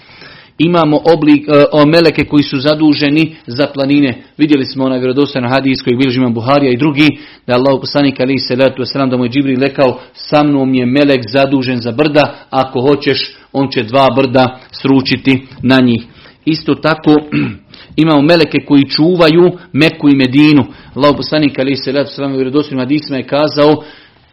imamo 0.58 1.02
oblik 1.14 1.48
e, 1.48 1.52
o 1.72 1.86
meleke 1.86 2.26
koji 2.26 2.44
su 2.44 2.60
zaduženi 2.60 3.36
za 3.48 3.68
planine. 3.74 4.24
Vidjeli 4.38 4.66
smo 4.66 4.86
onaj 4.86 5.00
vjerodostojni 5.00 5.50
hadis 5.50 5.82
koji 5.82 5.96
bilježi 5.96 6.20
imam 6.20 6.34
Buharija 6.34 6.72
i 6.72 6.78
drugi, 6.78 7.08
da 7.48 7.54
je 7.54 7.60
Allah 7.60 7.80
poslanik 7.82 8.20
ali 8.20 8.38
se 8.38 8.56
letu 8.56 8.86
sram 8.86 9.10
da 9.10 9.18
mu 9.18 9.26
je 9.26 9.30
Džibril 9.30 9.60
rekao 9.60 10.00
sa 10.14 10.44
mnom 10.44 10.74
je 10.74 10.86
melek 10.86 11.22
zadužen 11.30 11.82
za 11.82 11.92
brda, 11.92 12.36
ako 12.50 12.82
hoćeš 12.82 13.36
on 13.54 13.72
će 13.72 13.84
dva 13.84 14.08
brda 14.16 14.60
sručiti 14.72 15.46
na 15.62 15.80
njih. 15.80 16.04
Isto 16.46 16.76
tako 16.76 17.12
imamo 18.04 18.22
meleke 18.22 18.58
koji 18.66 18.90
čuvaju 18.90 19.52
Meku 19.74 20.10
i 20.10 20.16
Medinu. 20.16 20.66
Allah 20.96 21.14
poslanik 21.18 21.60
ali 21.60 21.76
se 21.76 21.92
letu 21.92 22.12
sram 22.12 22.36
u 22.36 22.80
hadisima 22.80 23.18
je 23.18 23.28
kazao 23.28 23.84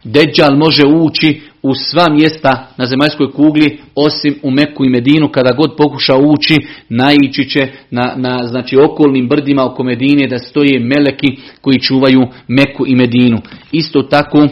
Deđal 0.03 0.57
može 0.57 0.85
ući 0.85 1.41
u 1.63 1.73
sva 1.75 2.09
mjesta 2.09 2.67
na 2.77 2.85
zemaljskoj 2.85 3.31
kugli 3.31 3.79
osim 3.95 4.35
u 4.43 4.51
Meku 4.51 4.85
i 4.85 4.89
Medinu 4.89 5.29
kada 5.31 5.55
god 5.55 5.75
pokuša 5.77 6.15
ući 6.17 6.55
naići 6.89 7.49
će 7.49 7.67
na, 7.91 8.13
na 8.15 8.39
znači 8.47 8.77
okolnim 8.77 9.27
brdima 9.27 9.65
oko 9.65 9.83
Medine 9.83 10.27
da 10.27 10.39
stoje 10.39 10.79
meleki 10.79 11.37
koji 11.61 11.79
čuvaju 11.79 12.27
Meku 12.47 12.87
i 12.87 12.95
Medinu. 12.95 13.37
Isto 13.71 14.01
tako 14.03 14.37
e, 14.37 14.47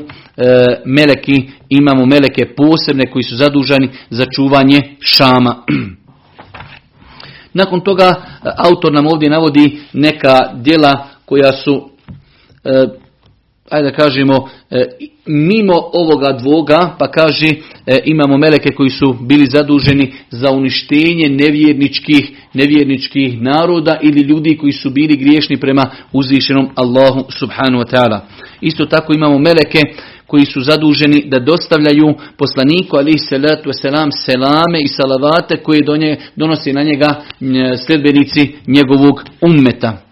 meleki 0.86 1.50
imamo 1.70 2.06
meleke 2.06 2.56
posebne 2.58 3.12
koji 3.12 3.24
su 3.24 3.36
zaduženi 3.36 3.90
za 4.10 4.26
čuvanje 4.26 4.82
Šama. 5.00 5.56
Nakon 7.54 7.82
toga 7.82 8.06
e, 8.06 8.50
autor 8.58 8.94
nam 8.94 9.08
ovdje 9.08 9.30
navodi 9.30 9.80
neka 9.94 10.40
djela 10.54 11.08
koja 11.26 11.52
su 11.54 11.90
e, 12.64 12.88
ajde 13.70 13.90
da 13.90 13.96
kažemo, 13.96 14.50
e, 14.70 14.86
mimo 15.26 15.74
ovoga 15.94 16.32
dvoga, 16.32 16.96
pa 17.00 17.12
kaže 17.12 17.50
imamo 18.06 18.38
meleke 18.38 18.70
koji 18.76 18.90
su 18.90 19.16
bili 19.22 19.46
zaduženi 19.46 20.14
za 20.30 20.52
uništenje 20.52 21.30
nevjerničkih, 21.30 22.32
nevjerničkih 22.54 23.42
naroda 23.42 24.00
ili 24.02 24.22
ljudi 24.22 24.58
koji 24.58 24.72
su 24.72 24.90
bili 24.90 25.18
griješni 25.18 25.58
prema 25.58 25.90
uzvišenom 26.14 26.70
Allahu 26.76 27.26
subhanu 27.40 27.80
wa 27.80 27.96
ta'ala. 27.96 28.20
Isto 28.62 28.86
tako 28.86 29.14
imamo 29.14 29.40
meleke 29.40 29.82
koji 30.28 30.46
su 30.46 30.62
zaduženi 30.62 31.24
da 31.26 31.40
dostavljaju 31.40 32.14
poslaniku 32.38 32.98
alihi 32.98 33.18
salatu 33.18 33.70
wasalam 33.70 34.10
selame 34.26 34.82
i 34.82 34.88
salavate 34.88 35.64
koje 35.64 35.82
donosi 36.36 36.74
na 36.74 36.84
njega 36.84 37.22
sljedbenici 37.86 38.52
njegovog 38.68 39.24
ummeta. 39.42 40.09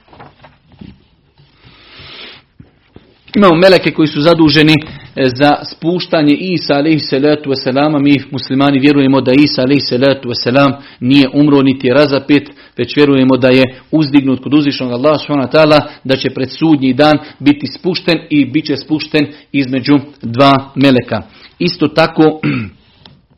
Imamo 3.37 3.55
meleke 3.55 3.91
koji 3.91 4.07
su 4.07 4.21
zaduženi 4.21 4.73
e, 5.15 5.27
za 5.35 5.51
spuštanje 5.63 6.33
Isa 6.33 6.73
alaihi 6.73 6.99
salatu 6.99 7.49
wasalam. 7.49 8.03
Mi 8.03 8.15
muslimani 8.31 8.79
vjerujemo 8.79 9.21
da 9.21 9.31
Isa 9.31 9.61
alaihi 9.61 9.81
salatu 9.81 10.29
wasalam 10.29 10.71
nije 10.99 11.29
umro 11.33 11.61
niti 11.61 11.87
je 11.87 11.93
razapet, 11.93 12.49
već 12.77 12.95
vjerujemo 12.95 13.37
da 13.37 13.47
je 13.47 13.63
uzdignut 13.91 14.43
kod 14.43 14.53
uzvišnog 14.53 14.91
Allah 14.91 15.21
subhanahu 15.21 15.87
da 16.03 16.15
će 16.15 16.29
pred 16.29 16.49
sudnji 16.51 16.93
dan 16.93 17.17
biti 17.39 17.67
spušten 17.67 18.15
i 18.29 18.45
bit 18.45 18.65
će 18.65 18.77
spušten 18.77 19.27
između 19.51 19.99
dva 20.21 20.71
meleka. 20.75 21.21
Isto 21.59 21.87
tako 21.87 22.23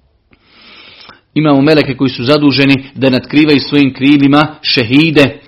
imamo 1.42 1.62
meleke 1.62 1.98
koji 1.98 2.10
su 2.10 2.24
zaduženi 2.24 2.86
da 2.96 3.10
natkrivaju 3.10 3.60
svojim 3.60 3.94
krilima 3.94 4.56
šehide. 4.62 5.40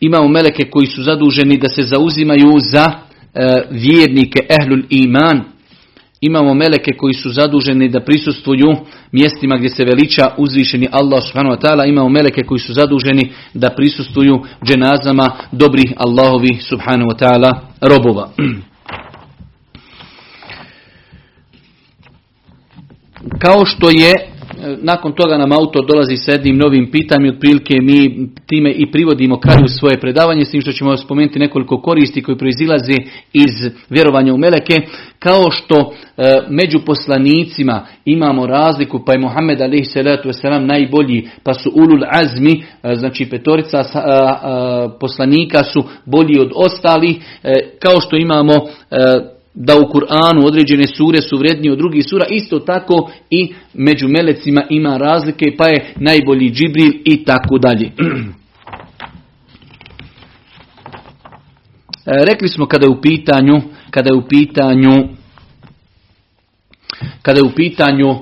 Imamo 0.00 0.28
meleke 0.28 0.70
koji 0.70 0.86
su 0.86 1.02
zaduženi 1.02 1.58
da 1.58 1.68
se 1.68 1.82
zauzimaju 1.82 2.58
za 2.58 3.11
vjernike 3.70 4.46
ehlul 4.48 4.82
iman. 4.90 5.44
Imamo 6.20 6.54
meleke 6.54 6.92
koji 6.98 7.14
su 7.14 7.30
zaduženi 7.30 7.88
da 7.88 8.00
prisustvuju 8.00 8.72
mjestima 9.12 9.56
gdje 9.56 9.68
se 9.68 9.84
veliča 9.84 10.30
uzvišeni 10.38 10.88
Allah 10.92 11.22
subhanahu 11.26 11.56
wa 11.56 11.60
ta'ala. 11.60 11.88
Imamo 11.88 12.08
meleke 12.08 12.42
koji 12.42 12.58
su 12.58 12.72
zaduženi 12.72 13.32
da 13.54 13.70
prisustvuju 13.70 14.42
dženazama 14.64 15.30
dobrih 15.52 15.92
Allahovi 15.96 16.58
subhanahu 16.60 17.10
wa 17.10 17.18
ta'ala 17.18 17.60
robova. 17.80 18.28
Kao 23.38 23.64
što 23.64 23.90
je 23.90 24.31
nakon 24.82 25.12
toga 25.12 25.38
nam 25.38 25.52
autor 25.52 25.86
dolazi 25.86 26.16
s 26.16 26.28
jednim 26.28 26.56
novim 26.56 26.90
pitanjem, 26.90 27.34
otprilike 27.34 27.74
mi 27.82 28.28
time 28.46 28.72
i 28.72 28.90
privodimo 28.90 29.40
kraju 29.40 29.68
svoje 29.68 30.00
predavanje, 30.00 30.44
s 30.44 30.50
tim 30.50 30.60
što 30.60 30.72
ćemo 30.72 30.96
spomenuti 30.96 31.38
nekoliko 31.38 31.82
koristi 31.82 32.22
koji 32.22 32.38
proizilaze 32.38 32.96
iz 33.32 33.72
vjerovanja 33.90 34.34
u 34.34 34.38
meleke, 34.38 34.74
kao 35.18 35.50
što 35.50 35.94
e, 36.16 36.38
među 36.48 36.78
poslanicima 36.86 37.86
imamo 38.04 38.46
razliku, 38.46 39.00
pa 39.06 39.12
je 39.12 39.18
salatu 39.84 40.28
wasalam 40.28 40.66
najbolji, 40.66 41.28
pa 41.42 41.54
su 41.54 41.70
ulul 41.74 42.04
azmi, 42.10 42.64
e, 42.82 42.94
znači 42.94 43.30
petorica 43.30 43.78
e, 43.78 43.84
poslanika 45.00 45.64
su 45.64 45.84
bolji 46.06 46.38
od 46.40 46.50
ostalih, 46.54 47.16
kao 47.78 48.00
što 48.00 48.16
imamo 48.16 48.52
da 49.54 49.76
u 49.78 49.92
Kur'anu 49.92 50.46
određene 50.46 50.86
sure 50.86 51.22
su 51.22 51.38
vrednije 51.38 51.72
od 51.72 51.78
drugih 51.78 52.04
sura, 52.08 52.24
isto 52.30 52.58
tako 52.58 53.10
i 53.30 53.54
među 53.74 54.08
melecima 54.08 54.62
ima 54.70 54.96
razlike, 54.96 55.54
pa 55.58 55.68
je 55.68 55.92
najbolji 55.96 56.50
Džibril 56.50 56.92
i 57.04 57.24
tako 57.24 57.58
dalje. 57.58 57.90
E, 62.06 62.24
rekli 62.24 62.48
smo 62.48 62.66
kada 62.66 62.86
je 62.86 62.90
u 62.90 63.00
pitanju, 63.00 63.60
kada 63.90 64.10
je 64.10 64.16
u 64.16 64.28
pitanju 64.28 65.08
kada 67.22 67.38
je 67.40 67.44
u 67.44 67.50
pitanju 67.54 68.16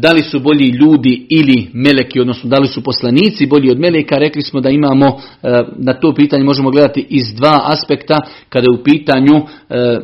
da 0.00 0.12
li 0.12 0.22
su 0.22 0.40
bolji 0.40 0.68
ljudi 0.68 1.26
ili 1.28 1.66
meleki, 1.72 2.20
odnosno 2.20 2.50
da 2.50 2.58
li 2.58 2.68
su 2.68 2.82
poslanici 2.82 3.46
bolji 3.46 3.70
od 3.70 3.80
meleka, 3.80 4.16
rekli 4.16 4.42
smo 4.42 4.60
da 4.60 4.70
imamo 4.70 5.06
e, 5.06 5.48
na 5.78 5.94
to 5.94 6.14
pitanje 6.14 6.44
možemo 6.44 6.70
gledati 6.70 7.06
iz 7.08 7.34
dva 7.34 7.60
aspekta, 7.64 8.18
kada 8.48 8.64
je 8.64 8.80
u 8.80 8.84
pitanju 8.84 9.36
e, 9.36 9.44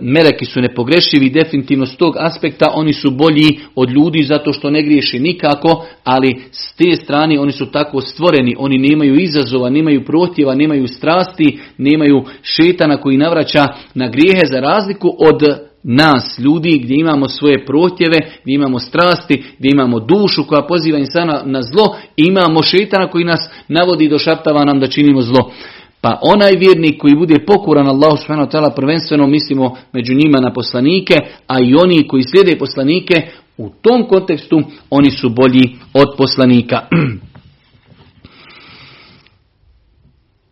meleki 0.00 0.44
su 0.44 0.60
nepogrešivi, 0.60 1.30
definitivno 1.30 1.86
s 1.86 1.96
tog 1.96 2.14
aspekta 2.18 2.66
oni 2.74 2.92
su 2.92 3.10
bolji 3.10 3.58
od 3.74 3.90
ljudi 3.90 4.22
zato 4.22 4.52
što 4.52 4.70
ne 4.70 4.82
griješi 4.82 5.18
nikako, 5.18 5.86
ali 6.04 6.34
s 6.50 6.76
te 6.76 6.96
strane 6.96 7.40
oni 7.40 7.52
su 7.52 7.66
tako 7.66 8.00
stvoreni, 8.00 8.54
oni 8.58 8.78
nemaju 8.78 9.14
izazova, 9.14 9.70
nemaju 9.70 10.04
protjeva, 10.04 10.54
nemaju 10.54 10.88
strasti, 10.88 11.58
nemaju 11.78 12.24
šetana 12.42 12.96
koji 12.96 13.16
navraća 13.16 13.66
na 13.94 14.08
grijehe 14.08 14.46
za 14.46 14.60
razliku 14.60 15.16
od 15.18 15.67
nas, 15.82 16.38
ljudi, 16.38 16.80
gdje 16.84 17.00
imamo 17.00 17.28
svoje 17.28 17.66
protjeve, 17.66 18.18
gdje 18.42 18.54
imamo 18.54 18.78
strasti, 18.78 19.44
gdje 19.58 19.68
imamo 19.72 20.00
dušu 20.00 20.44
koja 20.46 20.62
poziva 20.62 20.98
insana 20.98 21.42
na 21.44 21.62
zlo, 21.62 21.96
imamo 22.16 22.62
šetana 22.62 23.10
koji 23.10 23.24
nas 23.24 23.40
navodi 23.68 24.04
i 24.04 24.08
došaptava 24.08 24.64
nam 24.64 24.80
da 24.80 24.86
činimo 24.86 25.22
zlo. 25.22 25.52
Pa 26.00 26.18
onaj 26.22 26.50
vjernik 26.58 27.00
koji 27.00 27.16
bude 27.16 27.44
pokuran 27.46 27.88
Allahu 27.88 28.16
subhanahu 28.16 28.50
wa 28.50 28.74
prvenstveno 28.76 29.26
mislimo 29.26 29.76
među 29.92 30.14
njima 30.14 30.40
na 30.40 30.52
poslanike, 30.52 31.14
a 31.46 31.56
i 31.62 31.74
oni 31.74 32.08
koji 32.08 32.22
slijede 32.22 32.58
poslanike, 32.58 33.14
u 33.56 33.70
tom 33.82 34.08
kontekstu 34.08 34.62
oni 34.90 35.10
su 35.10 35.28
bolji 35.28 35.76
od 35.94 36.08
poslanika. 36.18 36.80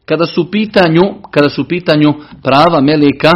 Kada 0.04 0.26
su 0.26 0.42
u 0.42 0.50
pitanju, 0.50 1.02
kada 1.30 1.48
su 1.48 1.68
pitanju 1.68 2.14
prava 2.42 2.80
meleka, 2.80 3.32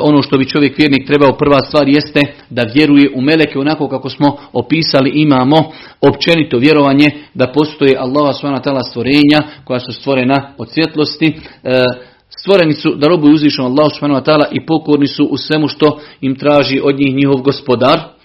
ono 0.00 0.22
što 0.22 0.38
bi 0.38 0.48
čovjek 0.48 0.78
vjernik 0.78 1.06
trebao 1.06 1.36
prva 1.36 1.60
stvar 1.60 1.88
jeste 1.88 2.20
da 2.50 2.62
vjeruje 2.74 3.10
u 3.14 3.20
meleke 3.20 3.58
onako 3.58 3.88
kako 3.88 4.08
smo 4.08 4.36
opisali 4.52 5.10
imamo 5.14 5.56
općenito 6.00 6.58
vjerovanje 6.58 7.08
da 7.34 7.52
postoje 7.52 7.96
Allaha 7.98 8.32
subhanahu 8.32 8.88
stvorenja 8.90 9.40
koja 9.64 9.80
su 9.80 9.92
stvorena 9.92 10.54
od 10.58 10.70
svjetlosti. 10.70 11.26
E, 11.64 11.82
stvoreni 12.28 12.72
su 12.72 12.94
da 12.94 13.08
robuju 13.08 13.34
uzvišom 13.34 13.64
Allahu 13.64 13.90
subhanahu 13.90 14.22
i 14.52 14.66
pokorni 14.66 15.06
su 15.06 15.24
u 15.24 15.36
svemu 15.36 15.68
što 15.68 16.00
im 16.20 16.36
traži 16.36 16.80
od 16.84 16.98
njih 16.98 17.14
njihov 17.14 17.42
gospodar 17.42 18.15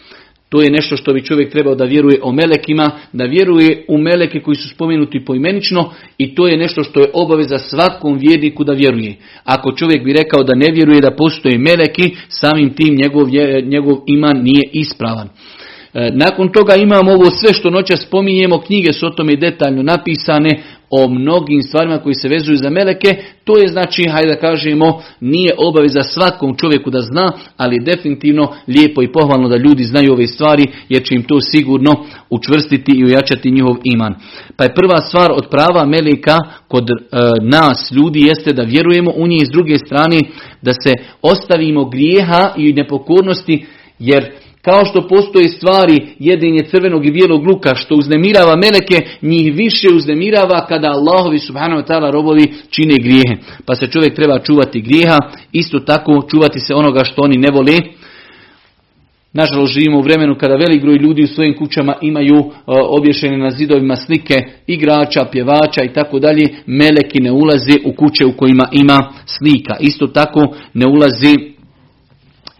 to 0.52 0.62
je 0.62 0.72
nešto 0.72 0.98
što 0.98 1.14
bi 1.14 1.26
čovjek 1.26 1.52
trebao 1.52 1.76
da 1.76 1.86
vjeruje 1.86 2.20
o 2.24 2.32
melekima, 2.32 2.92
da 3.14 3.24
vjeruje 3.24 3.86
u 3.88 3.98
meleke 3.98 4.40
koji 4.40 4.56
su 4.56 4.70
spomenuti 4.70 5.26
poimenično 5.26 5.94
i 6.18 6.36
to 6.36 6.48
je 6.48 6.58
nešto 6.58 6.84
što 6.84 7.00
je 7.00 7.12
obaveza 7.14 7.58
svakom 7.58 8.18
vjerniku 8.18 8.64
da 8.64 8.74
vjeruje. 8.74 9.16
Ako 9.44 9.72
čovjek 9.72 10.04
bi 10.04 10.14
rekao 10.14 10.44
da 10.44 10.56
ne 10.56 10.68
vjeruje 10.74 11.02
da 11.02 11.16
postoje 11.16 11.58
meleki, 11.58 12.16
samim 12.30 12.74
tim 12.74 12.96
njegov, 12.96 13.28
njegov 13.64 13.98
iman 14.08 14.38
nije 14.44 14.70
ispravan. 14.74 15.28
E, 15.94 16.12
nakon 16.14 16.52
toga 16.52 16.76
imamo 16.76 17.12
ovo 17.12 17.26
sve 17.26 17.54
što 17.54 17.70
noća 17.70 17.98
spominjemo, 17.98 18.62
knjige 18.62 18.94
su 18.94 19.08
o 19.08 19.10
tome 19.10 19.36
detaljno 19.36 19.84
napisane, 19.84 20.62
o 20.92 21.08
mnogim 21.10 21.62
stvarima 21.62 21.98
koji 21.98 22.16
se 22.16 22.28
vezuju 22.30 22.58
za 22.58 22.70
meleke, 22.70 23.16
to 23.44 23.58
je 23.58 23.68
znači, 23.68 24.10
hajde 24.10 24.28
da 24.28 24.40
kažemo, 24.40 25.02
nije 25.20 25.52
obaveza 25.58 26.04
svakom 26.04 26.58
čovjeku 26.58 26.90
da 26.90 27.02
zna, 27.02 27.32
ali 27.58 27.84
definitivno 27.86 28.54
lijepo 28.68 29.02
i 29.04 29.12
pohvalno 29.12 29.50
da 29.50 29.58
ljudi 29.58 29.84
znaju 29.84 30.14
ove 30.14 30.28
stvari, 30.28 30.64
jer 30.90 31.04
će 31.04 31.16
im 31.16 31.24
to 31.24 31.42
sigurno 31.42 32.06
učvrstiti 32.30 32.92
i 32.96 33.06
ojačati 33.06 33.52
njihov 33.52 33.76
iman. 33.84 34.16
Pa 34.58 34.64
je 34.64 34.76
prva 34.76 34.98
stvar 34.98 35.32
od 35.32 35.48
prava 35.50 35.86
meleka 35.86 36.38
kod 36.68 36.90
e, 36.90 36.96
nas 37.42 37.92
ljudi 37.92 38.22
jeste 38.22 38.54
da 38.54 38.64
vjerujemo 38.64 39.12
u 39.16 39.28
njih 39.28 39.48
s 39.48 39.52
druge 39.52 39.78
strane 39.78 40.20
da 40.62 40.74
se 40.74 40.94
ostavimo 41.22 41.90
grijeha 41.90 42.54
i 42.58 42.74
nepokornosti, 42.74 43.66
jer 44.00 44.32
kao 44.62 44.86
što 44.86 45.08
postoje 45.08 45.50
stvari 45.50 46.08
jedinje 46.20 46.64
crvenog 46.72 47.06
i 47.06 47.12
bijelog 47.12 47.48
luka 47.48 47.76
što 47.76 47.96
uznemirava 47.96 48.56
meleke, 48.56 48.98
njih 49.22 49.56
više 49.56 49.88
uznemirava 49.96 50.66
kada 50.66 50.88
Allahovi 50.88 51.40
subhanahu 51.40 51.82
wa 51.82 51.88
ta'ala 51.88 52.12
robovi 52.12 52.54
čine 52.70 52.96
grijehe. 52.98 53.36
Pa 53.66 53.76
se 53.76 53.88
čovjek 53.88 54.16
treba 54.16 54.40
čuvati 54.40 54.82
grijeha, 54.82 55.18
isto 55.52 55.80
tako 55.80 56.28
čuvati 56.32 56.60
se 56.60 56.76
onoga 56.76 57.04
što 57.04 57.22
oni 57.22 57.38
ne 57.38 57.50
vole. 57.54 57.78
Nažalost 59.34 59.74
živimo 59.74 59.98
u 59.98 60.02
vremenu 60.02 60.36
kada 60.36 60.56
velik 60.56 60.82
broj 60.82 60.96
ljudi 60.96 61.24
u 61.24 61.28
svojim 61.28 61.58
kućama 61.58 61.96
imaju 62.02 62.38
uh, 62.38 62.54
obješene 62.68 63.38
na 63.38 63.52
zidovima 63.52 63.96
slike 63.96 64.36
igrača, 64.68 65.26
pjevača 65.32 65.84
i 65.84 65.94
tako 65.94 66.20
dalje. 66.20 66.44
Meleki 66.66 67.20
ne 67.22 67.32
ulaze 67.32 67.74
u 67.86 67.94
kuće 67.94 68.26
u 68.26 68.34
kojima 68.38 68.64
ima 68.72 69.14
slika. 69.26 69.76
Isto 69.80 70.08
tako 70.08 70.56
ne 70.74 70.88
ulaze 70.88 71.36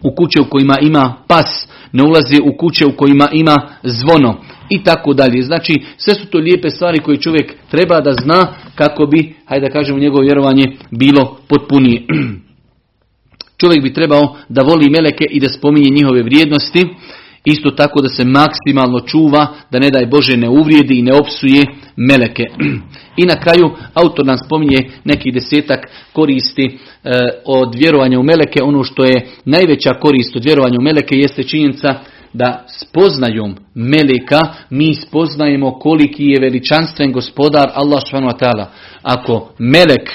u 0.02 0.14
kuće 0.14 0.40
u 0.40 0.50
kojima 0.50 0.74
ima 0.80 1.14
pas 1.26 1.66
ne 1.92 2.02
ulazi 2.02 2.40
u 2.44 2.56
kuće 2.56 2.86
u 2.86 2.96
kojima 2.96 3.28
ima 3.32 3.68
zvono 3.82 4.36
i 4.68 4.84
tako 4.84 5.14
dalje. 5.14 5.42
Znači, 5.42 5.72
sve 5.96 6.14
su 6.14 6.26
to 6.26 6.38
lijepe 6.38 6.70
stvari 6.70 6.98
koje 6.98 7.20
čovjek 7.20 7.54
treba 7.70 8.00
da 8.00 8.12
zna 8.12 8.46
kako 8.74 9.06
bi, 9.06 9.34
hajde 9.46 9.66
da 9.66 9.72
kažemo, 9.72 9.98
njegovo 9.98 10.22
vjerovanje 10.22 10.76
bilo 10.90 11.38
potpunije. 11.48 12.02
Čovjek 13.60 13.82
bi 13.82 13.92
trebao 13.92 14.36
da 14.48 14.62
voli 14.62 14.90
meleke 14.90 15.24
i 15.30 15.40
da 15.40 15.48
spominje 15.48 15.90
njihove 15.90 16.22
vrijednosti 16.22 16.86
Isto 17.44 17.70
tako 17.70 18.02
da 18.02 18.08
se 18.08 18.24
maksimalno 18.24 19.00
čuva, 19.00 19.46
da 19.70 19.78
ne 19.78 19.90
daj 19.90 20.06
Bože 20.06 20.36
ne 20.36 20.48
uvrijedi 20.48 20.98
i 20.98 21.02
ne 21.02 21.14
opsuje 21.14 21.64
meleke. 21.96 22.44
I 23.20 23.26
na 23.26 23.40
kraju 23.40 23.70
autor 23.94 24.26
nam 24.26 24.38
spominje 24.38 24.90
neki 25.04 25.32
desetak 25.32 25.86
koristi 26.12 26.64
e, 26.64 27.10
od 27.44 27.74
vjerovanja 27.74 28.18
u 28.18 28.22
meleke. 28.22 28.62
Ono 28.62 28.84
što 28.84 29.04
je 29.04 29.26
najveća 29.44 29.90
korist 29.94 30.36
od 30.36 30.44
vjerovanja 30.44 30.76
u 30.78 30.82
meleke 30.82 31.16
jeste 31.16 31.42
činjenica 31.42 31.94
da 32.32 32.66
spoznajom 32.68 33.56
meleka 33.74 34.40
mi 34.70 34.94
spoznajemo 34.94 35.78
koliki 35.78 36.24
je 36.24 36.40
veličanstven 36.40 37.12
gospodar 37.12 37.70
Allah 37.74 38.02
subhanahu 38.02 38.70
Ako 39.02 39.54
melek 39.58 40.10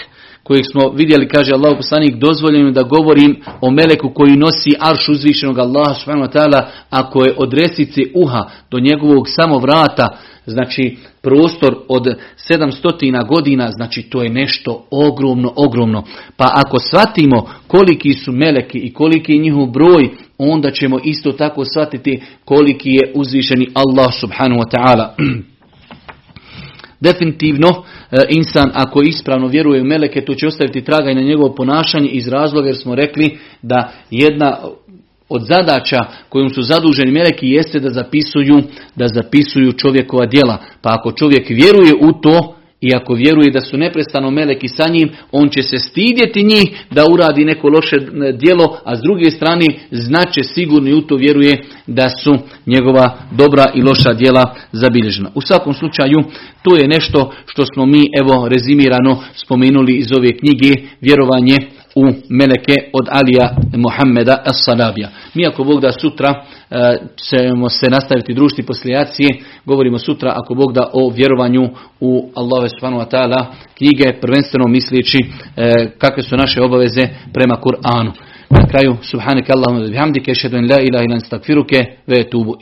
kojeg 0.48 0.66
smo 0.72 0.90
vidjeli, 0.90 1.28
kaže 1.28 1.54
Allah 1.54 1.78
poslanik, 1.78 2.16
dozvoljeno 2.16 2.72
da 2.72 2.84
govorim 2.84 3.42
o 3.62 3.72
meleku 3.72 4.10
koji 4.10 4.36
nosi 4.36 4.72
arš 4.80 5.10
uzvišenog 5.10 5.60
Allaha 5.60 5.94
subhanahu 5.94 6.32
wa 6.32 6.64
ako 6.90 7.26
je 7.26 7.34
od 7.38 7.54
resice 7.54 8.02
uha 8.16 8.50
do 8.72 8.80
njegovog 8.80 9.30
samo 9.30 9.60
vrata, 9.60 10.18
znači 10.46 10.98
prostor 11.22 11.76
od 11.88 12.06
700 12.50 13.28
godina, 13.28 13.72
znači 13.72 14.02
to 14.02 14.24
je 14.24 14.30
nešto 14.30 14.88
ogromno, 14.92 15.54
ogromno. 15.56 16.04
Pa 16.38 16.52
ako 16.54 16.80
shvatimo 16.80 17.50
koliki 17.68 18.14
su 18.14 18.32
meleki 18.32 18.78
i 18.78 18.94
koliki 18.94 19.32
je 19.32 19.40
njihov 19.40 19.66
broj, 19.66 20.10
onda 20.38 20.72
ćemo 20.72 21.00
isto 21.04 21.32
tako 21.32 21.66
shvatiti 21.66 22.22
koliki 22.46 22.90
je 22.90 23.12
uzvišeni 23.16 23.68
Allah 23.74 24.14
subhanahu 24.20 24.62
wa 24.62 24.70
ta'ala. 24.72 25.10
Definitivno, 27.00 27.68
e, 27.68 28.16
insan 28.30 28.72
ako 28.74 29.02
ispravno 29.02 29.48
vjeruje 29.48 29.82
u 29.82 29.86
meleke, 29.86 30.26
to 30.26 30.34
će 30.34 30.48
ostaviti 30.48 30.84
traga 30.84 31.12
i 31.12 31.16
na 31.16 31.22
njegovo 31.22 31.56
ponašanje 31.56 32.10
iz 32.10 32.28
razloga 32.28 32.68
jer 32.68 32.78
smo 32.78 32.96
rekli 32.96 33.38
da 33.62 33.92
jedna 34.12 34.58
od 35.30 35.42
zadaća 35.42 35.98
kojom 36.30 36.50
su 36.50 36.62
zaduženi 36.62 37.12
meleki 37.12 37.48
jeste 37.48 37.80
da 37.80 37.90
zapisuju, 37.90 38.62
da 38.96 39.08
zapisuju 39.08 39.72
čovjekova 39.72 40.26
djela. 40.26 40.58
Pa 40.82 40.90
ako 40.94 41.12
čovjek 41.12 41.50
vjeruje 41.50 41.94
u 42.02 42.22
to, 42.22 42.57
i 42.82 42.96
ako 42.96 43.14
vjeruje 43.14 43.52
da 43.52 43.62
su 43.62 43.78
neprestano 43.78 44.32
meleki 44.32 44.68
sa 44.68 44.90
njim, 44.90 45.10
on 45.32 45.50
će 45.50 45.62
se 45.62 45.78
stidjeti 45.78 46.44
njih 46.44 46.86
da 46.92 47.06
uradi 47.12 47.46
neko 47.46 47.68
loše 47.70 47.98
djelo, 48.34 48.78
a 48.84 48.96
s 48.96 49.02
druge 49.02 49.32
strane 49.32 49.66
znače 49.92 50.44
sigurno 50.44 50.90
i 50.90 50.94
u 50.94 51.02
to 51.02 51.16
vjeruje 51.16 51.64
da 51.88 52.10
su 52.10 52.38
njegova 52.66 53.18
dobra 53.32 53.66
i 53.76 53.82
loša 53.82 54.14
djela 54.14 54.56
zabilježena. 54.72 55.32
U 55.36 55.42
svakom 55.42 55.74
slučaju, 55.74 56.24
to 56.64 56.76
je 56.76 56.88
nešto 56.88 57.34
što 57.46 57.66
smo 57.74 57.86
mi 57.86 58.02
evo 58.20 58.48
rezimirano 58.48 59.24
spomenuli 59.36 59.98
iz 59.98 60.08
ove 60.18 60.38
knjige, 60.38 60.72
vjerovanje 61.02 61.58
u 62.00 62.04
meleke 62.30 62.76
od 62.94 63.08
Alija 63.12 63.56
Muhammeda 63.76 64.44
as-Salabija. 64.46 65.10
Mi 65.34 65.48
ako 65.48 65.64
Bog 65.64 65.82
da 65.82 65.92
sutra 65.92 66.30
e, 66.70 66.98
ćemo 67.30 67.70
se 67.70 67.86
nastaviti 67.90 68.34
družiti 68.34 68.66
poslijacije, 68.66 69.30
govorimo 69.66 70.00
sutra 70.00 70.34
ako 70.36 70.56
Bog 70.56 70.74
da 70.74 70.90
o 70.94 71.10
vjerovanju 71.10 71.70
u 72.00 72.32
Allahove 72.36 72.70
subhanahu 72.70 73.02
wa 73.04 73.10
ta'ala 73.12 73.46
knjige, 73.78 74.20
prvenstveno 74.22 74.68
misleći 74.68 75.18
e, 75.18 75.90
kakve 75.98 76.24
su 76.24 76.38
naše 76.38 76.62
obaveze 76.62 77.08
prema 77.34 77.56
Kur'anu. 77.62 78.12
Na 78.50 78.68
kraju, 78.68 78.98
subhanaka 79.02 79.54
Allahumma 79.54 79.88
bihamdike, 79.88 80.36
šedun 80.36 80.70
la 80.72 80.78
ilaha 80.82 81.06
ilan 81.06 81.20
stakfiruke, 81.20 81.86
ve 82.08 82.30
tubu. 82.30 82.56